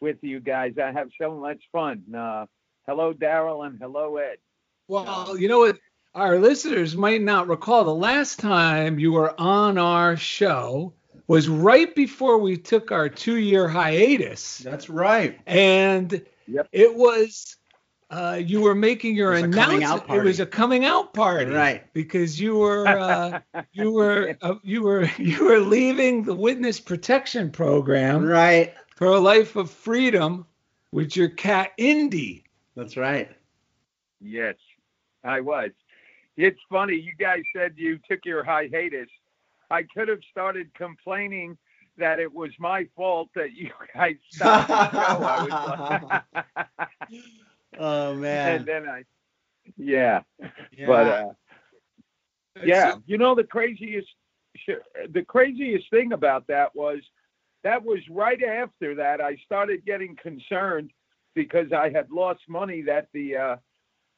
with 0.02 0.18
you 0.22 0.40
guys. 0.40 0.74
I 0.82 0.92
have 0.92 1.10
so 1.20 1.36
much 1.36 1.62
fun. 1.72 2.04
Uh, 2.14 2.46
hello, 2.88 3.14
Daryl, 3.14 3.66
and 3.66 3.80
hello, 3.80 4.18
Ed. 4.18 4.38
Well, 4.88 5.38
you 5.38 5.48
know 5.48 5.60
what? 5.60 5.78
Our 6.16 6.40
listeners 6.40 6.96
might 6.96 7.22
not 7.22 7.48
recall 7.48 7.84
the 7.84 7.94
last 7.94 8.40
time 8.40 8.98
you 8.98 9.12
were 9.12 9.40
on 9.40 9.78
our 9.78 10.18
show 10.18 10.94
was 11.28 11.48
right 11.48 11.94
before 11.94 12.40
we 12.40 12.58
took 12.58 12.92
our 12.92 13.08
two 13.08 13.38
year 13.38 13.68
hiatus. 13.68 14.58
That's 14.58 14.90
right. 14.90 15.40
And 15.46 16.26
yep. 16.48 16.68
it 16.72 16.96
was 16.96 17.56
uh, 18.10 18.42
you 18.44 18.62
were 18.62 18.74
making 18.74 19.16
your 19.16 19.34
announcement. 19.34 20.10
It 20.10 20.24
was 20.24 20.40
a 20.40 20.46
coming 20.46 20.86
out 20.86 21.14
party, 21.14 21.52
right? 21.52 21.94
Because 21.94 22.42
you 22.42 22.58
were 22.58 22.88
uh, 22.88 23.40
you 23.72 23.92
were 23.92 24.36
uh, 24.42 24.56
you 24.64 24.82
were 24.82 25.04
you 25.20 25.46
were 25.46 25.60
leaving 25.60 26.24
the 26.24 26.34
witness 26.34 26.80
protection 26.80 27.52
program, 27.52 28.26
right, 28.26 28.74
for 29.00 29.08
a 29.08 29.20
life 29.20 29.56
of 29.56 29.72
freedom 29.72 30.46
with 30.92 31.16
your 31.16 31.30
cat 31.30 31.72
Indy. 31.78 32.44
That's 32.76 32.98
right. 32.98 33.32
Yes, 34.20 34.56
I 35.24 35.40
was. 35.40 35.72
It's 36.36 36.60
funny. 36.70 36.96
You 36.96 37.14
guys 37.18 37.44
said 37.56 37.76
you 37.78 37.98
took 38.10 38.26
your 38.26 38.44
hiatus. 38.44 39.08
I 39.72 39.84
could 39.84 40.10
have 40.10 40.20
started 40.30 40.74
complaining 40.74 41.58
that 41.98 42.20
it 42.20 42.34
was 42.34 42.52
my 42.60 42.88
fault 42.94 43.30
that 43.36 43.54
you 43.54 43.72
guys 43.96 44.16
stopped 44.34 44.68
the 44.68 44.84
show. 44.92 45.24
I 45.24 45.40
was 45.40 46.02
like, 46.04 46.90
Oh 47.80 48.16
man. 48.16 48.58
And 48.58 48.66
then 48.66 48.90
I, 48.90 49.04
yeah, 49.78 50.24
yeah. 50.78 50.88
but 50.88 51.08
uh, 51.08 51.30
yeah, 52.66 52.96
you 53.06 53.18
know 53.18 53.34
the 53.34 53.46
craziest, 53.46 54.10
the 54.68 55.24
craziest 55.26 55.90
thing 55.90 56.12
about 56.12 56.48
that 56.48 56.76
was 56.76 57.00
that 57.64 57.84
was 57.84 58.00
right 58.10 58.42
after 58.44 58.96
that 58.96 59.22
I 59.22 59.36
started 59.46 59.86
getting 59.86 60.16
concerned 60.16 60.92
because 61.36 61.72
I 61.72 61.90
had 61.90 62.10
lost 62.12 62.42
money 62.48 62.82
that 62.84 63.08
the 63.14 63.38
uh, 63.38 63.56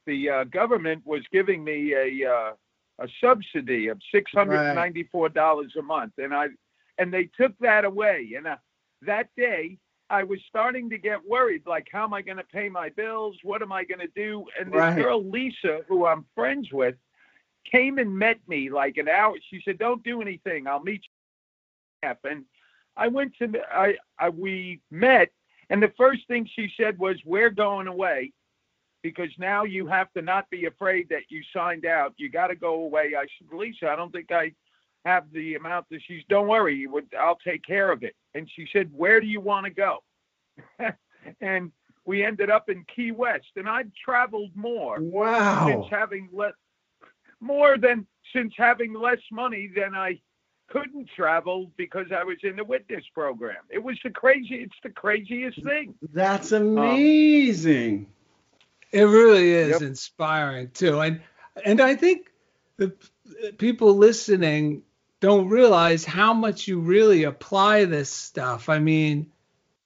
the 0.06 0.30
uh, 0.30 0.44
government 0.46 1.04
was 1.06 1.22
giving 1.32 1.64
me 1.64 1.94
a 1.94 2.30
uh, 2.30 2.54
a 3.00 3.08
subsidy 3.24 3.88
of 3.88 4.00
six 4.14 4.32
hundred 4.32 4.74
ninety 4.74 5.04
four 5.12 5.30
dollars 5.30 5.74
a 5.78 5.82
month, 5.82 6.14
and 6.18 6.34
I 6.34 6.48
and 6.98 7.14
they 7.14 7.30
took 7.40 7.58
that 7.60 7.86
away. 7.86 8.34
And 8.38 8.48
uh, 8.48 8.58
that 9.04 9.30
day 9.38 9.78
I 10.10 10.24
was 10.24 10.40
starting 10.48 10.90
to 10.90 10.98
get 10.98 11.20
worried, 11.28 11.64
like, 11.66 11.88
how 11.92 12.04
am 12.04 12.14
I 12.14 12.22
going 12.22 12.38
to 12.38 12.44
pay 12.44 12.70
my 12.70 12.90
bills? 12.90 13.38
What 13.44 13.62
am 13.62 13.72
I 13.72 13.86
going 13.86 14.00
to 14.00 14.12
do? 14.16 14.46
And 14.60 14.72
this 14.72 14.78
right. 14.78 14.96
girl, 14.96 15.24
Lisa, 15.24 15.80
who 15.88 16.06
I'm 16.06 16.26
friends 16.36 16.70
with, 16.72 16.96
came 17.72 17.98
and 17.98 18.14
met 18.14 18.38
me 18.48 18.70
like 18.70 18.98
an 18.98 19.08
hour. 19.08 19.36
She 19.50 19.62
said, 19.64 19.78
"Don't 19.78 20.04
do 20.04 20.22
anything. 20.22 20.68
I'll 20.68 20.84
meet 20.84 21.02
you." 22.04 22.14
And 22.24 22.46
I 22.98 23.08
went 23.08 23.34
to 23.40 23.52
I, 23.72 23.96
I 24.20 24.30
we 24.30 24.82
met, 24.90 25.30
and 25.70 25.82
the 25.82 25.94
first 25.98 26.28
thing 26.28 26.48
she 26.54 26.72
said 26.78 26.98
was, 26.98 27.18
"We're 27.26 27.50
going 27.50 27.88
away." 27.88 28.32
Because 29.04 29.32
now 29.40 29.64
you 29.64 29.88
have 29.88 30.14
to 30.14 30.22
not 30.22 30.48
be 30.52 30.66
afraid 30.66 31.10
that 31.10 31.24
you 31.30 31.42
signed 31.52 31.88
out. 31.88 32.14
You 32.18 32.30
got 32.30 32.48
to 32.48 32.56
go 32.56 32.84
away. 32.84 33.16
I 33.18 33.24
said, 33.24 33.48
Lisa, 33.52 33.90
I 33.90 33.96
don't 33.96 34.12
think 34.12 34.32
I 34.32 34.54
have 35.06 35.26
the 35.32 35.56
amount 35.56 35.88
that 35.90 36.02
she's 36.08 36.24
don't 36.30 36.48
worry 36.48 36.88
i'll 37.20 37.38
take 37.38 37.64
care 37.64 37.92
of 37.92 38.04
it 38.04 38.16
and 38.34 38.50
she 38.56 38.68
said 38.72 38.90
where 38.96 39.20
do 39.20 39.28
you 39.28 39.42
want 39.42 39.66
to 39.66 39.72
go 39.72 39.98
and 41.42 41.72
we 42.06 42.24
ended 42.24 42.50
up 42.50 42.70
in 42.70 42.86
key 42.96 43.12
west 43.12 43.48
and 43.56 43.68
i've 43.68 43.92
traveled 43.94 44.52
more 44.56 44.98
wow 45.00 45.68
since 45.68 45.86
having 45.90 46.30
less 46.32 46.54
more 47.40 47.78
than 47.78 48.06
since 48.34 48.54
having 48.58 48.94
less 48.94 49.20
money 49.32 49.70
than 49.76 49.96
i 49.96 50.20
couldn't 50.72 51.10
travel 51.16 51.70
because 51.78 52.08
i 52.18 52.24
was 52.24 52.38
in 52.44 52.56
the 52.56 52.64
witness 52.64 53.04
program 53.14 53.58
it 53.70 53.84
was 53.84 53.98
the 54.04 54.10
crazy 54.10 54.56
it's 54.56 54.76
the 54.84 54.90
craziest 54.90 55.62
thing 55.64 55.94
that's 56.14 56.52
um, 56.52 56.78
amazing 56.78 57.98
um, 58.00 58.08
it 58.92 59.04
really 59.04 59.52
is 59.52 59.72
yep. 59.72 59.82
inspiring 59.82 60.70
too 60.72 61.00
and 61.00 61.22
and 61.66 61.82
i 61.82 61.96
think 61.96 62.32
the 62.78 62.94
people 63.58 63.96
listening 63.96 64.84
don't 65.22 65.50
realize 65.50 66.04
how 66.04 66.34
much 66.34 66.68
you 66.68 66.80
really 66.80 67.24
apply 67.24 67.86
this 67.86 68.10
stuff. 68.10 68.68
I 68.68 68.80
mean, 68.80 69.32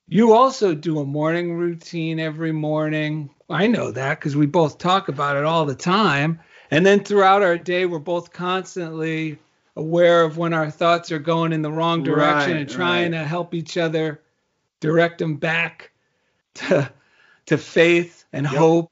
you 0.07 0.33
also 0.33 0.73
do 0.73 0.99
a 0.99 1.05
morning 1.05 1.53
routine 1.53 2.19
every 2.19 2.53
morning. 2.53 3.29
I 3.49 3.67
know 3.67 3.91
that 3.91 4.19
because 4.19 4.35
we 4.35 4.45
both 4.45 4.77
talk 4.77 5.09
about 5.09 5.35
it 5.35 5.43
all 5.43 5.65
the 5.65 5.75
time. 5.75 6.39
And 6.71 6.85
then 6.85 7.03
throughout 7.03 7.43
our 7.43 7.57
day, 7.57 7.85
we're 7.85 7.99
both 7.99 8.31
constantly 8.31 9.37
aware 9.75 10.23
of 10.23 10.37
when 10.37 10.53
our 10.53 10.71
thoughts 10.71 11.11
are 11.11 11.19
going 11.19 11.51
in 11.51 11.61
the 11.61 11.71
wrong 11.71 12.03
direction 12.03 12.53
right, 12.53 12.61
and 12.61 12.69
trying 12.69 13.11
right. 13.11 13.19
to 13.19 13.25
help 13.25 13.53
each 13.53 13.77
other 13.77 14.21
direct 14.79 15.19
them 15.19 15.35
back 15.35 15.91
to 16.55 16.91
to 17.45 17.57
faith 17.57 18.25
and 18.31 18.45
yep. 18.45 18.55
hope 18.55 18.91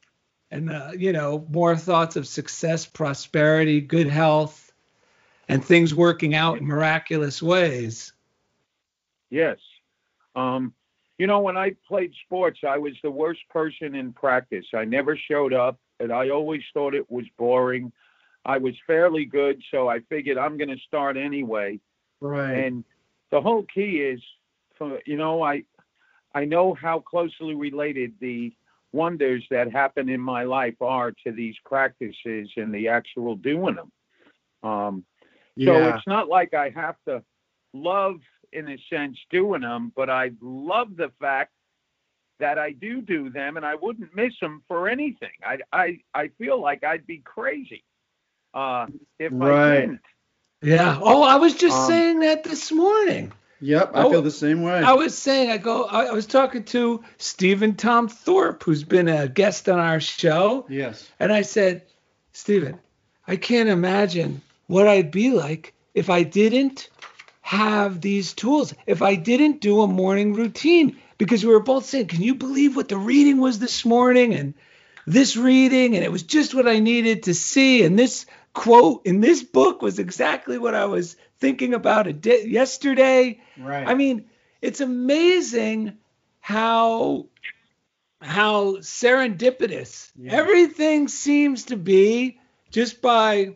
and 0.52 0.72
uh, 0.72 0.92
you 0.98 1.14
know 1.14 1.46
more 1.50 1.76
thoughts 1.76 2.16
of 2.16 2.28
success, 2.28 2.86
prosperity, 2.86 3.82
good 3.82 4.08
health 4.08 4.64
and 5.48 5.64
things 5.64 5.94
working 5.94 6.36
out 6.36 6.58
in 6.58 6.66
miraculous 6.66 7.42
ways. 7.42 8.14
Yes. 9.30 9.58
Um, 10.36 10.74
you 11.18 11.28
know, 11.28 11.40
when 11.42 11.58
I 11.58 11.76
played 11.88 12.14
sports, 12.26 12.60
I 12.68 12.78
was 12.78 12.94
the 13.04 13.12
worst 13.12 13.42
person 13.50 13.96
in 13.96 14.14
practice. 14.14 14.66
I 14.74 14.86
never 14.86 15.18
showed 15.18 15.54
up, 15.54 15.78
and 16.00 16.12
I 16.12 16.30
always 16.30 16.64
thought 16.74 16.96
it 16.96 17.10
was 17.10 17.26
boring. 17.38 17.92
I 18.46 18.58
was 18.58 18.74
fairly 18.86 19.26
good, 19.26 19.62
so 19.72 19.88
I 19.88 20.00
figured 20.10 20.38
I'm 20.38 20.58
going 20.58 20.70
to 20.70 20.80
start 20.88 21.18
anyway. 21.18 21.80
Right. 22.20 22.52
And 22.52 22.84
the 23.32 23.42
whole 23.42 23.64
key 23.64 24.02
is, 24.02 24.22
for, 24.78 25.00
you 25.06 25.18
know, 25.18 25.42
I 25.42 25.64
I 26.36 26.46
know 26.46 26.74
how 26.74 27.00
closely 27.00 27.56
related 27.56 28.14
the 28.20 28.54
wonders 28.92 29.44
that 29.50 29.72
happen 29.72 30.10
in 30.10 30.20
my 30.20 30.44
life 30.44 30.82
are 30.82 31.12
to 31.26 31.32
these 31.32 31.56
practices 31.66 32.50
and 32.58 32.74
the 32.74 32.88
actual 32.88 33.36
doing 33.36 33.76
them. 33.76 33.92
Um, 34.64 35.06
so 35.60 35.74
it's 35.96 36.08
not 36.08 36.30
like 36.30 36.54
I 36.54 36.70
have 36.70 36.96
to 37.08 37.24
love, 37.74 38.20
in 38.52 38.68
a 38.70 38.78
sense, 38.90 39.18
doing 39.30 39.62
them, 39.62 39.92
but 39.96 40.10
I 40.10 40.32
love 40.42 40.96
the 40.96 41.12
fact 41.20 41.52
that 42.40 42.58
I 42.58 42.72
do 42.72 43.02
do 43.02 43.30
them, 43.30 43.58
and 43.58 43.66
I 43.66 43.76
wouldn't 43.76 44.16
miss 44.16 44.34
them 44.42 44.64
for 44.68 44.90
anything. 44.90 45.30
I 45.46 45.60
I 45.72 46.00
I 46.14 46.28
feel 46.40 46.60
like 46.60 46.84
I'd 46.84 47.06
be 47.06 47.20
crazy 47.20 47.84
uh, 48.54 48.88
if 49.20 49.34
I 49.34 49.38
Right. 49.46 49.82
didn't. 49.82 50.02
Yeah. 50.62 50.98
Oh, 51.02 51.24
I 51.24 51.36
was 51.36 51.56
just 51.56 51.78
Um, 51.78 51.88
saying 51.88 52.20
that 52.22 52.44
this 52.44 52.72
morning. 52.72 53.32
Yep, 53.62 53.92
I 53.96 54.04
Oh, 54.04 54.12
feel 54.12 54.22
the 54.22 54.32
same 54.32 54.62
way. 54.62 54.82
I 54.82 54.94
was 54.94 55.18
saying, 55.18 55.50
I 55.52 55.58
go, 55.58 55.84
I 55.86 56.06
I 56.06 56.12
was 56.12 56.26
talking 56.26 56.66
to 56.66 57.04
Stephen 57.18 57.76
Tom 57.76 58.10
Thorpe, 58.10 58.64
who's 58.64 58.84
been 58.84 59.08
a 59.08 59.28
guest 59.28 59.70
on 59.70 59.80
our 59.80 60.02
show, 60.02 60.66
yes. 60.70 61.10
and 61.20 61.32
I 61.32 61.44
said, 61.44 61.84
Stephen, 62.34 62.80
I 63.26 63.38
can't 63.38 63.70
imagine 63.70 64.42
what 64.68 64.88
I'd 64.90 65.12
be 65.12 65.32
like 65.32 65.74
if 65.94 66.10
I 66.10 66.24
didn't 66.24 66.90
have 67.42 68.02
these 68.02 68.34
tools, 68.34 68.74
if 68.86 69.02
I 69.02 69.16
didn't 69.16 69.62
do 69.62 69.82
a 69.82 69.88
morning 69.88 70.34
routine, 70.34 70.98
because 71.18 71.46
we 71.46 71.52
were 71.54 71.60
both 71.62 71.86
saying, 71.86 72.08
can 72.08 72.22
you 72.22 72.36
believe 72.36 72.76
what 72.76 72.90
the 72.90 72.98
reading 72.98 73.38
was 73.40 73.60
this 73.60 73.86
morning 73.86 74.34
and 74.34 74.54
this 75.06 75.38
reading, 75.38 75.96
and 75.96 76.04
it 76.04 76.12
was 76.12 76.24
just 76.24 76.54
what 76.54 76.68
I 76.68 76.80
needed 76.80 77.24
to 77.24 77.34
see, 77.34 77.84
and 77.84 77.98
this 77.98 78.26
quote 78.54 79.06
in 79.06 79.20
this 79.20 79.44
book 79.44 79.82
was 79.82 80.00
exactly 80.00 80.58
what 80.58 80.76
I 80.76 80.86
was 80.86 81.16
thinking 81.40 81.74
about 81.74 82.08
a 82.08 82.14
day, 82.14 82.46
yesterday. 82.46 83.42
Right. 83.58 83.88
I 83.88 83.94
mean, 83.96 84.26
it's 84.62 84.80
amazing 84.82 85.98
how 86.40 87.28
how 88.22 88.76
serendipitous 88.78 90.10
Yeah. 90.18 90.34
everything 90.34 91.08
seems 91.10 91.66
to 91.66 91.76
be 91.76 92.40
just 92.72 93.02
by 93.02 93.56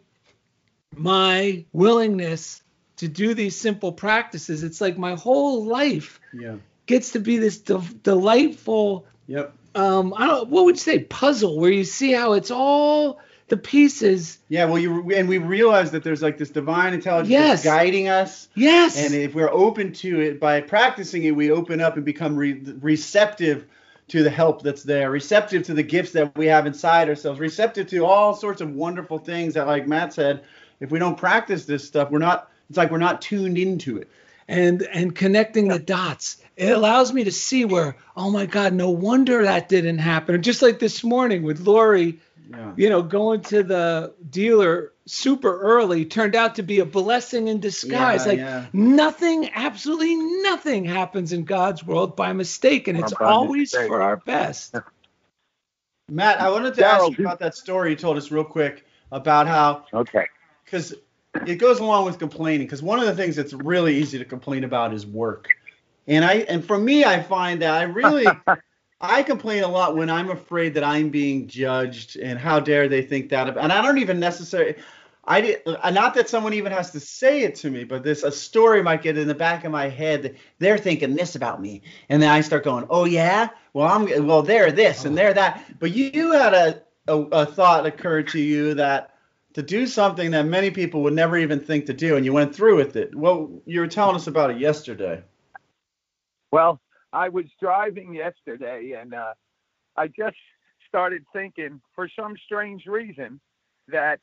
my 0.96 1.66
willingness 1.72 2.62
to 2.98 3.08
do 3.08 3.34
these 3.34 3.56
simple 3.56 3.92
practices. 3.94 4.64
It's 4.64 4.82
like 4.82 4.98
my 4.98 5.16
whole 5.16 5.66
life 5.66 6.20
yeah. 6.34 6.56
gets 6.86 7.12
to 7.12 7.20
be 7.20 7.38
this 7.38 7.60
de- 7.60 7.80
delightful 8.04 9.06
Yep. 9.28 9.54
um 9.76 10.14
I 10.18 10.26
don't 10.26 10.50
what 10.50 10.66
would 10.66 10.76
you 10.76 10.80
say 10.82 11.00
puzzle 11.00 11.60
where 11.60 11.72
you 11.72 11.84
see 11.84 12.12
how 12.14 12.34
it's 12.34 12.52
all 12.52 13.20
the 13.50 13.58
pieces. 13.58 14.40
Yeah. 14.50 14.66
Well, 14.66 14.80
you 14.80 15.12
and 15.12 15.30
we 15.30 15.38
realize 15.38 15.92
that 15.92 16.04
there's 16.04 16.22
like 16.22 16.38
this 16.38 16.50
divine 16.50 16.94
intelligence 16.94 17.30
Yes. 17.32 17.64
guiding 17.64 18.10
us, 18.10 18.50
Yes. 18.56 18.98
and 19.04 19.14
if 19.16 19.34
we're 19.34 19.50
open 19.52 19.94
to 19.94 20.20
it 20.20 20.40
by 20.40 20.62
practicing 20.62 21.24
it, 21.24 21.32
we 21.36 21.52
open 21.52 21.80
up 21.82 21.96
and 21.96 22.04
become 22.06 22.36
re- 22.36 22.62
receptive 22.82 23.66
to 24.10 24.24
the 24.24 24.30
help 24.30 24.62
that's 24.64 24.84
there, 24.84 25.12
receptive 25.12 25.64
to 25.64 25.74
the 25.74 25.84
gifts 25.84 26.12
that 26.14 26.36
we 26.38 26.48
have 26.48 26.66
inside 26.66 27.10
ourselves, 27.10 27.40
receptive 27.40 27.88
to 27.88 28.06
all 28.06 28.34
sorts 28.34 28.62
of 28.62 28.74
wonderful 28.74 29.18
things 29.18 29.54
that, 29.56 29.68
like 29.68 29.88
Matt 29.88 30.14
said, 30.14 30.44
if 30.80 30.92
we 30.92 31.00
don't 31.00 31.18
practice 31.18 31.66
this 31.66 31.86
stuff, 31.86 32.10
we're 32.12 32.20
not. 32.20 32.50
It's 32.70 32.78
like 32.78 32.92
we're 32.92 32.98
not 32.98 33.22
tuned 33.22 33.58
into 33.58 33.98
it. 33.98 34.10
and 34.50 34.82
and 34.94 35.14
connecting 35.16 35.68
the 35.68 35.80
dots. 35.80 36.38
It 36.56 36.70
allows 36.72 37.12
me 37.14 37.26
to 37.26 37.32
see 37.32 37.66
where, 37.66 37.96
oh 38.16 38.30
my 38.32 38.46
God, 38.46 38.74
no 38.74 38.90
wonder 38.90 39.44
that 39.44 39.68
didn't 39.70 39.98
happen. 40.00 40.42
Just 40.42 40.62
like 40.62 40.80
this 40.80 41.04
morning 41.04 41.44
with 41.44 41.60
Lori, 41.60 42.20
Yeah. 42.50 42.74
you 42.76 42.90
know, 42.90 43.02
going 43.02 43.42
to 43.42 43.64
the 43.64 44.14
dealer 44.30 44.94
super 45.06 45.60
early 45.60 46.06
turned 46.06 46.36
out 46.36 46.56
to 46.56 46.64
be 46.64 46.80
a 46.80 46.86
blessing 46.86 47.48
in 47.48 47.60
disguise. 47.60 48.26
Yeah, 48.26 48.32
like 48.32 48.40
yeah. 48.40 48.66
nothing, 48.74 49.50
absolutely 49.54 50.16
nothing 50.16 50.86
happens 50.86 51.34
in 51.34 51.44
God's 51.44 51.86
world 51.86 52.16
by 52.16 52.34
mistake, 52.34 52.88
and 52.88 52.98
it's 52.98 53.14
always 53.14 53.74
mistake. 53.74 53.88
for 53.88 54.02
our 54.02 54.18
best. 54.18 54.76
Matt, 56.10 56.40
I 56.40 56.50
wanted 56.50 56.74
to 56.76 56.86
ask 56.86 57.18
you 57.18 57.26
about 57.26 57.40
that 57.40 57.56
story 57.56 57.90
you 57.90 57.96
told 57.96 58.18
us 58.18 58.32
real 58.32 58.46
quick 58.46 58.86
about 59.12 59.48
how 59.48 59.86
Okay. 59.94 60.26
because 60.64 60.94
it 61.46 61.56
goes 61.56 61.80
along 61.80 62.06
with 62.06 62.18
complaining 62.18 62.66
because 62.66 62.82
one 62.82 63.00
of 63.00 63.06
the 63.06 63.16
things 63.16 63.36
that's 63.36 63.54
really 63.54 63.96
easy 63.96 64.18
to 64.18 64.26
complain 64.26 64.64
about 64.64 64.94
is 64.94 65.06
work 65.06 65.50
and 66.08 66.26
i 66.26 66.36
and 66.50 66.66
for 66.66 66.78
me 66.78 67.06
i 67.06 67.22
find 67.22 67.62
that 67.62 67.74
i 67.74 67.84
really 67.84 68.26
i 69.02 69.24
complain 69.24 69.64
a 69.64 69.68
lot 69.68 69.96
when 69.96 70.10
i'm 70.10 70.30
afraid 70.30 70.74
that 70.74 70.84
i'm 70.84 71.10
being 71.10 71.48
judged 71.48 72.18
and 72.18 72.40
how 72.40 72.60
dare 72.60 72.88
they 72.88 73.02
think 73.02 73.30
that 73.30 73.48
about, 73.48 73.64
and 73.64 73.74
i 73.74 73.82
don't 73.82 73.98
even 73.98 74.20
necessarily 74.20 74.76
i 75.26 75.42
did 75.42 75.62
uh, 75.66 75.90
not 75.90 76.14
that 76.14 76.30
someone 76.30 76.54
even 76.54 76.72
has 76.72 76.92
to 76.92 77.00
say 77.00 77.42
it 77.42 77.56
to 77.56 77.70
me 77.70 77.84
but 77.84 78.04
this 78.04 78.24
a 78.24 78.32
story 78.32 78.82
might 78.82 79.02
get 79.02 79.18
in 79.18 79.28
the 79.28 79.36
back 79.36 79.64
of 79.64 79.72
my 79.72 79.88
head 79.88 80.24
that 80.24 80.36
they're 80.60 80.78
thinking 80.78 81.16
this 81.16 81.36
about 81.36 81.62
me 81.62 81.82
and 82.10 82.22
then 82.22 82.30
i 82.30 82.42
start 82.42 82.64
going 82.64 82.86
oh 82.90 83.06
yeah 83.06 83.50
well 83.74 83.88
i'm 83.88 84.26
well 84.26 84.42
they're 84.42 84.72
this 84.72 85.06
and 85.06 85.18
they're 85.18 85.34
that 85.34 85.64
but 85.80 85.94
you, 85.94 86.10
you 86.14 86.32
had 86.32 86.54
a, 86.54 86.82
a 87.08 87.18
a 87.32 87.46
thought 87.46 87.86
occur 87.86 88.24
to 88.24 88.40
you 88.40 88.74
that 88.74 89.14
to 89.58 89.64
do 89.64 89.88
something 89.88 90.30
that 90.30 90.46
many 90.46 90.70
people 90.70 91.02
would 91.02 91.16
never 91.16 91.36
even 91.36 91.60
think 91.60 91.88
to 91.88 91.94
do, 91.94 92.16
and 92.16 92.24
you 92.24 92.32
went 92.32 92.56
through 92.56 92.76
with 92.76 92.96
it. 92.96 93.16
Well, 93.16 93.50
you 93.66 93.80
were 93.80 93.88
telling 93.88 94.16
us 94.16 94.28
about 94.28 94.52
it 94.52 94.60
yesterday. 94.60 95.24
Well, 96.52 96.80
I 97.18 97.30
was 97.30 97.46
driving 97.60 98.14
yesterday 98.14 98.96
and 99.00 99.16
uh, 99.16 99.34
I 99.96 100.08
just 100.08 100.38
started 100.88 101.26
thinking, 101.34 101.82
for 101.96 102.08
some 102.18 102.36
strange 102.46 102.86
reason, 102.86 103.40
that 103.88 104.20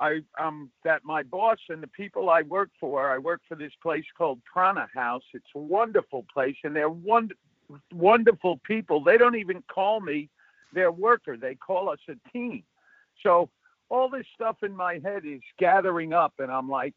I 0.00 0.20
um 0.40 0.70
that 0.84 1.02
my 1.04 1.22
boss 1.22 1.58
and 1.68 1.82
the 1.82 1.88
people 1.88 2.30
I 2.30 2.42
work 2.42 2.70
for, 2.80 3.12
I 3.14 3.18
work 3.18 3.42
for 3.46 3.56
this 3.56 3.72
place 3.82 4.06
called 4.16 4.40
Prana 4.50 4.88
House. 4.94 5.22
It's 5.34 5.52
a 5.54 5.58
wonderful 5.58 6.24
place, 6.32 6.56
and 6.64 6.74
they're 6.74 6.88
wond- 6.88 7.34
wonderful 7.92 8.58
people. 8.64 9.04
They 9.04 9.18
don't 9.18 9.36
even 9.36 9.62
call 9.72 10.00
me 10.00 10.30
their 10.72 10.90
worker; 10.90 11.36
they 11.36 11.54
call 11.54 11.90
us 11.90 12.00
a 12.08 12.16
team. 12.32 12.64
So 13.22 13.50
all 13.90 14.08
this 14.08 14.26
stuff 14.34 14.56
in 14.62 14.74
my 14.74 14.98
head 15.04 15.26
is 15.26 15.42
gathering 15.58 16.14
up, 16.14 16.32
and 16.38 16.50
I'm 16.50 16.70
like, 16.70 16.94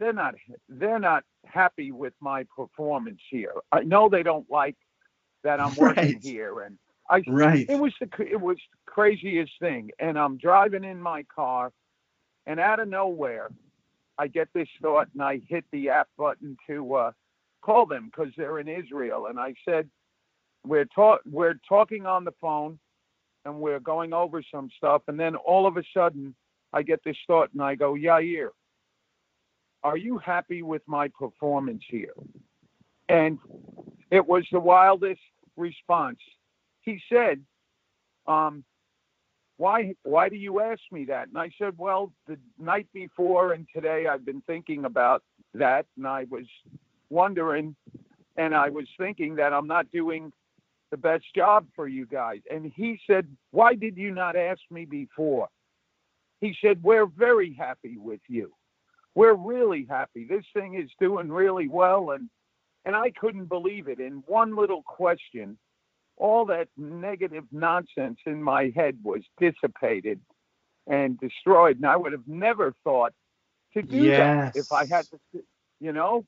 they're 0.00 0.12
not 0.14 0.34
they're 0.68 0.98
not 0.98 1.24
happy 1.44 1.92
with 1.92 2.14
my 2.20 2.44
performance 2.56 3.20
here. 3.30 3.54
I 3.70 3.82
know 3.82 4.08
they 4.08 4.24
don't 4.24 4.50
like 4.50 4.76
that 5.44 5.60
I'm 5.60 5.76
working 5.76 6.14
Right. 6.16 6.20
here, 6.22 6.60
and 6.62 6.78
I 7.08 7.22
Right. 7.28 7.68
it 7.68 7.78
was 7.78 7.94
the 8.00 8.08
it 8.22 8.40
was 8.40 8.56
the 8.72 8.92
craziest 8.92 9.52
thing. 9.60 9.90
And 10.00 10.18
I'm 10.18 10.38
driving 10.38 10.84
in 10.84 11.00
my 11.00 11.24
car, 11.24 11.72
and 12.46 12.58
out 12.58 12.80
of 12.80 12.88
nowhere, 12.88 13.50
I 14.18 14.26
get 14.26 14.48
this 14.54 14.68
thought, 14.82 15.08
and 15.12 15.22
I 15.22 15.40
hit 15.48 15.64
the 15.70 15.90
app 15.90 16.08
button 16.18 16.56
to 16.68 16.94
uh, 16.94 17.12
call 17.62 17.86
them 17.86 18.06
because 18.10 18.32
they're 18.36 18.58
in 18.58 18.68
Israel. 18.68 19.26
And 19.26 19.38
I 19.38 19.54
said, 19.68 19.88
"We're 20.66 20.86
talk 20.86 21.20
we're 21.26 21.60
talking 21.68 22.06
on 22.06 22.24
the 22.24 22.34
phone, 22.40 22.78
and 23.44 23.60
we're 23.60 23.80
going 23.80 24.14
over 24.14 24.42
some 24.50 24.70
stuff." 24.76 25.02
And 25.08 25.20
then 25.20 25.36
all 25.36 25.66
of 25.66 25.76
a 25.76 25.84
sudden, 25.94 26.34
I 26.72 26.82
get 26.82 27.02
this 27.04 27.18
thought, 27.26 27.52
and 27.52 27.62
I 27.62 27.74
go, 27.74 27.94
"Yair, 27.94 28.50
are 29.82 29.96
you 29.96 30.18
happy 30.18 30.62
with 30.62 30.82
my 30.86 31.08
performance 31.08 31.82
here?" 31.88 32.14
And 33.08 33.38
it 34.10 34.26
was 34.26 34.44
the 34.52 34.60
wildest 34.60 35.20
response. 35.56 36.18
He 36.82 37.00
said, 37.12 37.40
um, 38.26 38.64
why 39.56 39.94
why 40.04 40.28
do 40.28 40.36
you 40.36 40.60
ask 40.60 40.80
me 40.90 41.04
that? 41.06 41.28
And 41.28 41.36
I 41.36 41.50
said, 41.58 41.74
well, 41.76 42.12
the 42.26 42.38
night 42.58 42.86
before 42.94 43.52
and 43.52 43.66
today 43.74 44.06
I've 44.06 44.24
been 44.24 44.42
thinking 44.46 44.86
about 44.86 45.22
that 45.54 45.84
and 45.96 46.06
I 46.06 46.24
was 46.30 46.46
wondering 47.10 47.76
and 48.36 48.54
I 48.54 48.70
was 48.70 48.86
thinking 48.96 49.34
that 49.36 49.52
I'm 49.52 49.66
not 49.66 49.90
doing 49.90 50.32
the 50.90 50.96
best 50.96 51.24
job 51.34 51.66
for 51.76 51.86
you 51.86 52.06
guys. 52.06 52.40
And 52.50 52.72
he 52.74 52.98
said, 53.06 53.28
why 53.50 53.74
did 53.74 53.96
you 53.96 54.12
not 54.12 54.34
ask 54.34 54.60
me 54.70 54.86
before? 54.86 55.48
He 56.40 56.56
said, 56.62 56.82
we're 56.82 57.06
very 57.06 57.52
happy 57.52 57.98
with 57.98 58.20
you. 58.28 58.52
We're 59.14 59.34
really 59.34 59.86
happy. 59.88 60.24
This 60.24 60.44
thing 60.54 60.74
is 60.74 60.90
doing 61.00 61.30
really 61.30 61.68
well 61.68 62.10
and 62.10 62.28
and 62.84 62.96
I 62.96 63.10
couldn't 63.10 63.46
believe 63.46 63.88
it. 63.88 64.00
In 64.00 64.22
one 64.26 64.56
little 64.56 64.82
question, 64.82 65.58
all 66.16 66.46
that 66.46 66.68
negative 66.76 67.44
nonsense 67.52 68.18
in 68.26 68.42
my 68.42 68.72
head 68.74 68.98
was 69.02 69.22
dissipated 69.38 70.20
and 70.86 71.18
destroyed. 71.20 71.76
And 71.76 71.86
I 71.86 71.96
would 71.96 72.12
have 72.12 72.26
never 72.26 72.74
thought 72.84 73.12
to 73.74 73.82
do 73.82 74.10
that 74.10 74.56
if 74.56 74.72
I 74.72 74.86
had 74.86 75.04
to, 75.06 75.18
you 75.80 75.92
know. 75.92 76.24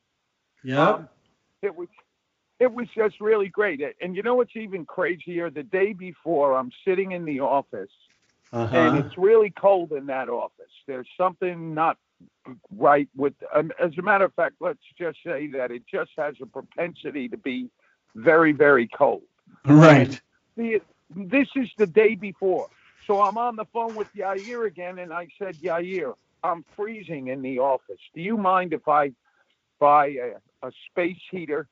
Yeah. 0.62 0.90
Um, 0.90 1.08
it 1.62 1.74
was 1.74 1.88
it 2.60 2.72
was 2.72 2.86
just 2.94 3.20
really 3.20 3.48
great. 3.48 3.80
And 4.00 4.14
you 4.14 4.22
know 4.22 4.36
what's 4.36 4.54
even 4.54 4.84
crazier? 4.84 5.50
The 5.50 5.64
day 5.64 5.92
before, 5.92 6.56
I'm 6.56 6.70
sitting 6.86 7.12
in 7.12 7.24
the 7.24 7.40
office, 7.40 7.90
and 8.52 8.68
uh-huh. 8.76 9.02
it's 9.04 9.18
really 9.18 9.50
cold 9.50 9.92
in 9.92 10.06
that 10.06 10.28
office. 10.28 10.70
There's 10.86 11.08
something 11.16 11.74
not 11.74 11.98
right 12.76 13.08
with. 13.16 13.34
Um, 13.54 13.72
as 13.82 13.92
a 13.98 14.02
matter 14.02 14.24
of 14.24 14.34
fact, 14.34 14.56
let's 14.60 14.80
just 14.98 15.18
say 15.24 15.48
that 15.48 15.70
it 15.70 15.82
just 15.90 16.10
has 16.16 16.34
a 16.42 16.46
propensity 16.46 17.28
to 17.28 17.36
be 17.36 17.70
very, 18.14 18.52
very 18.52 18.88
cold. 18.88 19.22
Right. 19.64 20.20
The, 20.56 20.80
this 21.14 21.48
is 21.56 21.68
the 21.78 21.86
day 21.86 22.14
before. 22.14 22.68
So 23.06 23.20
I'm 23.20 23.38
on 23.38 23.56
the 23.56 23.64
phone 23.72 23.94
with 23.94 24.08
Yair 24.16 24.66
again, 24.66 24.98
and 24.98 25.12
I 25.12 25.26
said, 25.38 25.56
Yair, 25.62 26.14
I'm 26.44 26.64
freezing 26.76 27.28
in 27.28 27.42
the 27.42 27.58
office. 27.58 27.98
Do 28.14 28.20
you 28.20 28.36
mind 28.36 28.72
if 28.72 28.86
I 28.86 29.12
buy 29.80 30.06
a, 30.08 30.66
a 30.66 30.70
space 30.90 31.20
heater? 31.30 31.68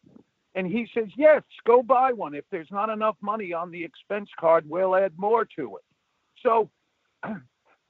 And 0.55 0.66
he 0.66 0.88
says, 0.94 1.07
Yes, 1.16 1.42
go 1.64 1.82
buy 1.82 2.12
one. 2.12 2.34
If 2.34 2.44
there's 2.51 2.70
not 2.72 2.90
enough 2.90 3.16
money 3.20 3.53
on 3.53 3.70
the 3.70 3.84
expense 3.84 4.28
card, 4.38 4.68
we'll 4.68 4.96
add 4.96 5.12
more 5.16 5.44
to 5.57 5.76
it. 5.76 5.84
So 6.42 6.70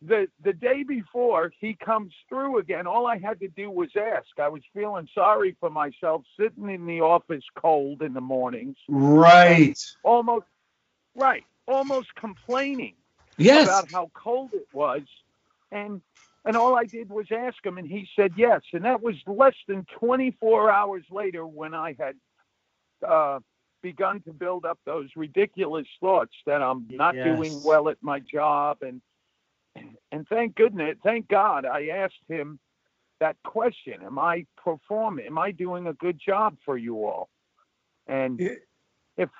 the 0.02 0.28
the 0.42 0.52
day 0.52 0.82
before 0.82 1.52
he 1.60 1.74
comes 1.84 2.12
through 2.28 2.58
again, 2.58 2.86
all 2.86 3.06
I 3.06 3.18
had 3.18 3.40
to 3.40 3.48
do 3.48 3.70
was 3.70 3.90
ask. 3.96 4.28
I 4.38 4.48
was 4.48 4.62
feeling 4.74 5.08
sorry 5.14 5.56
for 5.60 5.70
myself, 5.70 6.22
sitting 6.38 6.70
in 6.70 6.86
the 6.86 7.00
office 7.00 7.44
cold 7.56 8.02
in 8.02 8.14
the 8.14 8.20
mornings, 8.20 8.76
Right. 8.88 9.78
almost 10.02 10.46
right, 11.14 11.44
almost 11.68 12.14
complaining 12.16 12.94
Yes. 13.38 13.64
about 13.64 13.88
how 13.92 14.10
cold 14.14 14.50
it 14.54 14.68
was, 14.72 15.02
and 15.72 16.00
and 16.44 16.56
all 16.56 16.74
I 16.76 16.86
did 16.86 17.10
was 17.10 17.26
ask 17.30 17.64
him, 17.64 17.78
and 17.78 17.86
he 17.86 18.08
said 18.16 18.32
yes, 18.36 18.62
and 18.72 18.84
that 18.84 19.02
was 19.02 19.16
less 19.26 19.56
than 19.68 19.86
24 19.98 20.70
hours 20.70 21.04
later 21.10 21.46
when 21.46 21.74
I 21.74 21.94
had 21.98 22.16
uh, 23.06 23.40
begun 23.82 24.20
to 24.22 24.32
build 24.32 24.64
up 24.64 24.78
those 24.86 25.08
ridiculous 25.16 25.86
thoughts 26.00 26.34
that 26.46 26.62
I'm 26.62 26.86
not 26.90 27.16
doing 27.22 27.62
well 27.62 27.88
at 27.88 27.98
my 28.02 28.20
job, 28.20 28.78
and 28.82 29.02
and 30.12 30.26
thank 30.28 30.54
goodness, 30.56 30.96
thank 31.02 31.28
God, 31.28 31.64
I 31.64 31.88
asked 31.88 32.14
him 32.28 32.58
that 33.20 33.36
question: 33.44 34.02
Am 34.04 34.18
I 34.18 34.46
performing? 34.62 35.26
Am 35.26 35.38
I 35.38 35.52
doing 35.52 35.86
a 35.86 35.92
good 35.94 36.18
job 36.24 36.56
for 36.64 36.76
you 36.76 37.04
all? 37.04 37.28
And 38.06 38.38
Yeah. 38.40 38.54
if 39.16 39.30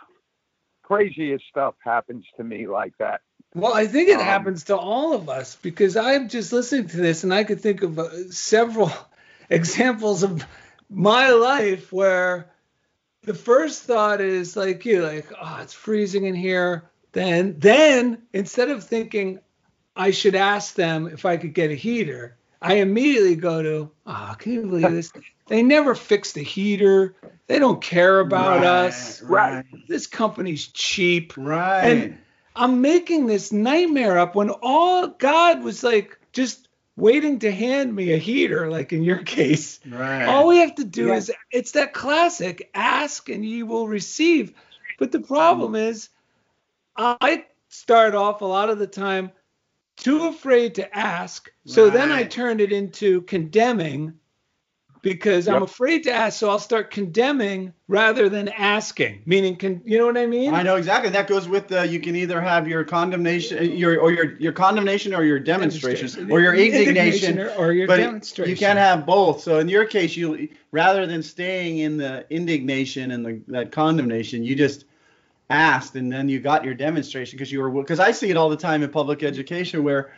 craziest 0.83 1.45
stuff 1.49 1.75
happens 1.85 2.25
to 2.37 2.45
me 2.45 2.67
like 2.67 2.95
that. 2.99 3.21
Well, 3.55 3.75
I 3.75 3.87
think 3.87 4.09
it 4.09 4.19
Um, 4.19 4.25
happens 4.25 4.65
to 4.65 4.77
all 4.77 5.15
of 5.15 5.29
us 5.29 5.57
because 5.57 5.97
I'm 5.97 6.29
just 6.29 6.53
listening 6.53 6.89
to 6.89 6.97
this 6.97 7.25
and 7.25 7.35
I 7.35 7.45
could 7.45 7.61
think 7.61 7.83
of 7.83 7.99
uh, 7.99 8.31
several 8.31 8.93
examples 9.51 10.23
of 10.23 10.45
my 10.89 11.31
life 11.31 11.93
where 11.93 12.51
the 13.23 13.35
first 13.35 13.83
thought 13.85 14.21
is 14.21 14.57
like 14.57 14.85
you 14.87 15.03
like 15.03 15.27
oh 15.41 15.59
it's 15.63 15.75
freezing 15.75 16.25
in 16.25 16.35
here 16.35 16.91
then 17.13 17.57
then 17.59 18.23
instead 18.33 18.71
of 18.71 18.85
thinking 18.85 19.41
I 20.01 20.11
should 20.13 20.35
ask 20.35 20.75
them 20.75 21.07
if 21.07 21.25
I 21.27 21.37
could 21.37 21.53
get 21.55 21.71
a 21.71 21.75
heater 21.75 22.37
I 22.63 22.75
immediately 22.75 23.37
go 23.37 23.63
to 23.63 23.91
oh 24.07 24.35
can 24.39 24.53
you 24.53 24.63
believe 24.63 24.91
this 24.93 25.13
they 25.49 25.63
never 25.63 25.95
fix 25.95 26.33
the 26.33 26.43
heater 26.43 27.15
they 27.47 27.59
don't 27.59 27.83
care 27.83 28.21
about 28.21 28.65
us 28.65 29.21
Right. 29.23 29.65
this 29.89 30.07
company's 30.07 30.67
cheap 30.69 31.35
Right. 31.37 31.85
And- 31.85 32.19
I'm 32.57 32.81
making 32.81 33.27
this 33.27 33.53
nightmare 33.53 34.19
up 34.19 34.35
when 34.35 34.51
all 34.51 35.07
God 35.07 35.63
was 35.63 35.85
like 35.85 36.19
just 36.33 36.69
waiting 36.97 37.39
to 37.39 37.51
hand 37.53 37.95
me 37.95 38.13
a 38.13 38.19
heater, 38.19 38.69
like 38.71 38.93
in 38.93 39.03
your 39.05 39.23
case. 39.39 39.79
right. 39.89 40.27
All 40.27 40.49
we 40.49 40.59
have 40.59 40.75
to 40.75 40.85
do 40.85 41.07
Yeah. 41.09 41.15
is 41.17 41.33
it's 41.53 41.73
that 41.73 41.93
classic 41.95 42.69
ask 42.75 43.29
and 43.29 43.45
ye 43.45 43.63
will 43.63 43.87
receive. 43.87 44.53
But 44.99 45.13
the 45.13 45.21
problem 45.21 45.75
is, 45.77 46.09
I 46.97 47.45
start 47.69 48.15
off 48.17 48.43
a 48.43 48.45
lot 48.47 48.69
of 48.69 48.79
the 48.81 48.87
time 48.89 49.31
too 50.03 50.27
afraid 50.29 50.75
to 50.77 50.97
ask. 50.97 51.51
So 51.67 51.91
then 51.91 52.11
I 52.11 52.23
Right. 52.23 52.31
turn 52.31 52.61
it 52.61 52.73
into 52.73 53.23
condemning 53.23 54.15
because 55.03 55.49
I'm 55.49 55.63
afraid 55.63 56.05
to 56.05 56.13
ask. 56.13 56.39
So 56.39 56.51
I'll 56.51 56.59
start 56.59 56.91
condemning 56.91 57.73
rather 57.89 58.29
than 58.29 58.49
asking, 58.49 59.23
meaning, 59.25 59.57
con- 59.57 59.81
you 59.85 59.99
know 59.99 60.07
what 60.07 60.19
I 60.19 60.27
mean? 60.27 60.55
I 60.55 60.63
know 60.63 60.77
exactly. 60.77 61.11
That 61.11 61.27
goes 61.27 61.49
with 61.49 61.69
the. 61.69 61.87
You 61.87 62.01
can 62.01 62.17
either 62.17 62.41
have 62.41 62.69
your 62.69 62.85
condemnation, 62.85 63.73
your 63.77 63.99
or 63.99 64.13
your 64.13 64.37
your 64.39 64.53
condemnation, 64.53 65.15
or 65.15 65.25
your 65.25 65.39
demonstration, 65.39 66.31
or 66.31 66.41
your 66.41 66.55
indignation, 66.55 67.39
or, 67.39 67.51
or 67.53 67.73
your 67.73 67.87
but 67.87 67.97
demonstration. 67.97 68.51
you 68.51 68.57
can't 68.57 68.79
have 68.79 69.07
both. 69.07 69.41
So 69.41 69.59
in 69.59 69.69
your 69.69 69.85
case, 69.87 70.17
you 70.17 70.49
rather 70.71 71.07
than 71.07 71.23
staying 71.23 71.79
in 71.79 71.97
the 71.97 72.27
indignation 72.31 73.11
and 73.11 73.25
the 73.25 73.41
that 73.49 73.73
condemnation, 73.73 74.45
you 74.45 74.55
just 74.55 74.85
asked 75.51 75.97
and 75.97 76.11
then 76.11 76.29
you 76.29 76.41
got 76.41 76.65
your 76.65 76.75
demonstration 76.75 77.37
because 77.37 77.51
you 77.53 77.61
were 77.61 77.71
because 77.71 78.01
I 78.01 78.13
see 78.13 78.31
it 78.31 78.37
all 78.37 78.49
the 78.49 78.57
time 78.57 78.83
in 78.83 78.91
public 78.91 79.23
education 79.23 79.83
where 79.85 80.15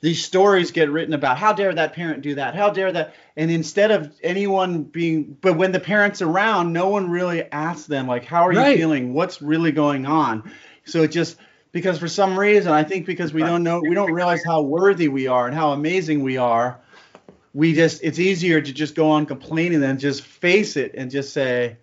these 0.00 0.24
stories 0.24 0.70
get 0.70 0.90
written 0.90 1.12
about 1.12 1.36
how 1.38 1.52
dare 1.52 1.74
that 1.74 1.92
parent 1.92 2.22
do 2.22 2.36
that? 2.36 2.54
How 2.54 2.70
dare 2.70 2.92
that? 2.92 3.14
And 3.36 3.50
instead 3.50 3.90
of 3.90 4.14
anyone 4.22 4.84
being 4.84 5.36
but 5.40 5.56
when 5.56 5.72
the 5.72 5.80
parents 5.80 6.22
around 6.22 6.72
no 6.72 6.88
one 6.88 7.10
really 7.10 7.42
asks 7.52 7.86
them 7.86 8.06
like 8.06 8.24
how 8.24 8.46
are 8.46 8.52
Right. 8.52 8.70
you 8.70 8.76
feeling? 8.76 9.12
What's 9.12 9.42
really 9.42 9.72
going 9.72 10.06
on? 10.06 10.50
So 10.84 11.02
it 11.02 11.08
just 11.08 11.36
because 11.72 11.98
for 11.98 12.08
some 12.08 12.38
reason 12.38 12.72
i 12.72 12.82
think 12.82 13.06
because 13.06 13.32
we 13.32 13.42
don't 13.42 13.62
know 13.62 13.80
we 13.80 13.94
don't 13.94 14.10
realize 14.10 14.42
how 14.44 14.62
worthy 14.62 15.08
we 15.08 15.26
are 15.26 15.46
and 15.46 15.54
how 15.54 15.72
amazing 15.72 16.22
we 16.22 16.36
are 16.36 16.80
we 17.54 17.74
just 17.74 18.02
it's 18.02 18.18
easier 18.18 18.60
to 18.60 18.72
just 18.72 18.94
go 18.94 19.10
on 19.10 19.26
complaining 19.26 19.80
than 19.80 19.98
just 19.98 20.22
face 20.22 20.76
it 20.76 20.94
and 20.94 21.10
just 21.10 21.32
say 21.32 21.76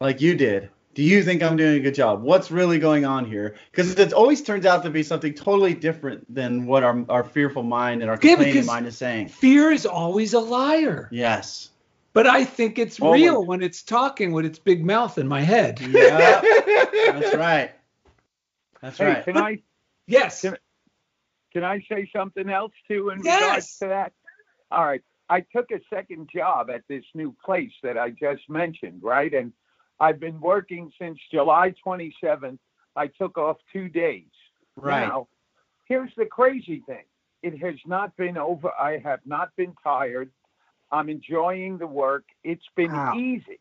like 0.00 0.20
you 0.20 0.34
did 0.34 0.70
do 0.98 1.04
you 1.04 1.22
think 1.22 1.44
i'm 1.44 1.56
doing 1.56 1.76
a 1.76 1.80
good 1.80 1.94
job 1.94 2.22
what's 2.22 2.50
really 2.50 2.80
going 2.80 3.04
on 3.04 3.24
here 3.24 3.54
because 3.70 3.94
it 3.98 4.12
always 4.12 4.42
turns 4.42 4.66
out 4.66 4.82
to 4.82 4.90
be 4.90 5.04
something 5.04 5.32
totally 5.32 5.72
different 5.72 6.20
than 6.34 6.66
what 6.66 6.82
our, 6.82 7.04
our 7.08 7.22
fearful 7.22 7.62
mind 7.62 8.02
and 8.02 8.10
our 8.10 8.16
Yeah, 8.16 8.30
complaining 8.34 8.54
because- 8.54 8.66
mind 8.66 8.86
is 8.88 8.96
saying 8.98 9.28
Fear 9.28 9.70
is 9.70 9.86
always 9.86 10.34
a 10.34 10.40
liar, 10.40 11.08
yes 11.12 11.70
but 12.14 12.26
I 12.26 12.44
think 12.44 12.80
it's 12.80 12.98
Always. 12.98 13.22
real 13.22 13.44
when 13.44 13.62
it's 13.62 13.82
talking 13.84 14.32
with 14.32 14.44
its 14.44 14.58
big 14.58 14.84
mouth 14.84 15.18
in 15.18 15.28
my 15.28 15.40
head. 15.40 15.78
yeah 15.80 16.40
that's 17.12 17.36
right 17.36 17.70
that's 18.82 18.98
Hey, 18.98 19.04
right 19.06 19.24
can 19.24 19.36
I 19.36 19.62
Yes. 20.08 20.40
Can- 20.40 20.56
can 21.52 21.62
I 21.64 21.80
say 21.88 22.10
something 22.12 22.48
else 22.50 22.72
too 22.88 23.10
in 23.10 23.20
Yes. 23.22 23.40
regards 23.40 23.78
to 23.78 23.86
that? 23.88 24.12
All 24.70 24.84
right. 24.84 25.02
I 25.30 25.40
took 25.42 25.70
a 25.70 25.80
second 25.90 26.28
job 26.34 26.70
at 26.70 26.82
this 26.88 27.04
new 27.14 27.34
place 27.44 27.72
that 27.82 27.96
I 27.98 28.10
just 28.10 28.48
mentioned, 28.48 29.02
right? 29.02 29.32
And 29.32 29.52
I've 30.00 30.20
been 30.20 30.40
working 30.40 30.92
since 31.00 31.18
July 31.30 31.74
27th. 31.84 32.58
I 32.96 33.08
took 33.08 33.38
off 33.38 33.58
two 33.72 33.88
days. 33.88 34.28
right 34.76 35.08
Now, 35.08 35.28
here's 35.86 36.12
the 36.16 36.26
crazy 36.26 36.82
thing. 36.86 37.04
It 37.42 37.58
has 37.58 37.76
not 37.86 38.16
been 38.16 38.36
over. 38.36 38.70
I 38.78 38.98
have 38.98 39.20
not 39.24 39.54
been 39.56 39.74
tired. 39.82 40.30
I'm 40.90 41.08
enjoying 41.08 41.78
the 41.78 41.86
work. 41.86 42.24
It's 42.44 42.64
been 42.76 42.92
Wow. 42.92 43.14
easy, 43.16 43.60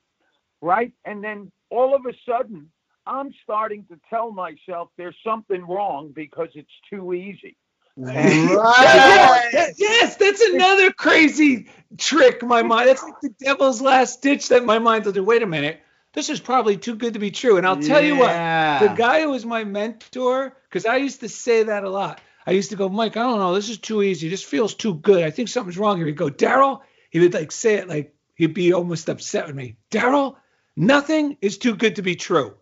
right? 0.62 0.94
And 1.06 1.24
then 1.24 1.52
all 1.70 1.96
of 1.96 2.06
a 2.06 2.14
sudden, 2.26 2.72
I'm 3.06 3.34
starting 3.44 3.86
to 3.86 4.00
tell 4.10 4.32
myself 4.32 4.90
there's 4.98 5.18
something 5.24 5.66
wrong 5.66 6.12
because 6.14 6.50
it's 6.56 6.70
too 6.90 7.14
easy. 7.14 7.56
right 7.98 9.50
Yes, 9.54 9.76
yes, 9.78 10.16
that's 10.18 10.42
another 10.42 10.92
crazy 10.92 11.70
trick 11.98 12.44
my 12.44 12.62
mind. 12.62 12.90
That's 12.90 13.04
like 13.04 13.20
the 13.22 13.30
devil's 13.30 13.82
last 13.82 14.22
ditch 14.22 14.50
that 14.50 14.66
my 14.66 14.80
mind 14.80 15.06
will 15.06 15.14
do. 15.14 15.24
Wait 15.24 15.42
a 15.44 15.48
minute. 15.48 15.82
This 16.14 16.30
is 16.30 16.40
probably 16.40 16.78
too 16.78 16.96
good 16.96 17.14
to 17.14 17.20
be 17.20 17.32
true. 17.32 17.58
And 17.58 17.68
I'll 17.68 17.80
tell 17.80 18.02
you 18.02 18.18
what, 18.18 18.32
the 18.32 18.94
guy 18.96 19.22
who 19.22 19.30
was 19.30 19.46
my 19.46 19.64
mentor, 19.64 20.58
because 20.70 20.86
I 20.86 20.98
used 20.98 21.20
to 21.20 21.30
say 21.30 21.64
that 21.64 21.84
a 21.84 21.90
lot. 21.90 22.22
I 22.46 22.52
used 22.52 22.70
to 22.70 22.78
go, 22.78 22.88
Mike, 22.88 23.18
I 23.18 23.24
don't 23.24 23.40
know. 23.40 23.54
This 23.54 23.70
is 23.70 23.78
too 23.78 24.02
easy. 24.02 24.30
This 24.30 24.44
feels 24.44 24.74
too 24.74 24.96
good. 24.96 25.24
I 25.24 25.32
think 25.32 25.50
something's 25.50 25.78
wrong 25.78 25.98
here. 25.98 26.06
He'd 26.06 26.16
go, 26.16 26.30
Daryl. 26.30 26.80
He 27.10 27.20
would 27.20 27.34
like 27.34 27.52
say 27.52 27.76
it 27.76 27.90
like 27.90 28.16
he'd 28.36 28.54
be 28.54 28.74
almost 28.74 29.10
upset 29.10 29.48
with 29.48 29.56
me. 29.56 29.76
Daryl, 29.92 30.38
nothing 30.76 31.38
is 31.42 31.58
too 31.58 31.76
good 31.76 31.98
to 31.98 32.02
be 32.02 32.16
true. 32.16 32.56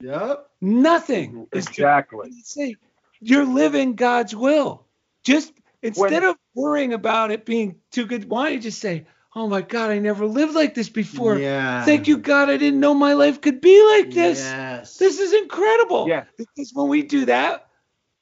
yep 0.00 0.46
Nothing 0.60 1.46
is 1.52 1.66
too 1.66 1.82
Exactly. 1.82 2.30
I'd 2.58 2.76
you're 3.20 3.44
living 3.44 3.94
God's 3.94 4.34
will. 4.34 4.86
Just 5.24 5.52
instead 5.82 6.24
of 6.24 6.36
worrying 6.54 6.92
about 6.92 7.30
it 7.30 7.44
being 7.44 7.76
too 7.90 8.06
good, 8.06 8.28
why 8.28 8.44
don't 8.44 8.54
you 8.54 8.60
just 8.60 8.80
say, 8.80 9.06
"Oh 9.34 9.48
my 9.48 9.62
God, 9.62 9.90
I 9.90 9.98
never 9.98 10.26
lived 10.26 10.54
like 10.54 10.74
this 10.74 10.88
before. 10.88 11.38
yeah 11.38 11.84
Thank 11.84 12.08
you, 12.08 12.18
God, 12.18 12.50
I 12.50 12.56
didn't 12.56 12.80
know 12.80 12.94
my 12.94 13.14
life 13.14 13.40
could 13.40 13.60
be 13.60 13.82
like 13.94 14.12
this. 14.12 14.40
yes 14.40 14.96
This 14.96 15.18
is 15.18 15.32
incredible." 15.32 16.08
Yeah. 16.08 16.24
Because 16.36 16.72
when 16.74 16.88
we 16.88 17.02
do 17.02 17.26
that, 17.26 17.68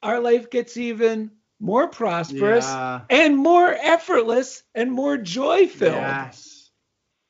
our 0.03 0.19
life 0.19 0.49
gets 0.49 0.77
even 0.77 1.31
more 1.59 1.87
prosperous 1.87 2.65
yeah. 2.65 3.01
and 3.09 3.37
more 3.37 3.73
effortless 3.73 4.63
and 4.73 4.91
more 4.91 5.17
joy 5.17 5.67
filled. 5.67 5.95
yes 5.95 6.71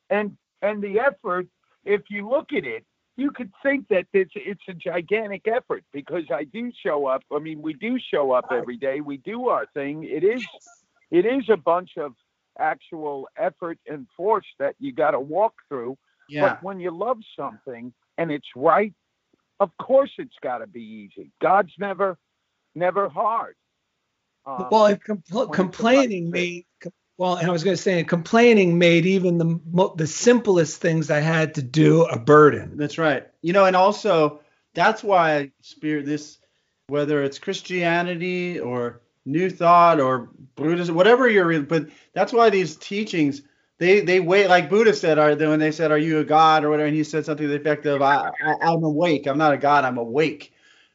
And 0.09 0.38
and 0.61 0.84
the 0.84 0.99
effort, 0.99 1.47
if 1.86 2.01
you 2.09 2.30
look 2.30 2.51
at 2.53 2.65
it, 2.65 2.86
you 3.15 3.32
could 3.32 3.51
think 3.63 3.88
that 3.89 4.05
it's 4.13 4.32
it's 4.36 4.61
a 4.67 4.73
gigantic 4.73 5.47
effort 5.47 5.84
because 5.91 6.25
I 6.32 6.43
do 6.45 6.71
show 6.84 7.05
up. 7.07 7.21
I 7.32 7.39
mean, 7.39 7.61
we 7.61 7.73
do 7.73 7.97
show 8.11 8.32
up 8.32 8.45
every 8.51 8.77
day. 8.77 9.01
We 9.01 9.17
do 9.17 9.49
our 9.49 9.65
thing. 9.73 10.03
It 10.03 10.23
is 10.23 10.45
it 11.11 11.25
is 11.25 11.43
a 11.49 11.57
bunch 11.57 11.91
of 11.97 12.13
actual 12.57 13.27
effort 13.37 13.77
and 13.87 14.07
force 14.15 14.45
that 14.59 14.75
you 14.79 14.91
got 14.93 15.11
to 15.11 15.19
walk 15.19 15.53
through. 15.67 15.97
yeah 16.27 16.41
But 16.51 16.63
when 16.63 16.79
you 16.79 16.91
love 16.91 17.17
something 17.37 17.93
and 18.17 18.31
it's 18.31 18.47
right, 18.55 18.93
of 19.59 19.69
course 19.81 20.11
it's 20.17 20.35
got 20.41 20.59
to 20.59 20.67
be 20.67 20.81
easy. 20.81 21.31
God's 21.41 21.73
never 21.79 22.17
never 22.75 23.09
hard. 23.09 23.55
Um, 24.45 24.67
Well, 24.71 24.95
compl- 24.95 25.47
when 25.47 25.67
it's 25.67 25.77
the 25.77 25.83
complaining 25.83 26.31
right 26.31 26.41
me, 26.41 26.65
Well, 27.17 27.35
and 27.35 27.47
I 27.49 27.51
was 27.51 27.65
going 27.65 27.75
to 27.75 27.81
say, 27.81 28.03
complaining 28.05 28.77
made 28.77 29.05
even 29.05 29.37
the 29.37 29.59
mo- 29.71 29.93
the 29.95 30.07
simplest 30.07 30.81
things 30.81 31.11
I 31.11 31.19
had 31.19 31.55
to 31.55 31.61
do 31.61 32.03
a 32.05 32.17
burden. 32.17 32.77
That's 32.77 32.97
right. 32.97 33.27
You 33.41 33.51
know, 33.53 33.65
and 33.65 33.75
also 33.75 34.39
that's 34.73 35.03
why 35.03 35.51
spirit 35.61 36.05
this 36.05 36.37
whether 36.87 37.21
it's 37.23 37.37
Christianity 37.37 38.59
or 38.59 39.01
New 39.32 39.49
Thought 39.49 39.99
or 39.99 40.30
Buddhism, 40.55 40.95
whatever 40.95 41.30
you're, 41.30 41.61
but 41.61 41.88
that's 42.13 42.34
why 42.34 42.49
these 42.49 42.75
teachings 42.75 43.41
they 43.80 44.01
they 44.01 44.19
wait 44.19 44.49
like 44.49 44.69
Buddha 44.69 44.93
said, 44.93 45.17
are 45.17 45.36
when 45.36 45.59
they 45.59 45.71
said, 45.71 45.91
"Are 45.91 45.97
you 45.97 46.19
a 46.19 46.23
god?" 46.23 46.63
or 46.63 46.69
whatever, 46.69 46.88
and 46.88 46.95
he 46.95 47.03
said 47.03 47.25
something 47.25 47.47
to 47.47 47.51
the 47.51 47.59
effect 47.59 47.86
of, 47.86 48.01
I, 48.01 48.30
I, 48.43 48.55
"I'm 48.61 48.84
awake. 48.84 49.25
I'm 49.25 49.38
not 49.38 49.53
a 49.53 49.57
god. 49.57 49.86
I'm 49.86 49.97
awake." 49.97 50.53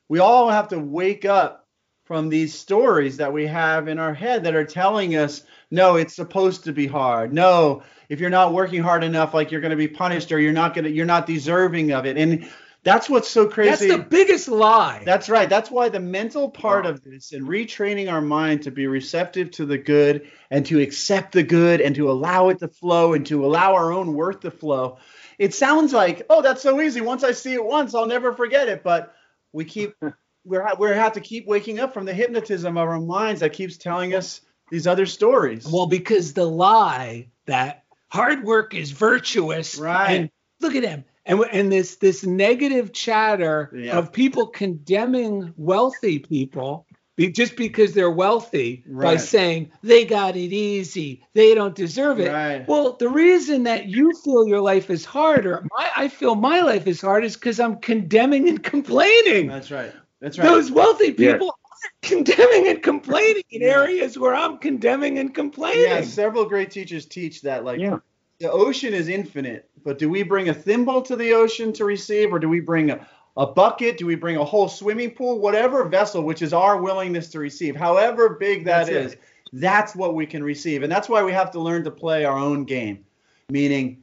We 0.09 0.18
all 0.18 0.51
have 0.51 0.68
to 0.68 0.78
wake 0.78 1.24
up 1.24 1.66
from 2.05 2.28
these 2.28 2.53
stories 2.55 3.16
that 3.16 3.32
we 3.32 3.47
have 3.47 3.89
in 3.89 3.99
our 3.99 4.12
head 4.12 4.45
that 4.45 4.55
are 4.55 4.66
telling 4.66 5.16
us, 5.16 5.43
"No, 5.70 5.97
it's 5.97 6.14
supposed 6.14 6.64
to 6.64 6.72
be 6.72 6.87
hard. 6.87 7.32
No, 7.32 7.82
if 8.11 8.20
you're 8.20 8.28
not 8.28 8.53
working 8.53 8.82
hard 8.82 9.03
enough, 9.03 9.32
like 9.32 9.51
you're 9.51 9.62
going 9.62 9.70
to 9.70 9.76
be 9.76 9.89
punished, 9.89 10.30
or 10.30 10.39
you're 10.39 10.53
not 10.53 10.74
going 10.74 10.85
to, 10.85 10.91
you're 10.91 11.07
not 11.07 11.26
deserving 11.26 11.93
of 11.93 12.05
it." 12.05 12.18
And 12.18 12.47
that's 12.85 13.09
what's 13.09 13.30
so 13.30 13.49
crazy. 13.49 13.89
That's 13.89 14.03
the 14.03 14.09
biggest 14.09 14.47
lie. 14.47 15.03
That's 15.07 15.30
right. 15.30 15.49
That's 15.49 15.70
why 15.70 15.89
the 15.89 16.01
mental 16.01 16.51
part 16.51 16.85
wow. 16.85 16.91
of 16.91 17.03
this 17.03 17.32
and 17.32 17.49
retraining 17.49 18.12
our 18.12 18.20
mind 18.20 18.62
to 18.64 18.70
be 18.70 18.87
receptive 18.87 19.51
to 19.53 19.64
the 19.64 19.78
good 19.78 20.30
and 20.51 20.66
to 20.66 20.80
accept 20.80 21.32
the 21.32 21.43
good 21.43 21.80
and 21.80 21.95
to 21.97 22.11
allow 22.11 22.51
it 22.51 22.59
to 22.59 22.68
flow 22.68 23.14
and 23.14 23.24
to 23.26 23.47
allow 23.47 23.74
our 23.74 23.91
own 23.91 24.12
worth 24.12 24.41
to 24.41 24.51
flow. 24.51 24.99
It 25.39 25.55
sounds 25.55 25.95
like, 25.95 26.26
oh, 26.28 26.43
that's 26.43 26.61
so 26.61 26.78
easy. 26.82 27.01
Once 27.01 27.24
I 27.24 27.32
see 27.32 27.55
it 27.55 27.64
once, 27.64 27.95
I'll 27.95 28.07
never 28.07 28.35
forget 28.35 28.68
it. 28.68 28.82
But 28.85 29.14
we 29.53 29.64
keep 29.64 29.95
we're 30.45 30.68
we 30.78 30.89
have 30.91 31.14
to 31.14 31.20
keep 31.20 31.47
waking 31.47 31.80
up 31.80 31.95
from 31.95 32.05
the 32.05 32.14
hypnotism 32.14 32.76
of 32.76 32.89
our 32.89 33.01
minds 33.01 33.41
that 33.41 33.55
keeps 33.55 33.78
telling 33.78 34.14
us 34.14 34.43
these 34.70 34.87
other 34.87 35.07
stories. 35.07 35.66
Well, 35.66 35.87
because 35.87 36.35
the 36.35 36.45
lie 36.45 37.28
that 37.47 37.85
hard 38.09 38.45
work 38.45 38.74
is 38.74 38.91
virtuous. 38.91 39.78
Right. 39.78 40.11
And 40.11 40.30
look 40.61 40.74
at 40.74 40.85
him 40.85 41.05
and 41.27 41.41
and 41.53 41.72
this 41.72 41.97
this 41.97 42.25
negative 42.25 42.93
chatter 42.93 43.72
yeah. 43.75 43.97
of 43.97 44.12
people 44.12 44.47
condemning 44.47 45.53
wealthy 45.57 46.18
people 46.18 46.87
be, 47.16 47.31
just 47.31 47.57
because 47.57 47.95
they're 47.95 48.11
wealthy 48.11 48.85
right. 48.89 49.05
by 49.05 49.16
saying 49.16 49.70
they 49.83 50.05
got 50.05 50.37
it 50.37 50.53
easy, 50.53 51.25
they 51.35 51.55
don't 51.55 51.75
deserve 51.75 52.18
it. 52.20 52.33
Right. 52.33 52.66
Well, 52.66 52.97
the 52.99 53.09
reason 53.09 53.64
that 53.64 53.87
you 53.87 54.12
feel 54.25 54.47
your 54.49 54.61
life 54.61 54.91
is 54.91 55.05
hard, 55.05 55.47
or 55.47 55.66
my, 55.77 55.91
I 55.97 56.09
feel 56.09 56.35
my 56.35 56.61
life 56.61 56.87
is 56.87 57.01
hard, 57.01 57.25
is 57.25 57.35
because 57.35 57.61
I'm 57.61 57.77
condemning 57.77 58.49
and 58.49 58.62
complaining. 58.62 59.47
That's 59.47 59.70
right. 59.70 59.93
That's 60.20 60.39
right. 60.39 60.45
Those 60.45 60.70
wealthy 60.70 61.12
people 61.12 61.47
yeah. 61.47 61.89
are 61.89 61.91
condemning 62.03 62.68
and 62.68 62.83
complaining 62.83 63.45
in 63.51 63.62
yeah. 63.62 63.68
areas 63.68 64.18
where 64.18 64.35
I'm 64.35 64.59
condemning 64.59 65.18
and 65.18 65.33
complaining. 65.33 65.85
Yeah, 65.85 66.03
several 66.03 66.47
great 66.47 66.70
teachers 66.70 67.07
teach 67.07 67.43
that. 67.43 67.64
Like, 67.64 67.79
yeah. 67.79 67.99
The 68.39 68.51
ocean 68.51 68.95
is 68.95 69.09
infinite 69.09 69.68
but 69.85 69.99
do 69.99 70.09
we 70.09 70.22
bring 70.22 70.49
a 70.49 70.55
thimble 70.55 71.03
to 71.03 71.14
the 71.14 71.32
ocean 71.35 71.72
to 71.74 71.85
receive, 71.85 72.32
or 72.32 72.39
do 72.39 72.49
we 72.49 72.61
bring 72.61 72.91
a, 72.91 73.07
a 73.37 73.47
bucket? 73.47 73.99
Do 73.99 74.07
we 74.07 74.14
bring 74.14 74.37
a 74.37 74.45
whole 74.45 74.68
swimming 74.68 75.11
pool? 75.11 75.39
Whatever 75.39 75.85
vessel, 75.85 76.22
which 76.22 76.41
is 76.41 76.53
our 76.53 76.80
willingness 76.80 77.28
to 77.30 77.39
receive, 77.39 77.76
however 77.76 78.30
big 78.30 78.64
that 78.64 78.87
that's 78.87 78.89
is, 78.89 79.12
it. 79.12 79.20
that's 79.53 79.95
what 79.95 80.14
we 80.14 80.26
can 80.26 80.43
receive. 80.43 80.82
And 80.82 80.91
that's 80.91 81.09
why 81.09 81.22
we 81.22 81.32
have 81.32 81.51
to 81.53 81.61
learn 81.61 81.85
to 81.85 81.91
play 81.91 82.24
our 82.24 82.39
own 82.39 82.64
game, 82.64 83.05
meaning 83.51 84.03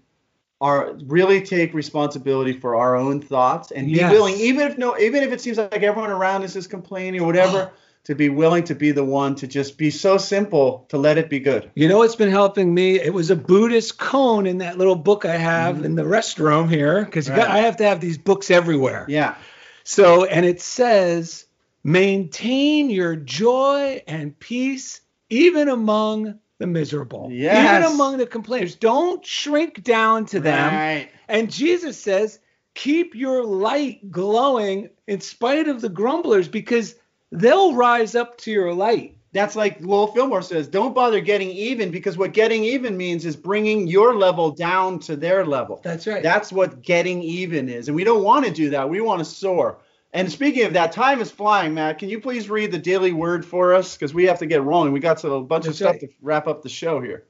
our 0.61 0.93
really 1.05 1.41
take 1.41 1.73
responsibility 1.73 2.53
for 2.53 2.75
our 2.75 2.95
own 2.95 3.19
thoughts 3.19 3.71
and 3.71 3.87
be 3.87 3.93
yes. 3.93 4.11
willing, 4.11 4.35
even 4.35 4.67
if 4.67 4.77
no, 4.77 4.95
even 4.99 5.23
if 5.23 5.31
it 5.31 5.41
seems 5.41 5.57
like 5.57 5.81
everyone 5.81 6.11
around 6.11 6.43
us 6.43 6.55
is 6.55 6.67
complaining 6.67 7.21
or 7.21 7.25
whatever 7.25 7.71
to 8.03 8.15
be 8.15 8.29
willing 8.29 8.63
to 8.63 8.75
be 8.75 8.91
the 8.91 9.03
one 9.03 9.35
to 9.35 9.47
just 9.47 9.77
be 9.77 9.91
so 9.91 10.17
simple 10.17 10.85
to 10.89 10.97
let 10.97 11.17
it 11.17 11.29
be 11.29 11.39
good. 11.39 11.69
You 11.75 11.87
know 11.87 11.99
what's 11.99 12.15
been 12.15 12.31
helping 12.31 12.73
me? 12.73 12.99
It 12.99 13.13
was 13.13 13.29
a 13.29 13.35
Buddhist 13.35 13.97
koan 13.97 14.47
in 14.47 14.57
that 14.59 14.77
little 14.77 14.95
book 14.95 15.23
I 15.25 15.37
have 15.37 15.75
mm-hmm. 15.75 15.85
in 15.85 15.95
the 15.95 16.03
restroom 16.03 16.69
here 16.69 17.05
because 17.05 17.29
right. 17.29 17.39
I 17.39 17.59
have 17.59 17.77
to 17.77 17.83
have 17.83 18.01
these 18.01 18.17
books 18.17 18.49
everywhere. 18.49 19.05
Yeah. 19.07 19.35
So, 19.83 20.25
and 20.25 20.45
it 20.45 20.61
says, 20.61 21.45
maintain 21.83 22.89
your 22.89 23.15
joy 23.15 24.03
and 24.07 24.37
peace 24.39 25.01
even 25.29 25.69
among 25.69 26.39
the 26.57 26.67
miserable, 26.67 27.29
yes. 27.31 27.81
even 27.81 27.93
among 27.93 28.17
the 28.17 28.27
complainers. 28.27 28.75
Don't 28.75 29.25
shrink 29.25 29.83
down 29.83 30.25
to 30.27 30.39
them. 30.39 30.73
Right. 30.73 31.09
And 31.27 31.51
Jesus 31.51 31.99
says, 31.99 32.39
keep 32.75 33.15
your 33.15 33.43
light 33.43 34.11
glowing 34.11 34.89
in 35.07 35.21
spite 35.21 35.67
of 35.67 35.81
the 35.81 35.89
grumblers 35.89 36.47
because 36.47 36.95
they'll 37.31 37.73
rise 37.73 38.15
up 38.15 38.37
to 38.39 38.51
your 38.51 38.73
light. 38.73 39.17
That's 39.33 39.55
like 39.55 39.79
Lowell 39.79 40.07
Fillmore 40.07 40.41
says, 40.41 40.67
don't 40.67 40.93
bother 40.93 41.21
getting 41.21 41.49
even 41.51 41.89
because 41.89 42.17
what 42.17 42.33
getting 42.33 42.65
even 42.65 42.97
means 42.97 43.25
is 43.25 43.37
bringing 43.37 43.87
your 43.87 44.15
level 44.15 44.51
down 44.51 44.99
to 44.99 45.15
their 45.15 45.45
level. 45.45 45.79
That's 45.83 46.05
right. 46.05 46.21
That's 46.21 46.51
what 46.51 46.81
getting 46.81 47.21
even 47.23 47.69
is. 47.69 47.87
And 47.87 47.95
we 47.95 48.03
don't 48.03 48.23
want 48.23 48.45
to 48.45 48.51
do 48.51 48.71
that. 48.71 48.89
We 48.89 48.99
want 48.99 49.19
to 49.19 49.25
soar. 49.25 49.77
And 50.13 50.29
speaking 50.29 50.65
of 50.65 50.73
that, 50.73 50.91
time 50.91 51.21
is 51.21 51.31
flying, 51.31 51.73
Matt. 51.73 51.97
Can 51.97 52.09
you 52.09 52.19
please 52.19 52.49
read 52.49 52.73
the 52.73 52.77
daily 52.77 53.13
word 53.13 53.45
for 53.45 53.73
us? 53.73 53.95
Because 53.95 54.13
we 54.13 54.25
have 54.25 54.39
to 54.39 54.45
get 54.45 54.61
rolling. 54.63 54.91
We 54.91 54.99
got 54.99 55.23
a 55.23 55.39
bunch 55.39 55.63
That's 55.63 55.79
of 55.79 55.87
stuff 55.87 55.99
to 55.99 56.09
wrap 56.21 56.47
up 56.47 56.61
the 56.61 56.69
show 56.69 56.99
here. 56.99 57.23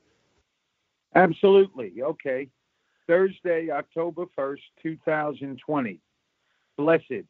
Absolutely. 1.14 1.94
Okay. 2.02 2.48
Thursday, 3.06 3.70
October 3.70 4.26
1st, 4.36 4.62
2020. 4.82 6.00
Blessed. 6.78 7.26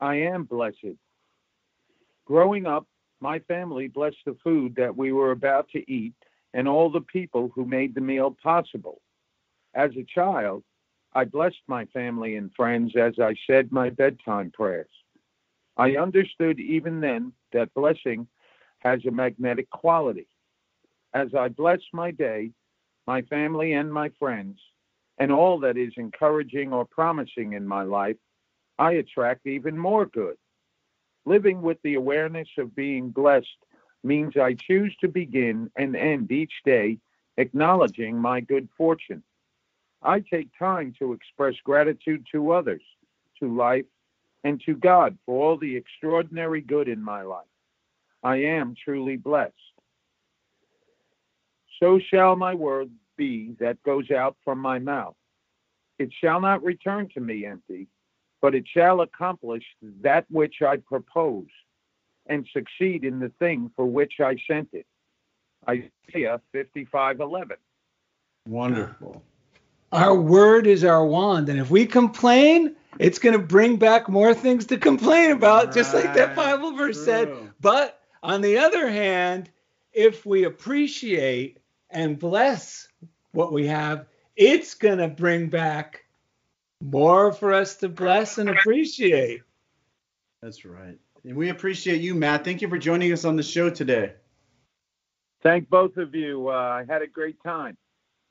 I 0.00 0.16
am 0.16 0.44
blessed. 0.44 0.96
Growing 2.30 2.64
up, 2.64 2.86
my 3.20 3.40
family 3.40 3.88
blessed 3.88 4.24
the 4.24 4.36
food 4.44 4.76
that 4.76 4.96
we 4.96 5.10
were 5.10 5.32
about 5.32 5.68
to 5.70 5.90
eat 5.90 6.14
and 6.54 6.68
all 6.68 6.88
the 6.88 7.00
people 7.00 7.50
who 7.52 7.64
made 7.64 7.92
the 7.92 8.00
meal 8.00 8.36
possible. 8.40 9.00
As 9.74 9.90
a 9.96 10.04
child, 10.04 10.62
I 11.12 11.24
blessed 11.24 11.62
my 11.66 11.86
family 11.86 12.36
and 12.36 12.52
friends 12.54 12.92
as 12.94 13.14
I 13.18 13.34
said 13.48 13.72
my 13.72 13.90
bedtime 13.90 14.52
prayers. 14.52 14.92
I 15.76 15.96
understood 15.96 16.60
even 16.60 17.00
then 17.00 17.32
that 17.52 17.74
blessing 17.74 18.28
has 18.78 19.04
a 19.06 19.10
magnetic 19.10 19.68
quality. 19.70 20.28
As 21.12 21.34
I 21.36 21.48
bless 21.48 21.80
my 21.92 22.12
day, 22.12 22.52
my 23.08 23.22
family 23.22 23.72
and 23.72 23.92
my 23.92 24.08
friends, 24.20 24.56
and 25.18 25.32
all 25.32 25.58
that 25.58 25.76
is 25.76 25.94
encouraging 25.96 26.72
or 26.72 26.84
promising 26.84 27.54
in 27.54 27.66
my 27.66 27.82
life, 27.82 28.18
I 28.78 28.92
attract 28.92 29.48
even 29.48 29.76
more 29.76 30.06
good. 30.06 30.36
Living 31.26 31.62
with 31.62 31.78
the 31.82 31.94
awareness 31.94 32.48
of 32.58 32.74
being 32.74 33.10
blessed 33.10 33.46
means 34.02 34.36
I 34.36 34.54
choose 34.54 34.94
to 35.00 35.08
begin 35.08 35.70
and 35.76 35.94
end 35.94 36.32
each 36.32 36.52
day 36.64 36.98
acknowledging 37.36 38.16
my 38.16 38.40
good 38.40 38.68
fortune. 38.76 39.22
I 40.02 40.20
take 40.20 40.48
time 40.58 40.94
to 40.98 41.12
express 41.12 41.54
gratitude 41.64 42.26
to 42.32 42.52
others, 42.52 42.82
to 43.38 43.54
life, 43.54 43.84
and 44.44 44.60
to 44.64 44.74
God 44.74 45.18
for 45.26 45.44
all 45.44 45.58
the 45.58 45.76
extraordinary 45.76 46.62
good 46.62 46.88
in 46.88 47.02
my 47.02 47.22
life. 47.22 47.44
I 48.22 48.36
am 48.36 48.74
truly 48.82 49.16
blessed. 49.16 49.54
So 51.80 51.98
shall 51.98 52.36
my 52.36 52.54
word 52.54 52.90
be 53.16 53.54
that 53.60 53.82
goes 53.82 54.10
out 54.10 54.36
from 54.44 54.58
my 54.58 54.78
mouth. 54.78 55.16
It 55.98 56.10
shall 56.22 56.40
not 56.40 56.62
return 56.62 57.08
to 57.14 57.20
me 57.20 57.44
empty 57.44 57.88
but 58.40 58.54
it 58.54 58.64
shall 58.66 59.00
accomplish 59.00 59.64
that 60.02 60.24
which 60.30 60.62
I 60.62 60.76
propose 60.76 61.46
and 62.26 62.46
succeed 62.52 63.04
in 63.04 63.18
the 63.18 63.30
thing 63.38 63.70
for 63.76 63.84
which 63.84 64.14
I 64.20 64.36
sent 64.46 64.68
it. 64.72 64.86
Isaiah 65.68 66.40
55:11. 66.54 67.56
Wonderful. 68.46 69.22
Our 69.92 70.14
word 70.14 70.66
is 70.66 70.84
our 70.84 71.04
wand, 71.04 71.48
and 71.48 71.58
if 71.58 71.70
we 71.70 71.84
complain, 71.84 72.76
it's 72.98 73.18
going 73.18 73.32
to 73.32 73.44
bring 73.44 73.76
back 73.76 74.08
more 74.08 74.34
things 74.34 74.66
to 74.66 74.78
complain 74.78 75.32
about, 75.32 75.66
right. 75.66 75.74
just 75.74 75.92
like 75.92 76.14
that 76.14 76.36
Bible 76.36 76.72
verse 76.72 76.96
True. 76.96 77.04
said. 77.04 77.52
But 77.60 78.00
on 78.22 78.40
the 78.40 78.58
other 78.58 78.88
hand, 78.88 79.50
if 79.92 80.24
we 80.24 80.44
appreciate 80.44 81.58
and 81.90 82.18
bless 82.18 82.88
what 83.32 83.52
we 83.52 83.66
have, 83.66 84.06
it's 84.36 84.74
going 84.74 84.98
to 84.98 85.08
bring 85.08 85.48
back 85.48 86.04
more 86.80 87.32
for 87.32 87.52
us 87.52 87.76
to 87.76 87.88
bless 87.88 88.38
and 88.38 88.48
appreciate. 88.48 89.42
That's 90.42 90.64
right. 90.64 90.98
And 91.24 91.36
we 91.36 91.50
appreciate 91.50 92.00
you, 92.00 92.14
Matt. 92.14 92.44
Thank 92.44 92.62
you 92.62 92.68
for 92.68 92.78
joining 92.78 93.12
us 93.12 93.24
on 93.24 93.36
the 93.36 93.42
show 93.42 93.68
today. 93.68 94.14
Thank 95.42 95.68
both 95.68 95.96
of 95.96 96.14
you. 96.14 96.48
Uh, 96.48 96.52
I 96.52 96.84
had 96.88 97.02
a 97.02 97.06
great 97.06 97.42
time. 97.42 97.76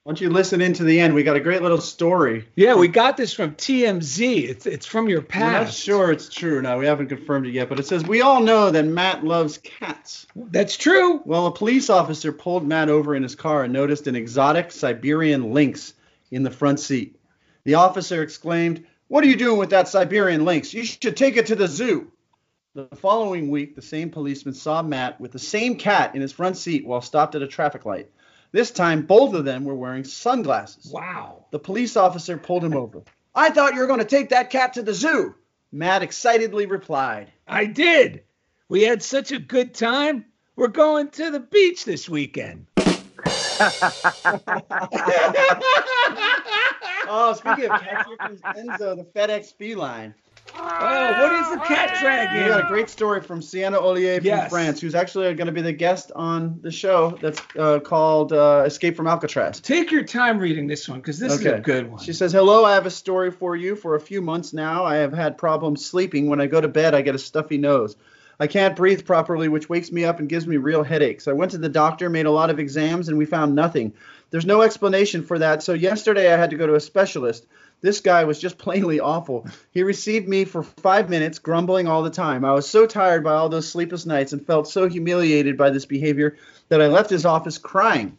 Why 0.03 0.11
don't 0.11 0.21
you 0.21 0.29
listen 0.29 0.61
into 0.61 0.83
the 0.83 0.99
end? 0.99 1.13
We 1.13 1.23
got 1.23 1.35
a 1.35 1.41
great 1.41 1.61
little 1.61 1.81
story. 1.81 2.47
Yeah, 2.55 2.75
we 2.75 2.87
got 2.87 3.17
this 3.17 3.33
from 3.33 3.51
TMZ. 3.55 4.47
It's 4.47 4.65
it's 4.65 4.85
from 4.85 5.09
your 5.09 5.21
past. 5.21 5.43
We're 5.43 5.63
not 5.65 5.73
sure 5.73 6.11
it's 6.11 6.29
true. 6.29 6.61
Now 6.61 6.79
we 6.79 6.85
haven't 6.85 7.09
confirmed 7.09 7.47
it 7.47 7.51
yet, 7.51 7.69
but 7.69 7.79
it 7.79 7.85
says 7.85 8.05
we 8.05 8.21
all 8.21 8.41
know 8.41 8.71
that 8.71 8.85
Matt 8.85 9.25
loves 9.25 9.57
cats. 9.57 10.25
That's 10.35 10.77
true. 10.77 11.21
Well, 11.25 11.47
a 11.47 11.51
police 11.51 11.89
officer 11.89 12.31
pulled 12.31 12.65
Matt 12.65 12.89
over 12.89 13.13
in 13.13 13.23
his 13.23 13.35
car 13.35 13.63
and 13.63 13.73
noticed 13.73 14.07
an 14.07 14.15
exotic 14.15 14.71
Siberian 14.71 15.53
lynx 15.53 15.93
in 16.31 16.43
the 16.43 16.51
front 16.51 16.79
seat. 16.79 17.18
The 17.63 17.75
officer 17.75 18.21
exclaimed, 18.21 18.85
What 19.07 19.23
are 19.23 19.27
you 19.27 19.35
doing 19.35 19.57
with 19.57 19.71
that 19.71 19.87
Siberian 19.87 20.45
lynx? 20.45 20.73
You 20.73 20.83
should 20.85 21.17
take 21.17 21.37
it 21.37 21.47
to 21.47 21.55
the 21.55 21.67
zoo. 21.67 22.11
The 22.75 22.87
following 22.95 23.49
week, 23.49 23.75
the 23.75 23.81
same 23.81 24.09
policeman 24.11 24.53
saw 24.53 24.81
Matt 24.81 25.19
with 25.19 25.31
the 25.31 25.39
same 25.39 25.75
cat 25.75 26.15
in 26.15 26.21
his 26.21 26.31
front 26.31 26.55
seat 26.55 26.85
while 26.85 27.01
stopped 27.01 27.35
at 27.35 27.41
a 27.41 27.47
traffic 27.47 27.85
light. 27.85 28.09
This 28.51 28.71
time, 28.71 29.03
both 29.03 29.33
of 29.33 29.45
them 29.45 29.63
were 29.63 29.75
wearing 29.75 30.03
sunglasses. 30.03 30.91
Wow. 30.91 31.45
The 31.51 31.59
police 31.59 31.97
officer 31.97 32.37
pulled 32.37 32.63
him 32.63 32.75
over. 32.75 33.03
I 33.35 33.51
thought 33.51 33.73
you 33.73 33.81
were 33.81 33.87
going 33.87 33.99
to 33.99 34.05
take 34.05 34.29
that 34.29 34.49
cat 34.49 34.73
to 34.73 34.83
the 34.83 34.93
zoo. 34.93 35.35
Matt 35.71 36.01
excitedly 36.01 36.65
replied. 36.65 37.31
I 37.47 37.65
did. 37.65 38.23
We 38.69 38.83
had 38.83 39.03
such 39.03 39.31
a 39.31 39.39
good 39.39 39.73
time. 39.73 40.25
We're 40.55 40.67
going 40.67 41.09
to 41.11 41.31
the 41.31 41.39
beach 41.39 41.85
this 41.85 42.09
weekend. 42.09 42.65
Oh, 47.09 47.33
speaking 47.33 47.65
of 47.65 47.81
cats, 47.81 48.07
here 48.07 48.17
comes 48.17 48.41
Enzo, 48.41 48.95
the 48.95 49.03
FedEx 49.15 49.55
feline. 49.55 50.13
Oh, 50.55 51.21
what 51.21 51.31
is 51.33 51.49
the 51.49 51.57
cat 51.65 51.97
dragon? 51.99 52.43
We 52.43 52.49
got 52.49 52.63
a 52.63 52.67
great 52.67 52.89
story 52.89 53.21
from 53.21 53.41
Sienna 53.41 53.77
Ollier 53.77 54.17
from 54.17 54.25
Yes. 54.25 54.49
France, 54.49 54.81
who's 54.81 54.95
actually 54.95 55.33
going 55.33 55.47
to 55.47 55.53
be 55.53 55.61
the 55.61 55.73
guest 55.73 56.11
on 56.15 56.59
the 56.61 56.71
show 56.71 57.17
that's 57.21 57.41
uh, 57.57 57.79
called 57.79 58.33
uh, 58.33 58.63
Escape 58.65 58.95
from 58.95 59.07
Alcatraz. 59.07 59.59
Take 59.59 59.91
your 59.91 60.03
time 60.03 60.37
reading 60.39 60.67
this 60.67 60.87
one 60.87 60.99
because 60.99 61.19
this 61.19 61.33
is 61.33 61.45
a 61.45 61.59
good 61.59 61.89
one. 61.89 61.99
She 61.99 62.13
says, 62.13 62.31
Hello, 62.31 62.63
I 62.65 62.73
have 62.73 62.85
a 62.85 62.91
story 62.91 63.31
for 63.31 63.55
you. 63.55 63.75
For 63.75 63.95
a 63.95 63.99
few 63.99 64.21
months 64.21 64.53
now, 64.53 64.85
I 64.85 64.97
have 64.97 65.13
had 65.13 65.37
problems 65.37 65.85
sleeping. 65.85 66.29
When 66.29 66.41
I 66.41 66.47
go 66.47 66.61
to 66.61 66.67
bed, 66.67 66.93
I 66.93 67.01
get 67.01 67.15
a 67.15 67.19
stuffy 67.19 67.57
nose. 67.57 67.95
I 68.41 68.47
can't 68.47 68.75
breathe 68.75 69.05
properly, 69.05 69.49
which 69.49 69.67
wakes 69.67 69.91
me 69.91 70.05
up 70.05 70.19
and 70.19 70.29
gives 70.29 70.47
me 70.47 70.55
real 70.55 70.81
headaches. 70.81 71.27
I 71.27 71.33
went 71.33 71.51
to 71.51 71.57
the 71.57 71.67
doctor, 71.67 72.09
made 72.09 72.25
a 72.25 72.31
lot 72.31 72.49
of 72.49 72.57
exams, 72.57 73.09
and 73.09 73.17
we 73.17 73.25
found 73.25 73.53
nothing. 73.53 73.93
There's 74.31 74.45
no 74.45 74.61
explanation 74.61 75.23
for 75.23 75.39
that, 75.39 75.63
so 75.63 75.73
yesterday 75.73 76.31
I 76.31 76.37
had 76.37 76.51
to 76.51 76.57
go 76.57 76.67
to 76.67 76.75
a 76.75 76.79
specialist. 76.79 77.45
This 77.81 78.01
guy 78.01 78.25
was 78.25 78.39
just 78.39 78.57
plainly 78.59 78.99
awful. 78.99 79.47
He 79.71 79.83
received 79.83 80.27
me 80.27 80.45
for 80.45 80.63
five 80.63 81.09
minutes, 81.09 81.39
grumbling 81.39 81.87
all 81.87 82.03
the 82.03 82.09
time. 82.09 82.45
I 82.45 82.53
was 82.53 82.69
so 82.69 82.85
tired 82.85 83.23
by 83.23 83.33
all 83.33 83.49
those 83.49 83.69
sleepless 83.69 84.05
nights 84.05 84.33
and 84.33 84.45
felt 84.45 84.67
so 84.67 84.87
humiliated 84.87 85.57
by 85.57 85.69
this 85.71 85.85
behavior 85.85 86.37
that 86.67 86.81
I 86.81 86.87
left 86.87 87.09
his 87.09 87.25
office 87.25 87.57
crying. 87.57 88.17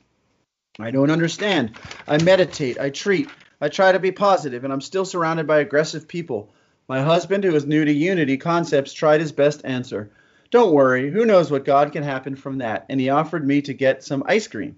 I 0.78 0.90
don't 0.90 1.10
understand. 1.10 1.76
I 2.08 2.22
meditate, 2.22 2.80
I 2.80 2.90
treat, 2.90 3.28
I 3.60 3.68
try 3.68 3.92
to 3.92 3.98
be 3.98 4.12
positive, 4.12 4.64
and 4.64 4.72
I'm 4.72 4.80
still 4.80 5.04
surrounded 5.04 5.46
by 5.46 5.58
aggressive 5.58 6.08
people. 6.08 6.52
My 6.88 7.02
husband, 7.02 7.44
who 7.44 7.54
is 7.54 7.66
new 7.66 7.84
to 7.84 7.92
Unity 7.92 8.36
concepts, 8.36 8.92
tried 8.92 9.20
his 9.20 9.32
best 9.32 9.64
answer. 9.64 10.10
Don't 10.50 10.72
worry, 10.72 11.10
who 11.10 11.24
knows 11.26 11.50
what 11.50 11.64
God 11.64 11.92
can 11.92 12.02
happen 12.02 12.34
from 12.34 12.58
that? 12.58 12.86
And 12.88 12.98
he 12.98 13.10
offered 13.10 13.46
me 13.46 13.62
to 13.62 13.74
get 13.74 14.02
some 14.02 14.24
ice 14.26 14.48
cream. 14.48 14.76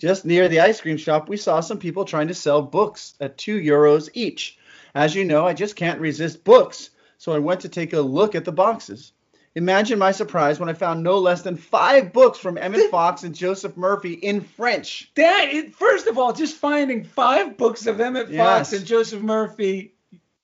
Just 0.00 0.24
near 0.24 0.48
the 0.48 0.60
ice 0.60 0.80
cream 0.80 0.96
shop, 0.96 1.28
we 1.28 1.36
saw 1.36 1.60
some 1.60 1.78
people 1.78 2.04
trying 2.06 2.28
to 2.28 2.34
sell 2.34 2.62
books 2.62 3.14
at 3.20 3.36
two 3.36 3.60
euros 3.60 4.08
each. 4.14 4.56
As 4.94 5.14
you 5.14 5.24
know, 5.26 5.46
I 5.46 5.52
just 5.52 5.76
can't 5.76 6.00
resist 6.00 6.42
books, 6.42 6.88
so 7.18 7.32
I 7.32 7.38
went 7.38 7.60
to 7.60 7.68
take 7.68 7.92
a 7.92 8.00
look 8.00 8.34
at 8.34 8.46
the 8.46 8.50
boxes. 8.50 9.12
Imagine 9.56 9.98
my 9.98 10.12
surprise 10.12 10.58
when 10.58 10.68
I 10.70 10.72
found 10.72 11.02
no 11.02 11.18
less 11.18 11.42
than 11.42 11.56
five 11.56 12.12
books 12.14 12.38
from 12.38 12.56
Emmett 12.56 12.90
Fox 12.90 13.24
and 13.24 13.34
Joseph 13.34 13.76
Murphy 13.76 14.14
in 14.14 14.40
French. 14.40 15.10
that 15.16 15.48
is, 15.52 15.74
first 15.74 16.06
of 16.06 16.16
all, 16.18 16.32
just 16.32 16.56
finding 16.56 17.04
five 17.04 17.56
books 17.58 17.86
of 17.86 18.00
Emmett 18.00 18.34
Fox 18.34 18.72
and 18.72 18.86
Joseph 18.86 19.20
Murphy 19.22 19.92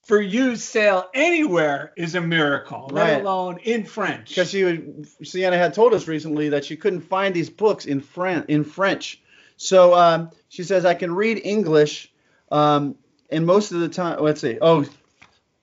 for 0.03 0.21
use 0.21 0.63
sale 0.63 1.05
anywhere 1.13 1.93
is 1.97 2.15
a 2.15 2.21
miracle, 2.21 2.89
Right. 2.91 3.13
let 3.13 3.21
alone 3.21 3.57
in 3.63 3.85
French. 3.85 4.29
Because 4.29 4.51
she 4.51 4.63
would, 4.63 5.07
Sienna 5.23 5.57
had 5.57 5.73
told 5.73 5.93
us 5.93 6.07
recently 6.07 6.49
that 6.49 6.63
she 6.63 6.75
couldn't 6.77 7.01
find 7.01 7.33
these 7.33 7.49
books 7.49 7.85
in 7.85 8.01
Fran- 8.01 8.45
in 8.49 8.63
French. 8.63 9.21
So 9.57 9.93
um, 9.95 10.31
she 10.49 10.63
says 10.63 10.85
I 10.85 10.93
can 10.93 11.13
read 11.13 11.41
English, 11.43 12.11
um, 12.51 12.95
and 13.29 13.45
most 13.45 13.71
of 13.71 13.79
the 13.79 13.89
time, 13.89 14.21
let's 14.21 14.39
see. 14.39 14.57
Oh, 14.61 14.85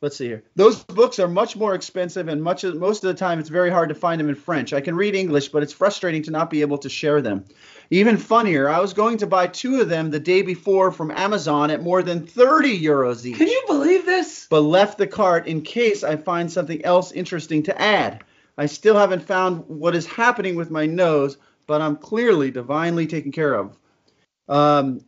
let's 0.01 0.17
see 0.17 0.27
here. 0.27 0.43
Those 0.57 0.83
books 0.85 1.19
are 1.19 1.29
much 1.29 1.57
more 1.57 1.75
expensive, 1.75 2.29
and 2.29 2.43
much 2.43 2.65
of, 2.65 2.77
most 2.77 3.05
of 3.05 3.09
the 3.09 3.19
time, 3.19 3.39
it's 3.39 3.49
very 3.49 3.71
hard 3.71 3.89
to 3.89 3.95
find 3.95 4.21
them 4.21 4.29
in 4.29 4.35
French. 4.35 4.73
I 4.73 4.81
can 4.81 4.97
read 4.97 5.15
English, 5.15 5.49
but 5.49 5.63
it's 5.63 5.73
frustrating 5.73 6.23
to 6.25 6.31
not 6.31 6.51
be 6.51 6.61
able 6.61 6.79
to 6.79 6.89
share 6.89 7.23
them. 7.23 7.45
Even 7.91 8.17
funnier, 8.17 8.69
I 8.69 8.81
was 8.81 8.93
going 8.93 9.19
to 9.19 9.27
buy 9.27 9.47
two 9.47 9.81
of 9.81 9.89
them 9.89 10.11
the 10.11 10.21
day 10.21 10.43
before 10.43 10.91
from 10.91 11.11
Amazon 11.13 11.71
at 11.71 11.83
more 11.83 12.03
than 12.03 12.27
30 12.27 12.83
euros 12.83 13.25
each 13.25 13.39
Can 13.39 13.49
you 13.49 13.63
believe 13.67 14.05
this? 14.05 14.47
but 14.51 14.61
left 14.61 14.99
the 14.99 15.07
cart 15.07 15.47
in 15.47 15.63
case 15.63 16.03
I 16.03 16.17
find 16.17 16.51
something 16.51 16.85
else 16.85 17.13
interesting 17.13 17.63
to 17.65 17.81
add. 17.81 18.25
I 18.59 18.67
still 18.67 18.97
haven't 18.97 19.23
found 19.23 19.65
what 19.69 19.95
is 19.95 20.07
happening 20.07 20.55
with 20.57 20.71
my 20.71 20.87
nose, 20.87 21.37
but 21.67 21.81
I'm 21.81 21.97
clearly 21.97 22.51
divinely 22.51 23.07
taken 23.07 23.33
care 23.33 23.55
of. 23.55 23.77
Um, 24.49 25.01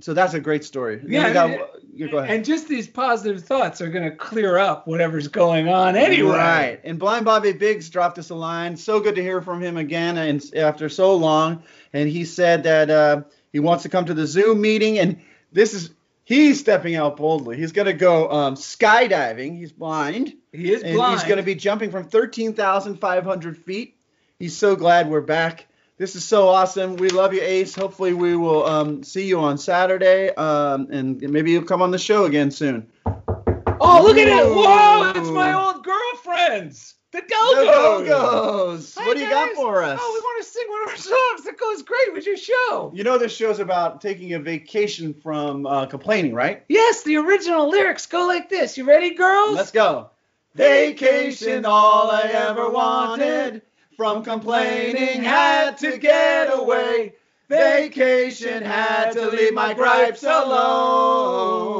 so 0.00 0.12
that's 0.14 0.34
a 0.34 0.40
great 0.40 0.64
story. 0.64 0.96
Then 0.96 1.10
Yeah, 1.10 1.32
got- 1.32 1.50
and- 1.50 2.10
go 2.10 2.18
ahead. 2.18 2.34
And 2.34 2.44
just 2.44 2.68
these 2.68 2.88
positive 2.88 3.44
thoughts 3.44 3.80
are 3.80 3.88
going 3.88 4.04
to 4.10 4.16
clear 4.16 4.58
up 4.58 4.86
whatever's 4.86 5.28
going 5.28 5.68
on 5.68 5.96
anyway. 5.96 6.36
Right. 6.36 6.80
And 6.84 6.98
Blind 6.98 7.24
Bobby 7.24 7.52
Biggs 7.52 7.88
dropped 7.88 8.18
us 8.18 8.30
a 8.30 8.34
line. 8.34 8.76
So 8.76 9.00
good 9.00 9.14
to 9.14 9.22
hear 9.22 9.40
from 9.40 9.62
him 9.62 9.76
again 9.76 10.18
and 10.18 10.44
after 10.56 10.88
so 10.88 11.14
long. 11.14 11.62
And 11.92 12.08
he 12.08 12.24
said 12.24 12.64
that 12.64 12.90
uh, 12.90 13.22
he 13.52 13.60
wants 13.60 13.84
to 13.84 13.88
come 13.88 14.06
to 14.06 14.14
the 14.14 14.26
Zoom 14.26 14.60
meeting. 14.60 14.98
And 14.98 15.20
this 15.52 15.72
is, 15.72 15.90
he's 16.24 16.58
stepping 16.58 16.96
out 16.96 17.16
boldly. 17.16 17.56
He's 17.56 17.72
going 17.72 17.86
to 17.86 17.92
go 17.92 18.28
um, 18.30 18.54
skydiving. 18.56 19.56
He's 19.56 19.72
blind. 19.72 20.34
He 20.52 20.72
is 20.72 20.82
and 20.82 20.94
blind. 20.96 21.14
he's 21.20 21.24
going 21.28 21.38
to 21.38 21.44
be 21.44 21.54
jumping 21.54 21.90
from 21.92 22.08
13,500 22.08 23.58
feet. 23.58 23.96
He's 24.38 24.56
so 24.56 24.74
glad 24.74 25.08
we're 25.08 25.20
back. 25.20 25.68
This 25.96 26.16
is 26.16 26.24
so 26.24 26.48
awesome. 26.48 26.96
We 26.96 27.08
love 27.10 27.34
you, 27.34 27.40
Ace. 27.40 27.76
Hopefully, 27.76 28.14
we 28.14 28.34
will 28.34 28.66
um, 28.66 29.04
see 29.04 29.28
you 29.28 29.38
on 29.38 29.58
Saturday, 29.58 30.28
um, 30.34 30.88
and 30.90 31.20
maybe 31.20 31.52
you'll 31.52 31.62
come 31.62 31.82
on 31.82 31.92
the 31.92 31.98
show 31.98 32.24
again 32.24 32.50
soon. 32.50 32.88
Oh, 33.06 34.02
look 34.02 34.16
at 34.16 34.26
it! 34.26 34.44
Whoa, 34.44 35.04
Ooh. 35.04 35.10
it's 35.10 35.30
my 35.30 35.52
old 35.52 35.84
girlfriends, 35.84 36.96
the 37.12 37.20
The 37.20 37.26
Go-Go's. 37.28 38.08
Go-Go's. 38.08 38.94
What 38.96 39.16
do 39.16 39.22
you 39.22 39.30
got 39.30 39.54
for 39.54 39.84
us? 39.84 40.00
Oh, 40.02 40.12
we 40.14 40.20
want 40.20 40.44
to 40.44 40.50
sing 40.50 40.64
one 40.68 40.82
of 40.82 40.88
our 40.88 40.96
songs 40.96 41.44
that 41.44 41.58
goes 41.60 41.82
great 41.82 42.12
with 42.12 42.26
your 42.26 42.38
show. 42.38 42.90
You 42.92 43.04
know 43.04 43.16
this 43.16 43.36
show's 43.36 43.60
about 43.60 44.00
taking 44.00 44.32
a 44.32 44.40
vacation 44.40 45.14
from 45.14 45.64
uh, 45.64 45.86
complaining, 45.86 46.34
right? 46.34 46.64
Yes, 46.68 47.04
the 47.04 47.18
original 47.18 47.70
lyrics 47.70 48.06
go 48.06 48.26
like 48.26 48.48
this. 48.48 48.76
You 48.76 48.84
ready, 48.84 49.14
girls? 49.14 49.54
Let's 49.54 49.70
go. 49.70 50.10
Vacation, 50.56 51.64
all 51.64 52.10
I 52.10 52.22
ever 52.22 52.68
wanted. 52.68 53.62
From 53.96 54.24
complaining, 54.24 55.22
had 55.22 55.78
to 55.78 55.98
get 55.98 56.48
away. 56.52 57.14
Vacation, 57.48 58.62
had 58.64 59.12
to 59.12 59.28
leave 59.28 59.54
my 59.54 59.72
gripes 59.74 60.24
alone. 60.24 61.74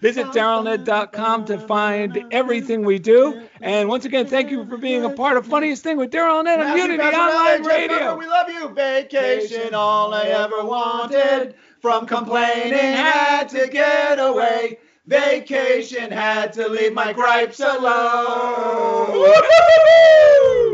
Visit 0.00 0.26
DarylNed.com 0.28 1.44
to 1.46 1.58
find 1.58 2.24
everything 2.30 2.84
we 2.84 2.98
do. 2.98 3.42
And 3.60 3.88
once 3.88 4.04
again, 4.04 4.26
thank 4.26 4.50
you 4.50 4.64
for 4.66 4.76
being 4.76 5.04
a 5.04 5.10
part 5.10 5.36
of 5.36 5.46
Funniest 5.46 5.82
Thing 5.82 5.96
with 5.96 6.10
Daryl 6.10 6.46
Ed 6.46 6.60
on 6.60 6.76
Unity 6.78 7.02
Online 7.02 7.64
Radio. 7.64 7.98
Berger, 7.98 8.16
we 8.16 8.26
love 8.26 8.48
you. 8.48 8.68
Vacation, 8.68 9.74
all 9.74 10.14
I 10.14 10.24
ever 10.24 10.64
wanted. 10.64 11.54
From 11.80 12.06
complaining, 12.06 12.78
had 12.78 13.48
to 13.50 13.66
get 13.68 14.18
away. 14.18 14.78
Vacation, 15.06 16.10
had 16.10 16.52
to 16.54 16.68
leave 16.68 16.94
my 16.94 17.12
gripes 17.12 17.60
alone. 17.60 19.12
Woo-hoo-hoo-hoo! 19.12 20.73